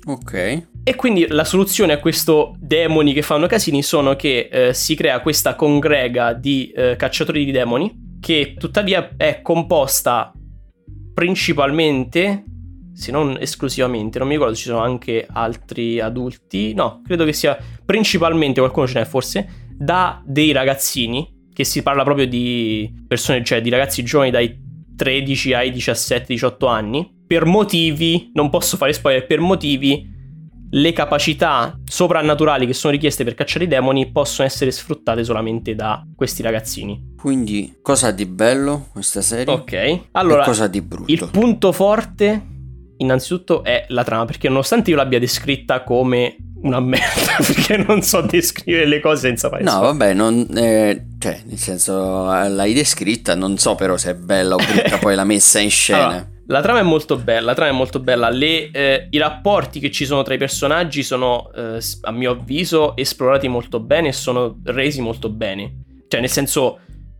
ok. 0.04 0.66
E 0.84 0.94
quindi 0.96 1.26
la 1.28 1.44
soluzione 1.44 1.94
a 1.94 1.98
questo 1.98 2.56
demoni 2.58 3.14
che 3.14 3.22
fanno 3.22 3.46
casini 3.46 3.82
sono 3.82 4.16
che 4.16 4.50
eh, 4.52 4.74
si 4.74 4.94
crea 4.94 5.20
questa 5.20 5.54
congrega 5.54 6.34
di 6.34 6.70
eh, 6.76 6.96
cacciatori 6.96 7.46
di 7.46 7.52
demoni 7.52 8.18
che 8.20 8.54
tuttavia 8.58 9.14
è 9.16 9.40
composta 9.40 10.30
principalmente, 11.14 12.44
se 12.96 13.12
non 13.12 13.36
esclusivamente, 13.38 14.18
non 14.18 14.26
mi 14.26 14.34
ricordo 14.34 14.54
se 14.54 14.62
ci 14.62 14.68
sono 14.68 14.80
anche 14.80 15.26
altri 15.30 16.00
adulti, 16.00 16.72
no, 16.72 17.02
credo 17.04 17.26
che 17.26 17.34
sia 17.34 17.56
principalmente, 17.84 18.60
qualcuno 18.60 18.86
ce 18.86 19.00
n'è 19.00 19.04
forse, 19.04 19.48
da 19.76 20.22
dei 20.24 20.50
ragazzini, 20.52 21.50
che 21.52 21.64
si 21.64 21.82
parla 21.82 22.04
proprio 22.04 22.26
di 22.26 22.90
persone, 23.06 23.44
cioè 23.44 23.60
di 23.60 23.68
ragazzi 23.68 24.02
giovani 24.02 24.30
dai 24.30 24.58
13 24.96 25.52
ai 25.52 25.72
17-18 25.72 26.68
anni, 26.68 27.14
per 27.26 27.44
motivi, 27.44 28.30
non 28.32 28.48
posso 28.48 28.78
fare 28.78 28.94
spoiler, 28.94 29.26
per 29.26 29.40
motivi 29.40 30.14
le 30.70 30.92
capacità 30.92 31.78
soprannaturali 31.84 32.66
che 32.66 32.72
sono 32.72 32.92
richieste 32.92 33.24
per 33.24 33.34
cacciare 33.34 33.64
i 33.64 33.68
demoni 33.68 34.10
possono 34.10 34.48
essere 34.48 34.70
sfruttate 34.70 35.22
solamente 35.22 35.74
da 35.74 36.02
questi 36.16 36.42
ragazzini. 36.42 37.14
Quindi, 37.16 37.78
cosa 37.82 38.10
di 38.10 38.24
bello 38.24 38.88
questa 38.90 39.20
serie? 39.20 39.52
Ok, 39.52 40.00
allora, 40.12 40.44
cosa 40.44 40.66
di 40.66 40.80
brutto? 40.80 41.12
il 41.12 41.28
punto 41.30 41.72
forte, 41.72 42.55
innanzitutto, 42.98 43.62
è 43.64 43.84
la 43.88 44.04
trama, 44.04 44.24
perché 44.24 44.48
nonostante 44.48 44.90
io 44.90 44.96
l'abbia 44.96 45.18
descritta 45.18 45.82
come 45.82 46.36
una 46.62 46.80
merda, 46.80 47.36
perché 47.46 47.76
non 47.76 48.02
so 48.02 48.20
descrivere 48.22 48.86
le 48.86 49.00
cose 49.00 49.20
senza 49.22 49.48
fare 49.48 49.62
No, 49.62 49.70
spoiler. 49.70 49.92
vabbè, 49.92 50.14
non, 50.14 50.46
eh, 50.56 51.06
cioè, 51.18 51.40
nel 51.46 51.58
senso, 51.58 52.32
eh, 52.34 52.48
l'hai 52.48 52.72
descritta, 52.72 53.34
non 53.34 53.58
so 53.58 53.74
però 53.74 53.96
se 53.96 54.10
è 54.10 54.14
bella 54.14 54.54
o 54.54 54.58
brutta 54.58 54.98
poi 54.98 55.14
la 55.14 55.24
messa 55.24 55.58
in 55.58 55.70
scena. 55.70 56.04
Allora, 56.06 56.28
la 56.48 56.60
trama 56.62 56.78
è 56.78 56.82
molto 56.82 57.16
bella, 57.16 57.46
la 57.46 57.54
trama 57.54 57.70
è 57.70 57.74
molto 57.74 57.98
bella. 58.00 58.28
Le, 58.30 58.70
eh, 58.70 59.06
I 59.10 59.18
rapporti 59.18 59.80
che 59.80 59.90
ci 59.90 60.04
sono 60.06 60.22
tra 60.22 60.34
i 60.34 60.38
personaggi 60.38 61.02
sono, 61.02 61.50
eh, 61.52 61.78
a 62.02 62.10
mio 62.12 62.30
avviso, 62.32 62.96
esplorati 62.96 63.48
molto 63.48 63.80
bene 63.80 64.08
e 64.08 64.12
sono 64.12 64.60
resi 64.64 65.00
molto 65.00 65.28
bene. 65.28 65.82
Cioè, 66.08 66.20
nel 66.20 66.30
senso, 66.30 66.78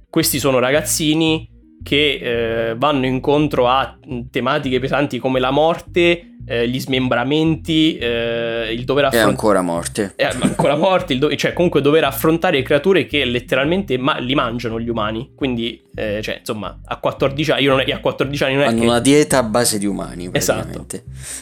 questi 0.09 0.39
sono 0.39 0.61
ragazzini 0.61 1.49
che 1.83 2.70
eh, 2.70 2.74
vanno 2.77 3.07
incontro 3.07 3.68
a 3.68 3.99
tematiche 4.31 4.81
pesanti 4.81 5.18
come 5.18 5.39
la 5.41 5.51
morte, 5.51 6.33
eh, 6.49 6.68
gli 6.68 6.79
smembramenti, 6.79 7.97
eh, 7.99 8.72
il 8.72 8.85
dover 8.85 9.05
È 9.05 9.07
affrontare... 9.07 9.31
ancora 9.31 9.62
morte. 9.62 10.12
È 10.16 10.24
ancora 10.24 10.77
morti, 10.77 11.12
il 11.14 11.18
do- 11.18 11.35
cioè 11.35 11.53
comunque 11.53 11.81
dover 11.81 12.05
affrontare 12.05 12.62
creature 12.62 13.07
che 13.07 13.24
letteralmente 13.24 13.99
ma- 13.99 14.18
li 14.18 14.35
mangiano 14.35 14.79
gli 14.81 14.89
umani. 14.89 15.33
Quindi, 15.35 15.81
eh, 15.95 16.20
cioè, 16.22 16.39
insomma, 16.39 16.81
a 16.85 16.97
14 16.99 17.51
anni, 17.53 17.62
io 17.62 17.70
non 17.70 17.81
è, 17.81 17.91
a 17.91 17.99
14 18.01 18.45
anni 18.45 18.55
non 18.55 18.62
è 18.62 18.66
Hanno 18.66 18.81
che... 18.81 18.87
una 18.87 19.01
dieta 19.01 19.39
a 19.39 19.43
base 19.43 19.79
di 19.79 19.87
umani, 19.87 20.29
Esatto. 20.33 20.87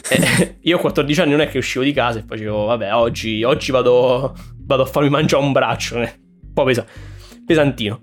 Eh, 0.09 0.57
io 0.61 0.77
a 0.77 0.79
14 0.79 1.21
anni 1.21 1.31
non 1.31 1.41
è 1.41 1.49
che 1.49 1.57
uscivo 1.59 1.83
di 1.83 1.91
casa 1.93 2.19
e 2.19 2.23
facevo, 2.27 2.65
vabbè, 2.65 2.93
oggi, 2.93 3.43
oggi 3.43 3.71
vado, 3.71 4.35
vado 4.65 4.83
a 4.83 4.85
farmi 4.85 5.09
mangiare 5.09 5.43
un 5.43 5.51
braccio. 5.51 6.01
eh. 6.01 6.13
Un 6.45 6.53
po' 6.53 6.63
pesa- 6.63 6.85
pesantino. 7.45 7.99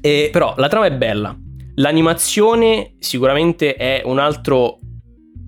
E, 0.00 0.28
però 0.32 0.54
la 0.56 0.68
trama 0.68 0.86
è 0.86 0.92
bella. 0.92 1.36
L'animazione 1.74 2.94
sicuramente 2.98 3.74
è 3.74 4.02
un 4.04 4.18
altro 4.18 4.78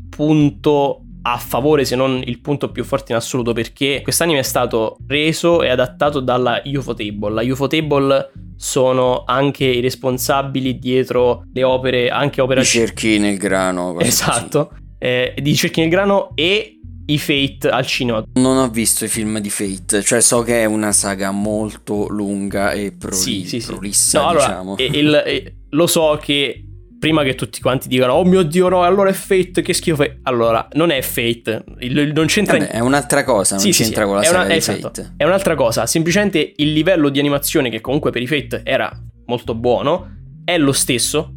punto 0.08 1.02
a 1.22 1.36
favore, 1.38 1.84
se 1.84 1.94
non 1.94 2.20
il 2.24 2.40
punto 2.40 2.70
più 2.70 2.84
forte 2.84 3.12
in 3.12 3.18
assoluto, 3.18 3.52
perché 3.52 4.00
quest'anime 4.02 4.40
è 4.40 4.42
stato 4.42 4.96
reso 5.06 5.62
e 5.62 5.68
adattato 5.68 6.20
dalla 6.20 6.60
Ufotable. 6.64 7.32
La 7.32 7.42
Ufotable 7.42 8.30
sono 8.56 9.24
anche 9.26 9.64
i 9.64 9.80
responsabili 9.80 10.78
dietro 10.78 11.44
le 11.52 11.62
opere, 11.62 12.08
anche 12.08 12.40
opere 12.40 12.60
I 12.60 12.64
cerchi 12.64 13.18
nel 13.18 13.36
grano. 13.36 13.98
Esatto, 14.00 14.72
eh, 14.98 15.34
di 15.36 15.54
Cerchi 15.56 15.80
nel 15.80 15.90
Grano 15.90 16.30
e 16.34 16.78
i 17.06 17.18
Fate 17.18 17.68
al 17.68 17.86
cinema. 17.86 18.22
Non 18.34 18.56
ho 18.56 18.68
visto 18.68 19.04
i 19.04 19.08
film 19.08 19.38
di 19.38 19.50
Fate, 19.50 20.02
cioè 20.02 20.20
so 20.20 20.42
che 20.42 20.62
è 20.62 20.64
una 20.64 20.92
saga 20.92 21.30
molto 21.30 22.06
lunga 22.08 22.72
e 22.72 22.92
proli- 22.92 23.16
Sì, 23.16 23.44
sì, 23.46 23.60
sì. 23.60 23.66
prolissa, 23.66 24.20
No, 24.20 24.28
allora, 24.28 24.46
diciamo. 24.46 24.76
e- 24.76 24.84
il- 24.92 25.22
e- 25.26 25.54
lo 25.70 25.86
so 25.86 26.18
che 26.22 26.64
prima 26.98 27.24
che 27.24 27.34
tutti 27.34 27.60
quanti 27.60 27.88
dicano 27.88 28.12
oh 28.12 28.24
mio 28.24 28.42
dio 28.42 28.68
no, 28.68 28.84
allora 28.84 29.10
è 29.10 29.12
Fate, 29.12 29.60
che 29.62 29.74
schifo 29.74 29.96
Fate. 29.96 30.20
Allora, 30.22 30.68
non 30.74 30.90
è 30.90 31.00
Fate, 31.02 31.64
il- 31.80 32.12
non 32.14 32.26
c'entra 32.26 32.56
Vabbè, 32.58 32.70
è 32.70 32.78
un'altra 32.78 33.24
cosa, 33.24 33.56
non 33.56 33.64
Sì, 33.64 33.72
c'entra 33.72 34.02
sì, 34.02 34.06
con 34.06 34.16
la 34.16 34.22
è 34.22 34.26
saga 34.26 34.38
una- 34.38 34.46
di 34.48 34.54
esatto. 34.54 34.80
Fate. 34.80 35.12
È 35.16 35.24
un'altra 35.24 35.54
cosa, 35.56 35.86
semplicemente 35.86 36.52
il 36.56 36.72
livello 36.72 37.08
di 37.08 37.18
animazione 37.18 37.70
che 37.70 37.80
comunque 37.80 38.10
per 38.12 38.22
i 38.22 38.26
Fate 38.28 38.60
era 38.64 38.90
molto 39.26 39.54
buono, 39.56 40.10
è 40.44 40.56
lo 40.58 40.72
stesso. 40.72 41.32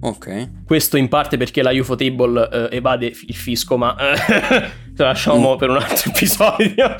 Ok. 0.00 0.48
Questo 0.66 0.96
in 0.96 1.08
parte 1.08 1.36
perché 1.36 1.62
la 1.62 1.70
Ufotable 1.72 2.48
eh, 2.70 2.76
evade 2.76 3.06
il 3.06 3.34
fisco, 3.34 3.76
ma 3.76 3.94
eh, 3.96 4.60
lo 4.96 5.04
lasciamo 5.04 5.54
Mm. 5.54 5.58
per 5.58 5.68
un 5.70 5.76
altro 5.76 6.10
episodio. 6.10 6.96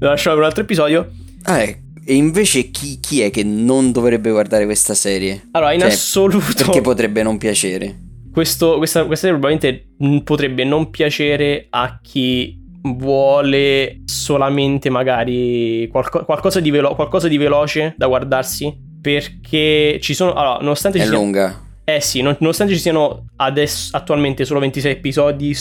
lo 0.00 0.08
lasciamo 0.08 0.34
per 0.36 0.44
un 0.44 0.48
altro 0.48 0.62
episodio. 0.62 1.10
Ah, 1.44 1.60
eh, 1.60 1.82
e 2.04 2.14
invece 2.14 2.70
chi, 2.70 2.98
chi 3.00 3.20
è 3.20 3.30
che 3.30 3.44
non 3.44 3.92
dovrebbe 3.92 4.30
guardare 4.30 4.64
questa 4.64 4.94
serie? 4.94 5.48
Allora, 5.52 5.72
in 5.72 5.80
Cioè, 5.80 5.90
assoluto, 5.90 6.54
Perché 6.56 6.80
potrebbe 6.80 7.22
non 7.22 7.36
piacere? 7.38 7.98
questo, 8.32 8.76
questa, 8.78 9.04
questa 9.04 9.26
serie 9.26 9.40
probabilmente 9.40 10.22
potrebbe 10.24 10.64
non 10.64 10.90
piacere 10.90 11.66
a 11.70 11.98
chi 12.00 12.56
vuole 12.82 14.02
solamente 14.04 14.88
magari 14.88 15.88
qualco- 15.90 16.24
qualcosa, 16.24 16.60
di 16.60 16.70
velo- 16.70 16.94
qualcosa 16.94 17.28
di 17.28 17.36
veloce 17.36 17.94
da 17.96 18.06
guardarsi. 18.06 18.86
Perché 19.00 19.98
ci 20.00 20.12
sono. 20.14 20.32
Allora, 20.34 20.58
nonostante 20.60 20.98
È 20.98 21.02
siano. 21.02 21.18
lunga. 21.18 21.66
Eh 21.88 22.02
sì, 22.02 22.20
non- 22.20 22.36
nonostante 22.40 22.74
ci 22.74 22.80
siano 22.80 23.28
adesso 23.36 23.96
attualmente 23.96 24.44
solo 24.44 24.60
26 24.60 24.92
episodi, 24.92 25.56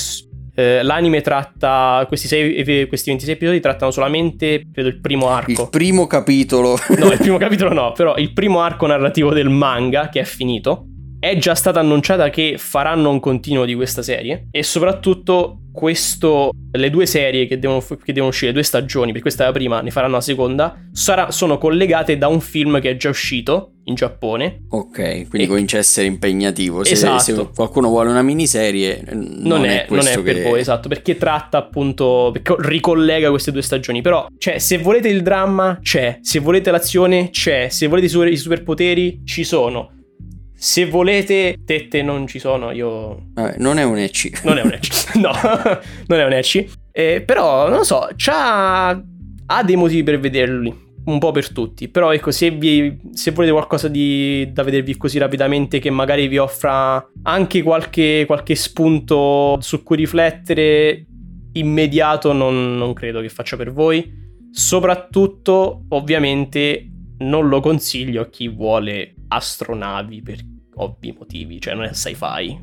eh, 0.56 0.84
l'anime 0.84 1.22
tratta. 1.22 2.04
Questi, 2.06 2.28
sei- 2.28 2.88
questi 2.90 3.10
26 3.12 3.36
episodi 3.36 3.62
trattano 3.62 3.92
solamente, 3.92 4.64
credo, 4.74 4.90
il 4.90 5.00
primo 5.00 5.30
arco. 5.30 5.62
Il 5.64 5.70
primo 5.70 6.06
capitolo. 6.06 6.78
No, 6.98 7.12
il 7.14 7.18
primo 7.22 7.38
capitolo 7.38 7.72
no, 7.72 7.94
però 7.94 8.18
il 8.18 8.34
primo 8.34 8.60
arco 8.60 8.86
narrativo 8.88 9.32
del 9.32 9.48
manga, 9.48 10.10
che 10.10 10.20
è 10.20 10.24
finito, 10.26 10.88
è 11.18 11.38
già 11.38 11.56
stata 11.56 11.80
annunciata 11.80 12.30
che 12.30 12.56
faranno 12.58 13.10
un 13.10 13.22
continuo 13.22 13.64
di 13.64 13.74
questa 13.76 14.02
serie 14.02 14.48
e 14.52 14.64
soprattutto 14.64 15.60
questo, 15.72 16.50
le 16.74 16.90
due 16.90 17.06
serie 17.06 17.48
che 17.48 17.58
devono, 17.58 17.80
che 17.80 18.12
devono 18.12 18.32
uscire, 18.32 18.48
le 18.48 18.54
due 18.58 18.64
stagioni, 18.64 19.14
per 19.14 19.22
questa 19.22 19.44
è 19.44 19.46
la 19.46 19.54
prima, 19.54 19.80
ne 19.80 19.92
faranno 19.92 20.16
la 20.16 20.22
seconda, 20.22 20.76
sarà- 20.92 21.32
sono 21.32 21.58
collegate 21.58 22.18
da 22.18 22.28
un 22.28 22.42
film 22.42 22.82
che 22.82 22.90
è 22.90 22.98
già 22.98 23.08
uscito 23.08 23.72
in 23.88 23.96
Giappone. 23.96 24.64
Ok, 24.70 25.28
quindi 25.30 25.44
E- 25.44 25.48
comincia 25.48 25.78
a 25.78 25.80
essere 25.80 26.08
impegnativo. 26.08 26.84
Se, 26.84 26.94
Esatto. 26.94 27.20
se 27.20 27.50
qualcuno 27.56 27.88
vuole 27.90 28.10
una 28.10 28.22
miniserie, 28.22 29.02
non, 29.12 29.28
Non, 29.40 29.66
è, 29.66 29.86
non 29.90 29.98
questo 30.00 30.20
è 30.20 30.24
per 30.24 30.36
che- 30.36 30.44
voi, 30.44 30.60
esatto, 30.60 30.88
perché 30.90 31.16
tratta 31.18 31.58
appunto, 31.58 32.30
perché 32.34 32.56
ricollega 32.60 33.30
queste 33.30 33.52
due 33.52 33.62
stagioni. 33.62 34.02
Però, 34.02 34.28
cioè, 34.38 34.58
se 34.60 34.78
volete 34.78 35.08
il 35.10 35.22
dramma, 35.22 35.80
c'è. 35.82 36.20
Se 36.22 36.40
volete 36.40 36.72
l'azione, 36.72 37.30
c'è. 37.30 37.68
Se 37.70 37.88
volete 37.88 38.08
i 38.08 38.10
super- 38.10 38.32
i 38.32 38.38
superpoteri, 38.38 39.22
ci 39.26 39.44
sono. 39.44 39.92
Se 40.60 40.86
volete 40.88 41.56
tette, 41.66 42.02
non 42.02 42.26
ci 42.28 42.40
sono. 42.40 42.72
Io 42.72 43.28
Vabbè, 43.34 43.56
non 43.60 43.78
è 43.78 43.84
un 43.84 43.98
EC. 44.00 44.42
non 44.44 44.58
è 44.58 44.62
un 44.64 44.72
ecc. 44.74 45.16
no, 45.22 45.32
non 46.08 46.20
è 46.20 46.26
un 46.26 46.34
ecc. 46.34 46.66
Eh, 46.92 47.22
però, 47.26 47.68
non 47.70 47.78
lo 47.78 47.84
so, 47.84 48.08
c'ha... 48.16 48.90
ha 48.90 49.64
dei 49.64 49.76
motivi 49.76 50.02
per 50.04 50.20
vederli. 50.20 50.86
Un 51.08 51.20
po' 51.20 51.32
per 51.32 51.52
tutti. 51.52 51.88
Però, 51.88 52.14
ecco, 52.14 52.32
se, 52.32 52.52
vi, 52.52 53.00
se 53.14 53.32
volete 53.32 53.54
qualcosa 53.54 53.88
di, 53.88 54.52
da 54.52 54.64
vedervi 54.64 54.98
così 54.98 55.18
rapidamente 55.18 55.80
che 55.80 55.90
magari 55.90 56.28
vi 56.28 56.38
offra 56.38 57.04
anche 57.24 57.64
qualche, 57.64 58.26
qualche 58.26 58.56
spunto 58.56 59.58
su 59.62 59.84
cui 59.84 59.96
riflettere 59.96 61.06
immediato, 61.54 62.34
non, 62.34 62.76
non 62.76 62.92
credo 62.92 63.22
che 63.22 63.30
faccia 63.30 63.56
per 63.56 63.72
voi. 63.72 64.26
Soprattutto, 64.52 65.86
ovviamente, 65.90 66.90
non 67.20 67.48
lo 67.48 67.62
consiglio 67.62 68.24
a 68.24 68.30
chi 68.30 68.50
vuole 68.50 69.16
astronavi 69.30 70.22
per 70.22 70.40
ovvi 70.78 71.16
motivi, 71.18 71.60
cioè 71.60 71.74
non 71.74 71.84
è 71.86 71.94
sci-fi, 71.94 72.60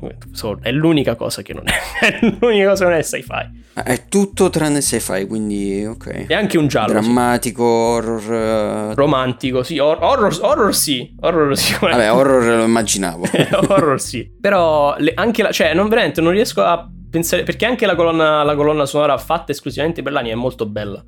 è 0.61 0.71
l'unica 0.71 1.15
cosa 1.15 1.41
che 1.41 1.53
non 1.53 1.63
è, 1.67 1.73
è 2.05 2.19
l'unica 2.39 2.69
cosa 2.69 2.83
che 2.85 2.89
non 2.89 2.99
è 2.99 3.03
sci-fi. 3.03 3.63
È 3.73 4.05
tutto 4.07 4.49
tranne 4.49 4.81
sci-fi, 4.81 5.25
quindi 5.27 5.85
ok. 5.85 6.27
È 6.27 6.33
anche 6.33 6.57
un 6.57 6.67
giallo, 6.67 6.87
sì. 6.87 6.93
Drammatico, 6.93 7.63
horror. 7.63 8.33
eh, 8.33 8.93
romantico, 8.95 9.63
sì, 9.63 9.77
hor- 9.79 10.01
horror, 10.01 10.37
horror 10.41 10.73
sì, 10.75 11.13
horror 11.19 11.57
sì, 11.57 11.75
Vabbè, 11.79 12.11
horror 12.11 12.43
lo 12.57 12.63
immaginavo. 12.63 13.25
horror 13.67 13.99
sì. 13.99 14.29
Però 14.39 14.95
le- 14.97 15.13
anche 15.15 15.43
la, 15.43 15.51
cioè 15.51 15.73
non 15.73 15.89
veramente 15.89 16.21
non 16.21 16.31
riesco 16.31 16.61
a 16.63 16.89
pensare 17.09 17.43
perché 17.43 17.65
anche 17.65 17.85
la 17.85 17.95
colonna, 17.95 18.43
la 18.43 18.55
colonna 18.55 18.85
sonora 18.85 19.17
fatta 19.17 19.51
esclusivamente 19.51 20.01
per 20.01 20.11
l'anime 20.13 20.33
è 20.33 20.37
molto 20.37 20.65
bella. 20.65 21.03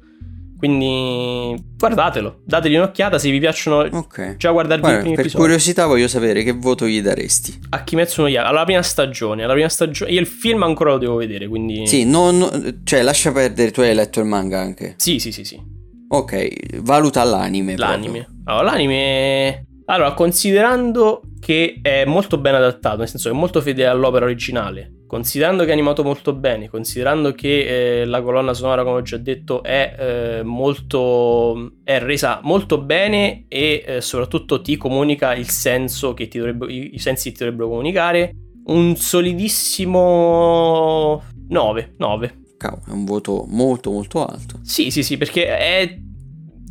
Quindi 0.57 1.55
guardatelo, 1.77 2.41
dategli 2.43 2.75
un'occhiata 2.75 3.19
se 3.19 3.29
vi 3.29 3.39
piacciono 3.39 3.87
Ok. 3.97 4.37
già 4.37 4.49
guardarvi 4.51 4.79
i 4.79 4.85
Guarda, 4.85 4.99
primi 5.01 5.15
per 5.15 5.25
episodi. 5.25 5.43
curiosità 5.43 5.85
voglio 5.85 6.07
sapere 6.07 6.43
che 6.43 6.51
voto 6.53 6.87
gli 6.87 6.99
daresti. 7.01 7.59
A 7.69 7.83
Kimetsu 7.83 8.21
no 8.21 8.27
Yaiba, 8.27 8.49
alla 8.49 8.63
prima 8.63 8.81
stagione, 8.81 9.43
alla 9.43 9.53
prima 9.53 9.69
stagione. 9.69 10.11
Io 10.11 10.19
il 10.19 10.25
film 10.25 10.63
ancora 10.63 10.91
lo 10.91 10.97
devo 10.97 11.15
vedere, 11.15 11.47
quindi 11.47 11.85
Sì, 11.85 12.05
non, 12.05 12.81
cioè 12.83 13.03
lascia 13.03 13.31
perdere, 13.31 13.69
tu 13.71 13.81
hai 13.81 13.93
letto 13.93 14.19
il 14.19 14.25
manga 14.25 14.59
anche. 14.59 14.95
Sì, 14.97 15.19
sì, 15.19 15.31
sì, 15.31 15.43
sì. 15.43 15.61
Ok, 16.09 16.79
valuta 16.81 17.23
l'anime. 17.23 17.77
L'anime. 17.77 18.27
Allora, 18.45 18.63
l'anime. 18.71 19.65
Allora, 19.85 20.13
considerando 20.13 21.21
che 21.39 21.79
è 21.81 22.03
molto 22.05 22.37
ben 22.39 22.55
adattato, 22.55 22.97
nel 22.97 23.09
senso 23.09 23.29
che 23.29 23.35
è 23.35 23.37
molto 23.37 23.61
fedele 23.61 23.87
all'opera 23.89 24.25
originale, 24.25 24.91
considerando 25.07 25.63
che 25.63 25.69
è 25.69 25.73
animato 25.73 26.03
molto 26.03 26.33
bene, 26.33 26.69
considerando 26.69 27.31
che 27.31 28.01
eh, 28.01 28.05
la 28.05 28.21
colonna 28.21 28.53
sonora, 28.53 28.83
come 28.83 28.97
ho 28.97 29.01
già 29.01 29.17
detto, 29.17 29.63
è 29.63 29.95
eh, 29.97 30.43
molto. 30.43 31.71
è 31.83 31.97
resa 31.99 32.41
molto 32.43 32.79
bene 32.79 33.45
e 33.47 33.83
eh, 33.85 34.01
soprattutto 34.01 34.61
ti 34.61 34.77
comunica 34.77 35.33
il 35.33 35.49
senso 35.49 36.13
che 36.13 36.27
ti 36.27 36.37
dovrebbe. 36.37 36.71
i 36.71 36.99
sensi 36.99 37.29
che 37.29 37.37
ti 37.37 37.43
dovrebbero 37.43 37.69
comunicare. 37.69 38.35
un 38.65 38.95
solidissimo 38.97 41.23
9, 41.47 41.93
9. 41.97 42.41
Cavolo, 42.57 42.83
è 42.87 42.91
un 42.91 43.05
voto 43.05 43.45
molto 43.47 43.91
molto 43.91 44.25
alto. 44.25 44.59
Sì, 44.61 44.91
sì, 44.91 45.03
sì, 45.03 45.17
perché 45.17 45.57
è... 45.57 45.97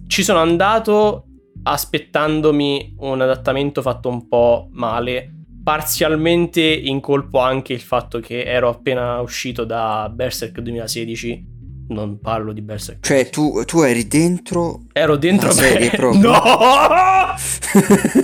ci 0.06 0.22
sono 0.22 0.40
andato 0.40 1.24
aspettandomi 1.62 2.96
un 2.98 3.20
adattamento 3.20 3.82
fatto 3.82 4.08
un 4.08 4.28
po' 4.28 4.68
male. 4.72 5.32
Parzialmente 5.66 6.60
in 6.62 7.00
colpo 7.00 7.40
anche 7.40 7.72
il 7.72 7.80
fatto 7.80 8.20
che 8.20 8.44
ero 8.44 8.68
appena 8.68 9.18
uscito 9.20 9.64
da 9.64 10.08
Berserk 10.14 10.60
2016 10.60 11.44
non 11.88 12.20
parlo 12.20 12.52
di 12.52 12.62
Berserk. 12.62 13.04
Cioè, 13.04 13.28
tu, 13.30 13.64
tu 13.64 13.80
eri 13.80 14.06
dentro. 14.06 14.82
Ero 14.92 15.16
dentro 15.16 15.48
la 15.48 15.54
serie 15.54 15.90
proprio. 15.90 16.30
No! 16.38 17.34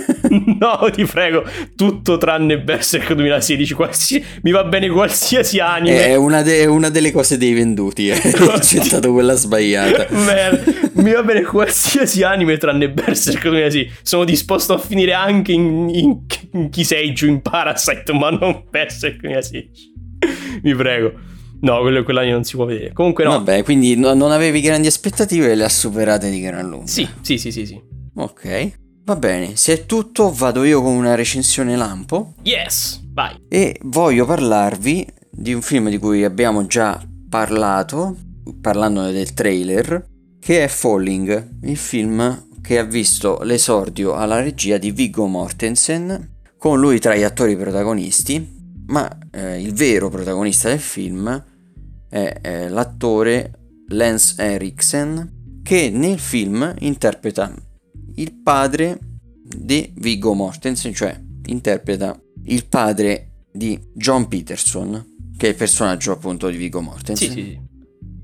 no, 0.59 0.89
ti 0.91 1.05
prego. 1.05 1.43
Tutto 1.75 2.17
tranne 2.17 2.59
Berserk 2.59 3.13
2016. 3.13 3.73
Qualsi- 3.73 4.23
Mi 4.41 4.51
va 4.51 4.63
bene 4.63 4.89
qualsiasi 4.89 5.59
anime. 5.59 6.05
È 6.05 6.15
una, 6.15 6.41
de- 6.41 6.65
una 6.65 6.89
delle 6.89 7.11
cose 7.11 7.37
dei 7.37 7.53
venduti. 7.53 8.09
Eh. 8.09 8.19
Ho 8.41 8.51
accettato 8.51 9.11
quella 9.11 9.33
sbagliata. 9.35 10.07
Merda. 10.11 10.71
Mi 10.93 11.11
va 11.11 11.23
bene 11.23 11.41
qualsiasi 11.43 12.23
anime 12.23 12.57
tranne 12.57 12.89
Berserk 12.89 13.41
2016. 13.41 13.91
Sono 14.01 14.23
disposto 14.23 14.73
a 14.73 14.77
finire 14.77 15.13
anche 15.13 15.51
in, 15.51 15.89
in, 15.89 16.19
in 16.53 16.69
Chi 16.69 16.83
sei 16.83 17.13
giù 17.13 17.27
in 17.27 17.41
Parasite, 17.41 18.13
ma 18.13 18.29
non 18.29 18.63
Berserk 18.69 19.17
2016. 19.21 19.91
Mi 20.63 20.73
prego. 20.75 21.11
No, 21.61 21.79
quello 21.79 22.03
quell'anno 22.03 22.31
non 22.31 22.43
si 22.43 22.55
può 22.57 22.65
vedere. 22.65 22.91
Comunque 22.91 23.23
no. 23.23 23.31
Vabbè, 23.31 23.63
quindi 23.63 23.95
no- 23.95 24.13
non 24.13 24.31
avevi 24.31 24.59
grandi 24.61 24.87
aspettative 24.87 25.51
e 25.51 25.55
le 25.55 25.63
ha 25.63 25.69
superate 25.69 26.29
di 26.29 26.41
gran 26.41 26.67
lunga. 26.67 26.87
Sì, 26.87 27.07
sì, 27.21 27.37
sì, 27.37 27.51
sì, 27.51 27.65
sì. 27.65 27.79
Ok. 28.15 28.71
Va 29.05 29.17
bene, 29.17 29.57
se 29.57 29.73
è 29.73 29.85
tutto 29.85 30.31
vado 30.31 30.63
io 30.63 30.81
con 30.81 30.93
una 30.93 31.15
recensione 31.15 31.75
lampo 31.75 32.35
Yes, 32.43 33.01
vai. 33.11 33.35
e 33.49 33.77
voglio 33.83 34.25
parlarvi 34.25 35.05
di 35.29 35.53
un 35.53 35.61
film 35.61 35.89
di 35.89 35.97
cui 35.97 36.23
abbiamo 36.23 36.65
già 36.67 37.05
parlato, 37.27 38.15
parlandone 38.61 39.11
del 39.11 39.33
trailer, 39.33 40.07
che 40.39 40.63
è 40.63 40.67
Falling, 40.69 41.57
il 41.63 41.75
film 41.75 42.47
che 42.61 42.79
ha 42.79 42.83
visto 42.83 43.39
l'esordio 43.43 44.15
alla 44.15 44.39
regia 44.39 44.77
di 44.77 44.91
Viggo 44.91 45.25
Mortensen, 45.25 46.35
con 46.57 46.79
lui 46.79 46.99
tra 46.99 47.13
gli 47.13 47.23
attori 47.23 47.57
protagonisti, 47.57 48.61
ma 48.87 49.09
eh, 49.31 49.61
il 49.61 49.73
vero 49.73 50.09
protagonista 50.09 50.69
del 50.69 50.79
film 50.79 51.43
è 52.07 52.39
eh, 52.41 52.69
l'attore 52.69 53.51
Lance 53.89 54.35
Eriksen, 54.41 55.61
che 55.61 55.89
nel 55.89 56.19
film 56.19 56.73
interpreta 56.79 57.53
il 58.15 58.33
padre 58.33 58.99
di 59.43 59.91
Viggo 59.95 60.33
Mortensen, 60.33 60.93
cioè 60.93 61.19
interpreta 61.45 62.19
il 62.45 62.65
padre 62.65 63.45
di 63.51 63.79
John 63.93 64.27
Peterson, 64.27 65.15
che 65.37 65.47
è 65.47 65.49
il 65.49 65.55
personaggio 65.55 66.11
appunto 66.11 66.49
di 66.49 66.57
Viggo 66.57 66.81
Mortensen. 66.81 67.29
Sì, 67.29 67.33
sì, 67.33 67.41
sì. 67.41 67.59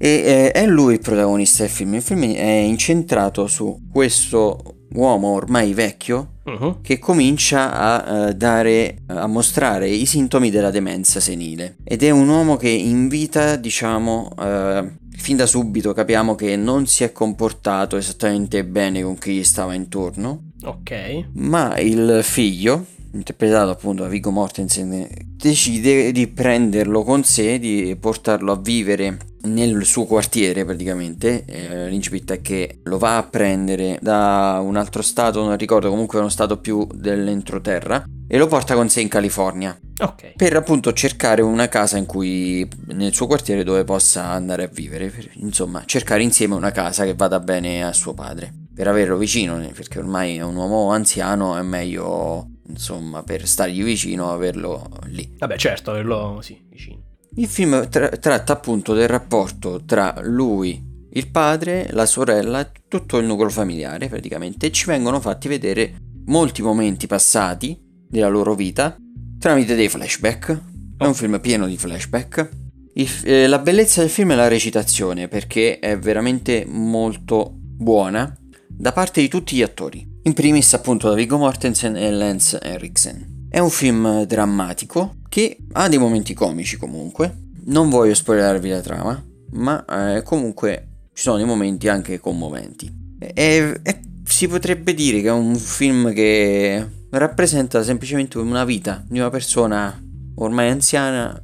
E 0.02 0.08
eh, 0.08 0.52
è 0.52 0.66
lui 0.66 0.94
il 0.94 1.00
protagonista 1.02 1.64
del 1.64 1.72
film. 1.72 1.96
Il 1.96 2.02
film 2.02 2.24
è 2.34 2.50
incentrato 2.50 3.48
su 3.48 3.82
questo 3.92 4.86
uomo 4.94 5.28
ormai 5.30 5.74
vecchio 5.74 6.38
Mhm. 6.50 6.82
che 6.82 6.98
comincia 6.98 7.72
a 7.72 8.30
eh, 8.30 8.34
dare 8.34 9.04
a 9.08 9.28
mostrare 9.28 9.88
i 9.88 10.06
sintomi 10.06 10.50
della 10.50 10.72
demenza 10.72 11.20
senile 11.20 11.78
ed 11.84 12.02
è 12.02 12.10
un 12.10 12.28
uomo 12.28 12.58
che 12.58 12.70
in 12.70 13.08
vita 13.08 13.56
diciamo 13.56 14.32
eh, 14.40 14.92
fin 15.20 15.36
da 15.38 15.46
subito 15.46 15.94
capiamo 15.94 16.36
che 16.36 16.56
non 16.56 16.88
si 16.88 17.04
è 17.04 17.12
comportato 17.12 17.98
esattamente 17.98 18.64
bene 18.66 19.04
con 19.04 19.18
chi 19.18 19.34
gli 19.34 19.44
stava 19.44 19.74
intorno 19.74 20.52
Ok. 20.64 21.26
ma 21.34 21.78
il 21.80 22.22
figlio 22.24 22.86
interpretato 23.14 23.72
appunto 23.72 24.04
da 24.04 24.10
Viggo 24.10 24.32
Mortensen 24.32 25.08
decide 25.36 26.12
di 26.12 26.28
prenderlo 26.28 27.04
con 27.04 27.24
sé 27.24 27.60
di 27.60 27.96
portarlo 28.00 28.52
a 28.52 28.58
vivere 28.58 29.18
nel 29.42 29.86
suo 29.86 30.06
quartiere 30.06 30.66
praticamente. 30.66 31.46
Eh, 31.46 31.88
l'incipit 31.90 32.32
è 32.34 32.42
che 32.42 32.80
lo 32.84 32.98
va 32.98 33.18
a 33.18 33.24
prendere 33.24 33.98
da 34.02 34.60
un 34.62 34.76
altro 34.76 35.02
stato 35.02 35.44
non 35.44 35.58
ricordo 35.58 35.90
comunque 35.90 36.20
uno 36.20 36.30
stato 36.30 36.58
più 36.58 36.86
dell'entroterra 36.94 38.04
e 38.28 38.38
lo 38.38 38.48
porta 38.48 38.76
con 38.76 38.90
sé 38.90 39.02
in 39.02 39.08
California. 39.08 39.78
Ok. 40.02 40.36
per 40.38 40.56
appunto 40.56 40.94
cercare 40.94 41.42
una 41.42 41.68
casa 41.68 41.98
in 41.98 42.06
cui 42.06 42.66
nel 42.94 43.14
suo 43.14 43.28
quartiere 43.28 43.66
dove 43.66 43.84
possa 43.84 44.28
andare 44.28 44.64
a 44.64 44.70
vivere 44.72 45.10
per- 45.10 45.30
insomma 45.34 45.84
cercare 45.86 46.24
insieme 46.24 46.56
una 46.56 46.72
casa 46.72 47.04
che 47.04 47.16
vada 47.16 47.42
bene 47.42 47.84
a 47.84 47.92
suo 47.92 48.14
padre. 48.14 48.54
Per 48.74 48.88
averlo 48.88 49.18
vicino 49.18 49.62
eh, 49.62 49.74
perché 49.76 50.00
ormai 50.00 50.38
è 50.38 50.42
un 50.42 50.56
uomo 50.56 50.92
anziano 50.92 51.58
è 51.58 51.62
meglio 51.64 52.48
insomma 52.70 53.24
per 53.24 53.48
stargli 53.48 53.84
vicino 53.84 54.32
averlo 54.32 54.90
lì 55.08 55.36
Vabbè, 55.38 55.58
certo, 55.58 55.92
averlo 55.92 56.40
sì, 56.42 56.60
vicino. 56.70 57.02
il 57.36 57.48
film 57.48 57.90
tra- 57.90 58.10
tratta 58.10 58.54
appunto 58.54 58.94
del 58.94 59.08
rapporto 59.08 59.84
tra 59.86 60.16
lui, 60.22 60.82
il 61.12 61.30
padre, 61.30 61.88
la 61.92 62.06
sorella, 62.06 62.70
tutto 62.88 63.18
il 63.18 63.26
nucleo 63.26 63.50
familiare 63.50 64.08
praticamente 64.08 64.68
e 64.68 64.72
ci 64.72 64.86
vengono 64.86 65.20
fatti 65.20 65.48
vedere 65.48 65.96
molti 66.26 66.62
momenti 66.62 67.08
passati 67.08 67.78
della 68.08 68.28
loro 68.30 68.56
vita 68.56 68.96
tramite 69.40 69.76
dei 69.76 69.90
flashback. 69.90 70.62
È 70.98 71.06
un 71.06 71.14
film 71.14 71.40
pieno 71.40 71.66
di 71.66 71.78
flashback. 71.78 72.50
Il 72.94 73.10
eh, 73.24 73.48
la 73.48 73.60
bellezza 73.60 74.02
del 74.02 74.10
film 74.10 74.34
è 74.34 74.36
la 74.36 74.48
recitazione 74.48 75.28
perché 75.28 75.80
è 75.80 75.98
veramente 75.98 76.66
molto 76.68 77.52
buona 77.54 78.36
da 78.68 78.92
parte 78.92 79.22
di 79.22 79.28
tutti 79.28 79.56
gli 79.56 79.62
attori. 79.62 80.06
In 80.30 80.36
primis 80.36 80.76
appunto 80.76 81.10
da 81.10 81.16
Viggo 81.16 81.40
Mortensen 81.40 81.96
e 81.96 82.12
Lance 82.12 82.62
Eriksen. 82.62 83.48
È 83.50 83.58
un 83.58 83.72
film 83.72 84.26
drammatico 84.26 85.16
che 85.28 85.58
ha 85.72 85.90
dei 85.90 85.98
momenti 85.98 86.36
comici 86.36 86.78
comunque. 86.78 87.36
Non 87.66 87.90
voglio 87.90 88.14
spoilerarvi 88.14 88.70
la 88.70 88.82
trama, 88.82 89.26
ma 89.54 89.84
eh, 89.86 90.22
comunque 90.22 91.08
ci 91.16 91.24
sono 91.24 91.38
dei 91.38 91.48
momenti 91.48 91.88
anche 91.88 92.20
commoventi. 92.20 93.18
E, 93.18 93.80
e 93.82 94.00
si 94.24 94.48
potrebbe 94.48 94.94
dire 94.94 95.20
che 95.22 95.30
è 95.30 95.32
un 95.32 95.56
film 95.56 96.14
che 96.14 96.88
rappresenta 97.10 97.82
semplicemente 97.82 98.38
una 98.38 98.66
vita 98.66 99.04
di 99.08 99.18
una 99.18 99.32
persona 99.32 100.00
ormai 100.36 100.70
anziana 100.70 101.42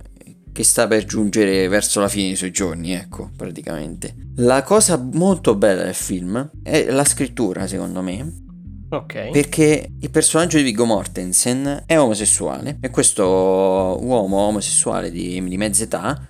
che 0.54 0.64
sta 0.64 0.86
per 0.86 1.06
giungere 1.06 1.68
verso 1.70 2.00
la 2.02 2.08
fine 2.08 2.28
dei 2.28 2.36
suoi 2.36 2.52
giorni, 2.52 2.94
ecco, 2.94 3.32
praticamente. 3.36 4.14
La 4.36 4.62
cosa 4.62 4.96
molto 4.96 5.56
bella 5.56 5.86
del 5.86 5.96
film 5.96 6.52
è 6.62 6.92
la 6.92 7.04
scrittura, 7.04 7.66
secondo 7.66 8.04
me, 8.04 8.44
Ok. 8.96 9.30
perché 9.32 9.90
il 10.00 10.10
personaggio 10.10 10.58
di 10.58 10.64
Viggo 10.64 10.86
Mortensen 10.86 11.84
è 11.86 11.98
omosessuale, 12.00 12.78
è 12.80 12.90
questo 12.90 13.26
uomo 13.26 14.38
omosessuale 14.38 15.12
di, 15.12 15.44
di 15.44 15.58
mezza 15.58 15.84
età 15.84 16.28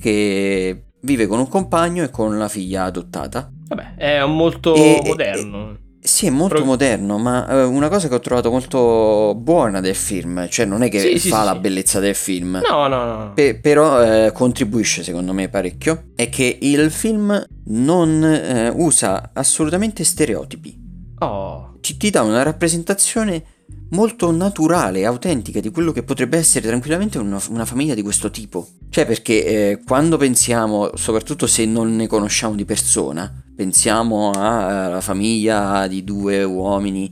che 0.00 0.82
vive 1.00 1.26
con 1.26 1.38
un 1.38 1.48
compagno 1.48 2.02
e 2.04 2.10
con 2.10 2.36
la 2.38 2.48
figlia 2.48 2.84
adottata. 2.84 3.50
Vabbè, 3.68 3.94
è 3.96 4.24
molto 4.24 4.74
E- 4.74 5.02
moderno. 5.04 5.76
Sì, 6.00 6.26
è 6.26 6.30
molto 6.30 6.54
Pro- 6.54 6.64
moderno, 6.64 7.18
ma 7.18 7.46
eh, 7.48 7.64
una 7.64 7.88
cosa 7.88 8.08
che 8.08 8.14
ho 8.14 8.20
trovato 8.20 8.50
molto 8.50 9.34
buona 9.36 9.80
del 9.80 9.96
film, 9.96 10.48
cioè 10.48 10.64
non 10.64 10.82
è 10.82 10.88
che 10.88 11.00
sì, 11.00 11.28
fa 11.28 11.40
sì, 11.40 11.44
la 11.44 11.52
sì. 11.54 11.58
bellezza 11.58 11.98
del 12.00 12.14
film, 12.14 12.62
No, 12.66 12.86
no, 12.86 13.04
no. 13.04 13.32
pe- 13.34 13.58
però 13.60 14.02
eh, 14.02 14.32
contribuisce 14.32 15.02
secondo 15.02 15.32
me 15.34 15.48
parecchio, 15.48 16.04
è 16.14 16.28
che 16.30 16.58
il 16.62 16.90
film 16.92 17.44
non 17.66 18.24
eh, 18.24 18.68
usa 18.74 19.30
assolutamente 19.34 20.02
stereotipi. 20.04 20.77
Oh. 21.20 21.76
ti, 21.80 21.96
ti 21.96 22.10
dà 22.10 22.22
una 22.22 22.42
rappresentazione 22.42 23.44
molto 23.90 24.30
naturale, 24.30 25.04
autentica 25.06 25.60
di 25.60 25.70
quello 25.70 25.92
che 25.92 26.02
potrebbe 26.02 26.36
essere 26.36 26.66
tranquillamente 26.66 27.18
una, 27.18 27.40
una 27.48 27.64
famiglia 27.64 27.94
di 27.94 28.02
questo 28.02 28.30
tipo. 28.30 28.68
Cioè 28.90 29.06
perché 29.06 29.44
eh, 29.44 29.82
quando 29.84 30.16
pensiamo, 30.16 30.90
soprattutto 30.94 31.46
se 31.46 31.64
non 31.64 31.96
ne 31.96 32.06
conosciamo 32.06 32.54
di 32.54 32.64
persona, 32.64 33.32
pensiamo 33.54 34.30
alla 34.30 35.00
famiglia 35.00 35.86
di 35.86 36.04
due 36.04 36.44
uomini 36.44 37.10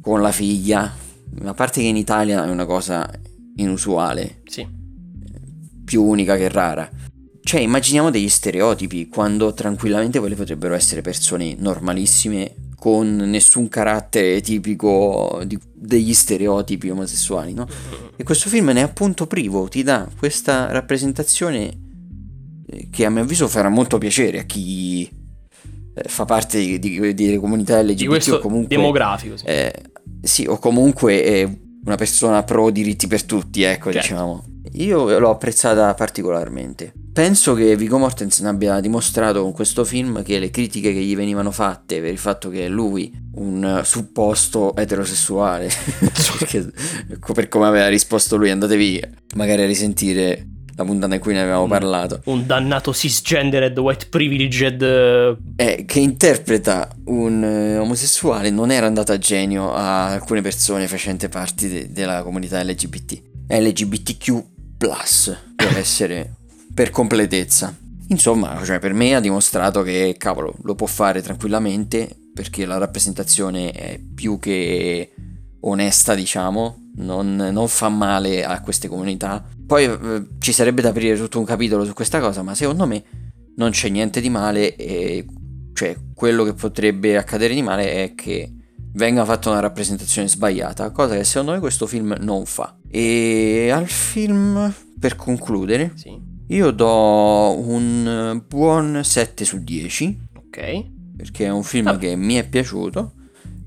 con 0.00 0.20
la 0.20 0.32
figlia, 0.32 0.92
a 1.44 1.54
parte 1.54 1.80
che 1.80 1.86
in 1.86 1.96
Italia 1.96 2.44
è 2.44 2.50
una 2.50 2.66
cosa 2.66 3.08
inusuale, 3.56 4.42
Sì. 4.44 4.66
più 5.84 6.02
unica 6.02 6.36
che 6.36 6.48
rara. 6.48 6.88
Cioè, 7.40 7.60
immaginiamo 7.60 8.10
degli 8.10 8.28
stereotipi 8.28 9.06
quando 9.08 9.54
tranquillamente 9.54 10.18
quelle 10.18 10.34
potrebbero 10.34 10.74
essere 10.74 11.00
persone 11.00 11.54
normalissime 11.56 12.52
con 12.78 13.16
nessun 13.16 13.68
carattere 13.68 14.40
tipico 14.40 15.42
di- 15.46 15.58
degli 15.74 16.12
stereotipi 16.14 16.90
omosessuali, 16.90 17.54
no? 17.54 17.66
E 18.16 18.22
questo 18.22 18.48
film 18.48 18.66
ne 18.66 18.80
è 18.80 18.82
appunto 18.82 19.26
privo, 19.26 19.66
ti 19.68 19.82
dà 19.82 20.08
questa 20.18 20.70
rappresentazione 20.70 21.78
eh, 22.68 22.88
che 22.90 23.04
a 23.04 23.10
mio 23.10 23.22
avviso 23.22 23.48
farà 23.48 23.68
molto 23.68 23.98
piacere 23.98 24.40
a 24.40 24.42
chi 24.42 25.08
eh, 25.94 26.08
fa 26.08 26.24
parte 26.24 26.78
delle 26.78 27.38
comunità 27.38 27.80
LGBT 27.80 27.98
Di 27.98 28.06
questo 28.06 28.34
o 28.36 28.38
comunque 28.40 28.76
demografico, 28.76 29.36
sì. 29.36 29.44
eh, 29.46 29.72
sì, 30.22 30.44
o 30.46 30.58
comunque 30.58 31.22
è 31.22 31.48
una 31.84 31.96
persona 31.96 32.42
pro 32.42 32.70
diritti 32.70 33.06
per 33.06 33.22
tutti, 33.24 33.62
ecco, 33.62 33.92
Certo. 33.92 34.08
diciamo. 34.08 34.44
Io 34.72 35.18
l'ho 35.18 35.30
apprezzata 35.30 35.94
particolarmente. 35.94 36.92
Penso 37.16 37.54
che 37.54 37.74
Vigo 37.76 37.96
Mortensen 37.96 38.44
abbia 38.44 38.78
dimostrato 38.78 39.40
con 39.40 39.52
questo 39.52 39.86
film 39.86 40.22
che 40.22 40.38
le 40.38 40.50
critiche 40.50 40.92
che 40.92 41.00
gli 41.00 41.16
venivano 41.16 41.50
fatte 41.50 41.98
per 41.98 42.10
il 42.10 42.18
fatto 42.18 42.50
che 42.50 42.68
lui, 42.68 43.10
un 43.36 43.80
supposto 43.84 44.76
eterosessuale, 44.76 45.70
perché, 46.38 46.70
per 47.32 47.48
come 47.48 47.64
aveva 47.64 47.88
risposto 47.88 48.36
lui, 48.36 48.50
andatevi 48.50 49.02
magari 49.34 49.62
a 49.62 49.66
risentire 49.66 50.46
la 50.74 50.84
puntata 50.84 51.14
in 51.14 51.20
cui 51.22 51.32
ne 51.32 51.40
avevamo 51.40 51.66
parlato. 51.66 52.20
Un 52.26 52.44
dannato 52.44 52.92
cisgendered, 52.92 53.78
white 53.78 54.08
privileged. 54.10 54.82
Eh, 54.82 55.36
eh, 55.56 55.84
che 55.86 56.00
interpreta 56.00 56.86
un 57.06 57.42
uh, 57.42 57.80
omosessuale 57.80 58.50
non 58.50 58.70
era 58.70 58.84
andato 58.84 59.12
a 59.12 59.16
genio 59.16 59.72
a 59.72 60.08
alcune 60.08 60.42
persone 60.42 60.86
facenti 60.86 61.30
parte 61.30 61.66
de- 61.66 61.92
della 61.92 62.22
comunità 62.22 62.62
LGBT. 62.62 63.22
LGBTQ 63.48 64.44
per 64.76 65.78
essere 65.78 66.34
per 66.76 66.90
completezza. 66.90 67.74
Insomma, 68.08 68.62
cioè 68.62 68.78
per 68.78 68.92
me 68.92 69.14
ha 69.14 69.20
dimostrato 69.20 69.80
che 69.80 70.14
cavolo, 70.18 70.54
lo 70.62 70.74
può 70.74 70.86
fare 70.86 71.22
tranquillamente 71.22 72.14
perché 72.34 72.66
la 72.66 72.76
rappresentazione 72.76 73.70
è 73.70 73.98
più 73.98 74.38
che 74.38 75.10
onesta, 75.60 76.14
diciamo, 76.14 76.90
non, 76.96 77.34
non 77.34 77.66
fa 77.68 77.88
male 77.88 78.44
a 78.44 78.60
queste 78.60 78.88
comunità. 78.88 79.42
Poi 79.66 79.84
eh, 79.84 80.26
ci 80.38 80.52
sarebbe 80.52 80.82
da 80.82 80.90
aprire 80.90 81.16
tutto 81.16 81.38
un 81.38 81.46
capitolo 81.46 81.82
su 81.86 81.94
questa 81.94 82.20
cosa, 82.20 82.42
ma 82.42 82.54
secondo 82.54 82.86
me 82.86 83.02
non 83.56 83.70
c'è 83.70 83.88
niente 83.88 84.20
di 84.20 84.28
male 84.28 84.76
e 84.76 85.24
cioè 85.72 85.96
quello 86.14 86.44
che 86.44 86.52
potrebbe 86.52 87.16
accadere 87.16 87.54
di 87.54 87.62
male 87.62 88.04
è 88.04 88.14
che 88.14 88.52
venga 88.92 89.24
fatta 89.24 89.48
una 89.48 89.60
rappresentazione 89.60 90.28
sbagliata, 90.28 90.90
cosa 90.90 91.16
che 91.16 91.24
secondo 91.24 91.52
me 91.52 91.58
questo 91.58 91.86
film 91.86 92.14
non 92.20 92.44
fa. 92.44 92.76
E 92.86 93.70
al 93.72 93.88
film, 93.88 94.70
per 95.00 95.16
concludere, 95.16 95.92
sì. 95.94 96.34
Io 96.48 96.70
do 96.70 97.58
un 97.58 98.42
buon 98.46 99.00
7 99.02 99.44
su 99.44 99.62
10. 99.62 100.28
Ok. 100.36 100.84
Perché 101.16 101.46
è 101.46 101.50
un 101.50 101.62
film 101.62 101.88
ah. 101.88 101.98
che 101.98 102.14
mi 102.14 102.34
è 102.34 102.48
piaciuto 102.48 103.12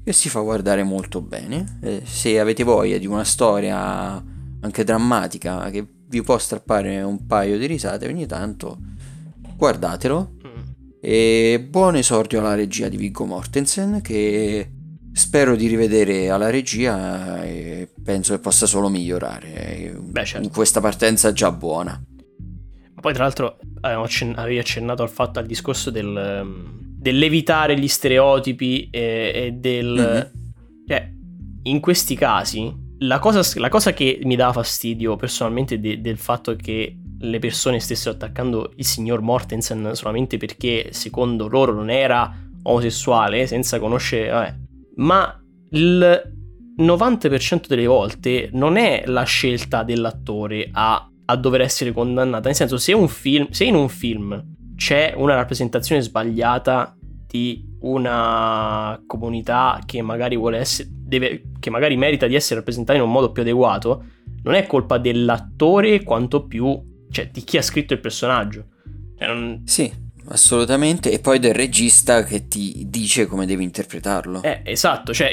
che 0.04 0.14
si 0.14 0.30
fa 0.30 0.40
guardare 0.40 0.84
molto 0.84 1.22
bene. 1.22 1.80
Eh, 1.82 2.02
se 2.06 2.40
avete 2.40 2.64
voglia 2.64 2.98
di 2.98 3.06
una 3.06 3.24
storia 3.24 4.24
anche 4.62 4.84
drammatica 4.84 5.70
che 5.70 5.86
vi 6.08 6.22
può 6.22 6.38
strappare 6.38 7.02
un 7.02 7.28
paio 7.28 7.58
di 7.58 7.66
risate 7.66 8.08
ogni 8.08 8.26
tanto, 8.26 8.78
guardatelo. 9.56 10.36
Mm. 10.48 10.62
E 11.02 11.68
buon 11.70 11.96
esordio 11.96 12.40
alla 12.40 12.56
regia 12.56 12.90
di 12.90 12.98
Viggo 12.98 13.26
Mortensen 13.26 14.02
che 14.02 14.72
spero 15.14 15.56
di 15.56 15.68
rivedere 15.68 16.30
alla 16.30 16.50
regia 16.50 17.44
e 17.44 17.90
penso 18.04 18.34
che 18.34 18.40
possa 18.40 18.66
solo 18.66 18.90
migliorare 18.90 19.96
Beh, 20.00 20.26
certo. 20.26 20.46
in 20.46 20.52
questa 20.52 20.82
partenza 20.82 21.32
già 21.32 21.52
buona. 21.52 22.02
Poi 23.00 23.14
tra 23.14 23.24
l'altro 23.24 23.58
avevi 23.82 24.60
accennato 24.60 25.04
al 25.04 25.10
fatto 25.10 25.40
al 25.40 25.46
discorso 25.46 25.90
del 25.90 26.18
ehm, 26.18 26.80
dell'evitare 27.00 27.80
gli 27.80 27.88
stereotipi 27.88 28.90
e, 28.92 29.32
e 29.34 29.52
del... 29.54 29.88
Mm-hmm. 29.88 30.86
Cioè, 30.86 31.12
in 31.64 31.80
questi 31.80 32.16
casi, 32.16 32.74
la 33.00 33.20
cosa, 33.20 33.42
la 33.60 33.70
cosa, 33.70 33.94
che 33.94 34.20
mi 34.24 34.36
dava 34.36 34.54
fastidio 34.54 35.16
personalmente 35.16 35.80
de, 35.80 36.02
del 36.02 36.18
fatto 36.18 36.56
che 36.56 36.98
le 37.22 37.40
persone 37.40 37.80
stessero 37.80 38.16
attaccando 38.16 38.74
il 38.76 38.86
signor 38.86 39.22
Mortensen 39.22 39.92
solamente 39.94 40.38
perché 40.38 40.90
secondo 40.92 41.48
loro 41.48 41.74
non 41.74 41.90
era 41.90 42.34
omosessuale, 42.64 43.48
senza 43.48 43.80
conoscere... 43.80 44.30
Vabbè. 44.30 44.56
Ma 44.96 45.42
il 45.72 46.34
90% 46.78 47.68
delle 47.68 47.86
volte 47.86 48.50
non 48.52 48.76
è 48.76 49.04
la 49.06 49.24
scelta 49.24 49.84
dell'attore 49.84 50.70
a, 50.72 51.10
a 51.30 51.36
dover 51.36 51.62
essere 51.62 51.92
condannata. 51.92 52.48
Nel 52.48 52.56
senso, 52.56 52.78
se, 52.78 52.94
un 52.94 53.08
film, 53.08 53.50
se 53.52 53.64
in 53.64 53.76
un 53.76 53.88
film 53.88 54.44
c'è 54.76 55.14
una 55.16 55.36
rappresentazione 55.36 56.02
sbagliata 56.02 56.96
di 57.28 57.64
una 57.82 59.02
comunità 59.06 59.80
che 59.86 60.02
magari 60.02 60.36
vuole 60.36 60.58
essere 60.58 60.90
deve, 60.92 61.44
che 61.60 61.70
magari 61.70 61.96
merita 61.98 62.26
di 62.26 62.36
essere 62.36 62.56
rappresentata 62.56 62.98
in 62.98 63.04
un 63.04 63.12
modo 63.12 63.32
più 63.32 63.44
adeguato, 63.44 64.06
non 64.44 64.56
è 64.56 64.66
colpa 64.66 64.98
dell'attore 64.98 66.04
quanto 66.04 66.48
più 66.48 66.82
cioè, 67.12 67.30
di 67.32 67.44
chi 67.44 67.58
ha 67.58 67.62
scritto 67.62 67.94
il 67.94 68.00
personaggio. 68.00 68.66
Cioè, 69.18 69.28
non... 69.28 69.62
Sì, 69.66 69.92
assolutamente. 70.30 71.12
E 71.12 71.20
poi 71.20 71.38
del 71.38 71.54
regista 71.54 72.24
che 72.24 72.48
ti 72.48 72.88
dice 72.88 73.28
come 73.28 73.46
devi 73.46 73.64
interpretarlo. 73.64 74.42
Eh, 74.42 74.62
esatto, 74.64 75.14
cioè 75.14 75.30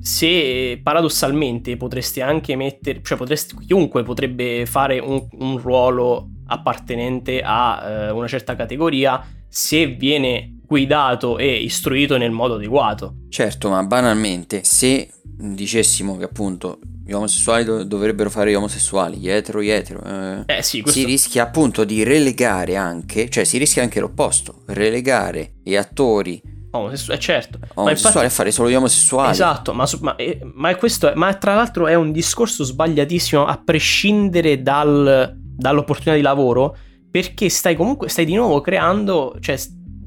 se 0.00 0.80
paradossalmente 0.82 1.76
potresti 1.76 2.20
anche 2.20 2.56
mettere, 2.56 3.00
cioè 3.02 3.18
potresti, 3.18 3.56
chiunque 3.66 4.02
potrebbe 4.02 4.64
fare 4.66 4.98
un, 4.98 5.26
un 5.38 5.58
ruolo 5.58 6.28
appartenente 6.46 7.42
a 7.44 7.82
eh, 7.82 8.10
una 8.10 8.28
certa 8.28 8.56
categoria 8.56 9.22
se 9.48 9.86
viene 9.86 10.60
guidato 10.66 11.38
e 11.38 11.56
istruito 11.56 12.16
nel 12.16 12.30
modo 12.30 12.54
adeguato. 12.54 13.14
Certo, 13.28 13.70
ma 13.70 13.82
banalmente, 13.82 14.60
se 14.64 15.10
dicessimo 15.22 16.16
che 16.16 16.24
appunto 16.24 16.78
gli 17.04 17.12
omosessuali 17.12 17.64
dov- 17.64 17.82
dovrebbero 17.82 18.28
fare 18.28 18.50
gli 18.50 18.54
omosessuali, 18.54 19.16
gli 19.16 19.30
etero, 19.30 19.62
gli 19.62 19.70
etero, 19.70 20.02
eh, 20.04 20.58
eh 20.58 20.62
sì, 20.62 20.82
questo... 20.82 21.00
si 21.00 21.06
rischia 21.06 21.44
appunto 21.44 21.84
di 21.84 22.02
relegare 22.02 22.76
anche, 22.76 23.30
cioè 23.30 23.44
si 23.44 23.56
rischia 23.56 23.82
anche 23.82 24.00
l'opposto, 24.00 24.62
relegare 24.66 25.54
gli 25.62 25.74
attori 25.74 26.40
Omosessuale, 26.70 27.18
eh, 27.18 27.22
certo. 27.22 27.58
Omosessuali 27.58 27.84
ma 27.84 27.90
infatti, 27.90 28.24
a 28.24 28.28
fare 28.30 28.50
solo 28.50 28.70
gli 28.70 28.74
omosessuali. 28.74 29.30
Esatto, 29.30 29.72
ma, 29.72 29.88
ma, 30.00 30.16
eh, 30.16 30.40
ma, 30.54 30.74
questo, 30.76 31.12
ma 31.14 31.32
tra 31.34 31.54
l'altro 31.54 31.86
è 31.86 31.94
un 31.94 32.12
discorso 32.12 32.64
sbagliatissimo 32.64 33.44
a 33.46 33.60
prescindere 33.62 34.62
dal, 34.62 35.34
dall'opportunità 35.34 36.14
di 36.14 36.22
lavoro, 36.22 36.76
perché 37.10 37.48
stai 37.48 37.74
comunque, 37.74 38.08
stai 38.08 38.24
di 38.24 38.34
nuovo 38.34 38.60
creando, 38.60 39.36
cioè 39.40 39.58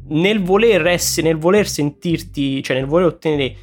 nel 0.10 0.42
voler 0.42 0.86
essere, 0.88 1.28
nel 1.28 1.38
voler 1.38 1.68
sentirti, 1.68 2.62
cioè 2.62 2.78
nel 2.78 2.86
voler 2.86 3.08
ottenere 3.08 3.56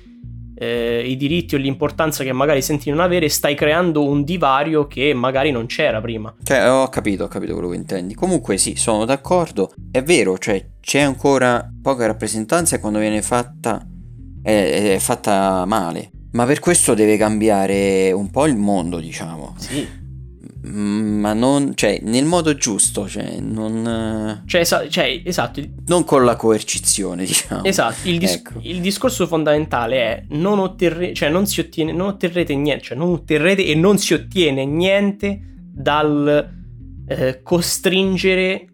eh, 0.59 1.03
i 1.07 1.17
diritti 1.17 1.55
o 1.55 1.59
l'importanza 1.59 2.25
che 2.25 2.33
magari 2.33 2.63
senti 2.63 2.91
non 2.91 3.01
avere, 3.01 3.29
stai 3.29 3.55
creando 3.55 4.05
un 4.05 4.25
divario 4.25 4.87
che 4.87 5.15
magari 5.15 5.51
non 5.51 5.67
c'era 5.67 6.01
prima. 6.01 6.35
Cioè, 6.43 6.71
ho 6.71 6.89
capito, 6.89 7.25
ho 7.25 7.29
capito 7.29 7.53
quello 7.53 7.69
che 7.69 7.77
intendi. 7.77 8.15
Comunque 8.15 8.59
sì, 8.59 8.75
sono 8.75 9.05
d'accordo. 9.05 9.73
È 9.91 10.03
vero, 10.03 10.37
cioè 10.39 10.65
c'è 10.81 11.01
ancora 11.01 11.71
poca 11.81 12.07
rappresentanza 12.07 12.77
e 12.77 12.81
quando 12.81 12.99
viene 12.99 13.23
fatta 13.23 13.87
è, 14.43 14.95
è 14.95 14.99
fatta 14.99 15.65
male. 15.65 16.11
Ma 16.33 16.45
per 16.45 16.59
questo 16.59 16.95
deve 16.95 17.17
cambiare 17.17 18.13
un 18.13 18.31
po' 18.31 18.47
il 18.47 18.57
mondo, 18.57 18.99
diciamo. 18.99 19.55
Sì 19.59 20.07
ma 20.71 21.33
non, 21.33 21.75
cioè, 21.75 21.99
nel 22.03 22.25
modo 22.25 22.55
giusto, 22.55 23.09
cioè, 23.09 23.39
non... 23.41 24.43
Cioè, 24.47 24.61
esa- 24.61 24.89
cioè, 24.89 25.23
esatto. 25.25 25.62
Non 25.87 26.05
con 26.05 26.25
la 26.25 26.37
coercizione, 26.37 27.25
diciamo. 27.27 27.64
Esatto, 27.64 28.09
il, 28.09 28.19
dis- 28.19 28.35
ecco. 28.35 28.59
il 28.62 28.81
discorso 28.81 29.27
fondamentale 29.27 29.97
è 29.97 30.25
non, 30.31 30.59
otterre- 30.59 31.14
cioè, 31.14 31.29
non, 31.29 31.47
si 31.47 31.61
ottiene, 31.61 31.93
non 31.93 32.09
otterrete 32.09 32.55
niente, 32.55 32.85
cioè 32.85 32.97
non 32.97 33.11
otterrete 33.11 33.64
e 33.64 33.75
non 33.75 33.99
si 33.99 34.14
ottiene 34.14 34.64
niente 34.64 35.41
dal 35.59 36.55
eh, 37.07 37.41
costringere, 37.43 38.69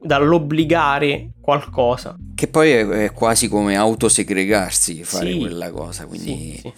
dall'obbligare 0.00 1.30
qualcosa. 1.40 2.16
Che 2.34 2.46
poi 2.48 2.70
è, 2.70 2.86
è 2.86 3.12
quasi 3.12 3.48
come 3.48 3.76
autosegregarsi 3.76 5.02
fare 5.04 5.32
sì, 5.32 5.38
quella 5.38 5.70
cosa, 5.70 6.06
quindi... 6.06 6.52
Sì, 6.54 6.58
sì. 6.60 6.72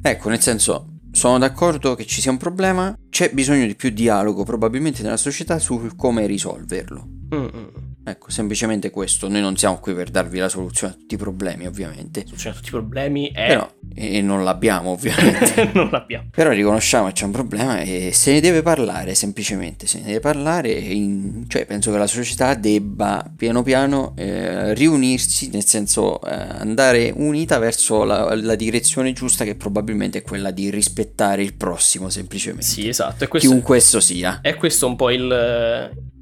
Ecco, 0.00 0.28
nel 0.28 0.40
senso, 0.40 0.97
sono 1.10 1.38
d'accordo 1.38 1.94
che 1.94 2.06
ci 2.06 2.20
sia 2.20 2.30
un 2.30 2.36
problema, 2.36 2.96
c'è 3.10 3.30
bisogno 3.32 3.66
di 3.66 3.74
più 3.74 3.90
dialogo 3.90 4.44
probabilmente 4.44 5.02
nella 5.02 5.16
società 5.16 5.58
su 5.58 5.90
come 5.96 6.26
risolverlo. 6.26 7.06
Mm-mm. 7.34 7.87
Ecco, 8.08 8.30
semplicemente 8.30 8.90
questo. 8.90 9.28
Noi 9.28 9.40
non 9.40 9.56
siamo 9.56 9.78
qui 9.78 9.92
per 9.92 10.10
darvi 10.10 10.38
la 10.38 10.48
soluzione 10.48 10.94
a 10.94 10.96
tutti 10.96 11.14
i 11.14 11.18
problemi, 11.18 11.66
ovviamente. 11.66 12.24
Soluzione 12.24 12.54
a 12.54 12.58
tutti 12.58 12.68
i 12.68 12.72
problemi 12.72 13.30
è... 13.32 13.48
Però, 13.48 13.70
e 13.94 14.22
non 14.22 14.44
l'abbiamo, 14.44 14.90
ovviamente. 14.90 15.70
non 15.74 15.88
l'abbiamo. 15.90 16.28
Però 16.30 16.50
riconosciamo 16.50 17.08
che 17.08 17.12
c'è 17.12 17.24
un 17.24 17.32
problema 17.32 17.80
e 17.80 18.10
se 18.12 18.32
ne 18.32 18.40
deve 18.40 18.62
parlare, 18.62 19.14
semplicemente. 19.14 19.86
Se 19.86 19.98
ne 19.98 20.06
deve 20.06 20.20
parlare, 20.20 20.70
in... 20.70 21.44
cioè 21.48 21.66
penso 21.66 21.90
che 21.90 21.98
la 21.98 22.06
società 22.06 22.54
debba 22.54 23.30
piano 23.36 23.62
piano 23.62 24.14
eh, 24.16 24.72
riunirsi, 24.74 25.50
nel 25.50 25.66
senso 25.66 26.20
eh, 26.22 26.32
andare 26.32 27.12
unita 27.14 27.58
verso 27.58 28.04
la, 28.04 28.34
la, 28.34 28.54
direzione 28.54 29.12
giusta 29.12 29.44
che 29.44 29.54
probabilmente 29.54 30.18
è 30.18 30.22
quella 30.22 30.50
di 30.50 30.70
rispettare 30.70 31.42
il 31.42 31.54
prossimo, 31.54 32.08
semplicemente. 32.08 32.66
Sì, 32.66 32.88
esatto. 32.88 33.24
E 33.24 33.28
questo, 33.28 33.48
Chiunque 33.48 33.76
esso 33.76 34.00
sia. 34.00 34.40
È 34.40 34.54
questo 34.54 34.86
un 34.86 34.96
po' 34.96 35.10
il 35.10 36.16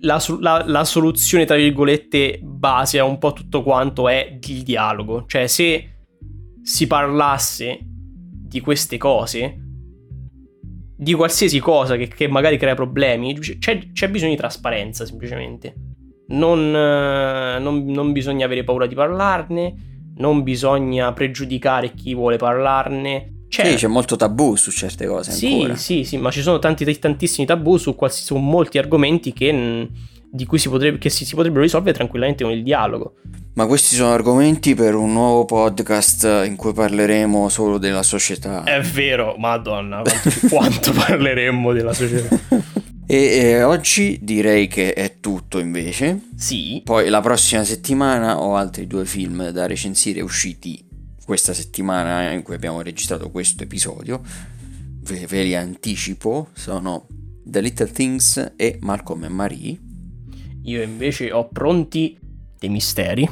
la, 0.00 0.22
la, 0.40 0.64
la, 0.66 0.84
soluzione, 0.84 1.44
tra 1.44 1.56
virgolette, 1.56 2.40
base 2.42 2.98
a 2.98 3.04
un 3.04 3.18
po' 3.18 3.32
tutto 3.32 3.62
quanto 3.62 4.08
è 4.08 4.38
il 4.40 4.62
dialogo. 4.62 5.24
Cioè, 5.26 5.46
se 5.46 5.90
si 6.62 6.86
parlasse 6.86 7.78
di 7.82 8.60
queste 8.60 8.96
cose, 8.96 9.60
di 10.96 11.12
qualsiasi 11.14 11.58
cosa 11.60 11.96
che, 11.96 12.08
che 12.08 12.28
magari 12.28 12.56
crea 12.56 12.74
problemi, 12.74 13.38
c'è, 13.38 13.92
c'è, 13.92 14.10
bisogno 14.10 14.32
di 14.32 14.36
trasparenza, 14.36 15.04
semplicemente. 15.04 15.74
Non, 16.28 16.70
non, 16.70 17.84
non 17.84 18.12
bisogna 18.12 18.46
avere 18.46 18.64
paura 18.64 18.86
di 18.86 18.94
parlarne, 18.94 19.74
non 20.16 20.42
bisogna 20.42 21.12
pregiudicare 21.12 21.92
chi 21.92 22.14
vuole 22.14 22.36
parlarne. 22.36 23.35
C'è, 23.56 23.70
Sì, 23.70 23.74
c'è 23.76 23.86
molto 23.86 24.16
tabù 24.16 24.54
su 24.54 24.70
certe 24.70 25.06
cose 25.06 25.30
Sì, 25.32 25.52
ancora. 25.54 25.76
sì, 25.76 26.04
sì, 26.04 26.18
ma 26.18 26.30
ci 26.30 26.42
sono 26.42 26.58
tanti, 26.58 26.98
tantissimi 26.98 27.46
tabù 27.46 27.78
su, 27.78 27.94
qualsi- 27.94 28.22
su 28.22 28.36
molti 28.36 28.76
argomenti 28.76 29.32
che, 29.32 29.50
mh, 29.50 29.88
di 30.30 30.44
cui 30.44 30.58
si, 30.58 30.68
potrebbe, 30.68 30.98
che 30.98 31.08
si, 31.08 31.24
si 31.24 31.34
potrebbero 31.34 31.62
risolvere 31.62 31.94
tranquillamente 31.96 32.44
con 32.44 32.52
il 32.52 32.62
dialogo. 32.62 33.14
Ma 33.54 33.64
questi 33.64 33.94
sono 33.94 34.12
argomenti 34.12 34.74
per 34.74 34.94
un 34.94 35.14
nuovo 35.14 35.46
podcast 35.46 36.42
in 36.44 36.56
cui 36.56 36.74
parleremo 36.74 37.48
solo 37.48 37.78
della 37.78 38.02
società. 38.02 38.62
È 38.64 38.78
vero, 38.82 39.36
madonna, 39.38 40.02
quanto, 40.02 40.30
quanto 40.50 40.92
parleremmo 40.92 41.72
della 41.72 41.94
società. 41.94 42.38
E, 43.08 43.16
e 43.38 43.62
oggi 43.62 44.18
direi 44.20 44.66
che 44.66 44.92
è 44.92 45.20
tutto 45.20 45.60
invece. 45.60 46.22
Sì, 46.36 46.80
Poi 46.84 47.08
la 47.08 47.20
prossima 47.20 47.62
settimana 47.62 48.40
ho 48.40 48.56
altri 48.56 48.88
due 48.88 49.04
film 49.04 49.50
da 49.50 49.66
recensire 49.68 50.20
usciti 50.22 50.84
questa 51.26 51.52
settimana 51.52 52.30
in 52.30 52.42
cui 52.42 52.54
abbiamo 52.54 52.80
registrato 52.80 53.30
questo 53.30 53.64
episodio. 53.64 54.22
Ve, 55.02 55.26
ve 55.26 55.42
li 55.42 55.56
anticipo, 55.56 56.48
sono 56.54 57.08
The 57.44 57.60
Little 57.60 57.90
Things 57.90 58.52
e 58.56 58.78
Malcolm 58.80 59.24
e 59.24 59.28
Marie. 59.28 59.78
io 60.62 60.82
invece 60.82 61.32
ho 61.32 61.48
pronti 61.48 62.16
dei 62.58 62.68
misteri. 62.68 63.28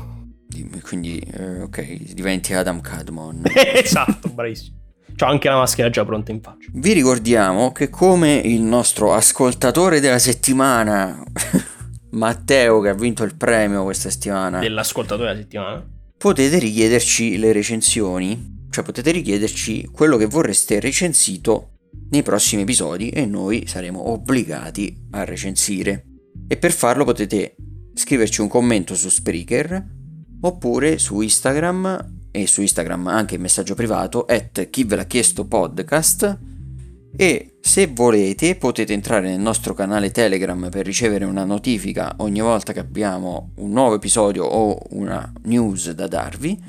Quindi, 0.83 1.19
eh, 1.19 1.63
ok, 1.63 2.13
diventi 2.15 2.53
Adam 2.53 2.81
Cadmon. 2.81 3.43
esatto, 3.75 4.29
bravissimo. 4.29 4.83
C'ho 5.17 5.27
anche 5.27 5.49
la 5.49 5.59
maschera 5.59 5.91
già 5.91 6.05
pronta 6.05 6.33
in 6.33 6.41
faccia. 6.41 6.69
Vi 6.73 6.93
ricordiamo 6.93 7.71
che 7.71 7.89
come 7.89 8.35
il 8.35 8.61
nostro 8.61 9.15
ascoltatore 9.15 10.01
della 10.01 10.19
settimana, 10.19 11.23
Matteo, 12.11 12.81
che 12.81 12.89
ha 12.89 12.95
vinto 12.95 13.23
il 13.23 13.37
premio 13.37 13.85
questa 13.85 14.11
settimana, 14.11 14.59
Dell'ascoltatore 14.59 15.29
della 15.29 15.41
settimana. 15.41 15.94
Potete 16.25 16.59
richiederci 16.59 17.37
le 17.37 17.53
recensioni, 17.53 18.67
cioè 18.71 18.83
potete 18.83 19.11
richiederci 19.11 19.91
quello 19.93 20.17
che 20.17 20.25
vorreste 20.25 20.81
recensito 20.81 21.73
nei 22.09 22.23
prossimi 22.23 22.63
episodi 22.63 23.11
e 23.11 23.27
noi 23.27 23.67
saremo 23.67 24.09
obbligati 24.09 25.09
a 25.11 25.25
recensire. 25.25 26.07
E 26.49 26.57
per 26.57 26.73
farlo 26.73 27.05
potete 27.05 27.57
scriverci 27.93 28.41
un 28.41 28.49
commento 28.49 28.95
su 28.95 29.11
Spreaker 29.11 29.87
oppure 30.41 30.97
su 30.97 31.21
Instagram 31.21 32.29
e 32.31 32.47
su 32.47 32.63
Instagram 32.63 33.07
anche 33.09 33.35
in 33.35 33.43
messaggio 33.43 33.75
privato 33.75 34.25
at 34.25 34.71
chi 34.71 34.85
ve 34.85 34.97
l'ha 34.97 35.05
chiesto 35.05 35.47
podcast 35.47 36.39
e 37.15 37.54
se 37.67 37.87
volete 37.87 38.57
potete 38.57 38.93
entrare 38.93 39.27
nel 39.31 39.41
nostro 39.41 39.73
canale 39.73 40.11
Telegram 40.11 40.69
per 40.69 40.85
ricevere 40.85 41.25
una 41.25 41.45
notifica 41.45 42.13
ogni 42.19 42.43
volta 42.43 42.75
che 42.75 42.79
abbiamo 42.79 43.53
un 43.55 43.71
nuovo 43.71 43.95
episodio 43.95 44.45
o 44.45 44.79
una 44.91 45.33
news 45.45 45.91
da 45.93 46.07
darvi 46.07 46.63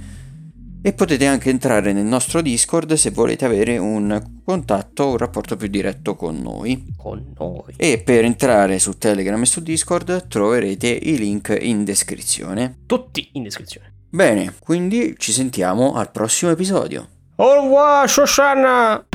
e 0.82 0.93
potete 0.93 1.26
anche 1.26 1.50
entrare 1.50 1.91
nel 1.91 2.06
nostro 2.06 2.41
Discord 2.41 2.93
se 2.93 3.12
volete 3.12 3.43
avere 3.43 3.78
un 3.78 4.24
contatto, 4.46 5.10
un 5.10 5.18
rapporto 5.18 5.58
più 5.58 5.68
diretto 5.68 6.16
con 6.16 6.41
noi. 6.41 6.93
Con 6.96 7.34
noi. 7.38 7.74
E 7.76 7.98
per 7.98 8.24
entrare 8.24 8.80
su 8.80 8.98
Telegram 8.98 9.41
e 9.41 9.46
su 9.46 9.62
Discord 9.62 10.30
troverete 10.30 10.88
i 10.88 11.18
link 11.18 11.58
in 11.60 11.84
descrizione. 11.84 12.84
Tutti 12.86 13.32
in 13.34 13.43
descrizione. 13.43 13.91
Bene, 14.10 14.54
quindi 14.60 15.16
ci 15.18 15.34
sentiamo 15.34 15.93
al 15.96 16.10
prossimo 16.10 16.52
episodio. 16.52 17.06
Au 17.36 17.64
revoir, 17.64 18.10
Shoshana! 18.10 19.14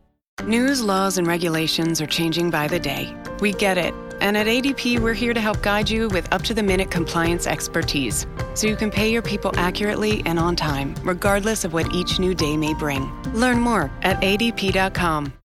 News, 0.45 0.81
laws, 0.81 1.19
and 1.19 1.27
regulations 1.27 2.01
are 2.01 2.07
changing 2.07 2.49
by 2.49 2.67
the 2.67 2.79
day. 2.79 3.15
We 3.41 3.53
get 3.53 3.77
it. 3.77 3.93
And 4.21 4.35
at 4.35 4.47
ADP, 4.47 4.99
we're 4.99 5.13
here 5.13 5.33
to 5.33 5.39
help 5.39 5.61
guide 5.61 5.89
you 5.89 6.07
with 6.09 6.31
up 6.33 6.41
to 6.43 6.53
the 6.53 6.63
minute 6.63 6.89
compliance 6.89 7.45
expertise 7.45 8.25
so 8.55 8.67
you 8.67 8.75
can 8.75 8.89
pay 8.89 9.11
your 9.11 9.21
people 9.21 9.51
accurately 9.55 10.23
and 10.25 10.39
on 10.39 10.55
time, 10.55 10.95
regardless 11.03 11.63
of 11.63 11.73
what 11.73 11.93
each 11.93 12.19
new 12.19 12.33
day 12.33 12.57
may 12.57 12.73
bring. 12.73 13.11
Learn 13.33 13.59
more 13.59 13.91
at 14.01 14.19
adp.com. 14.21 15.33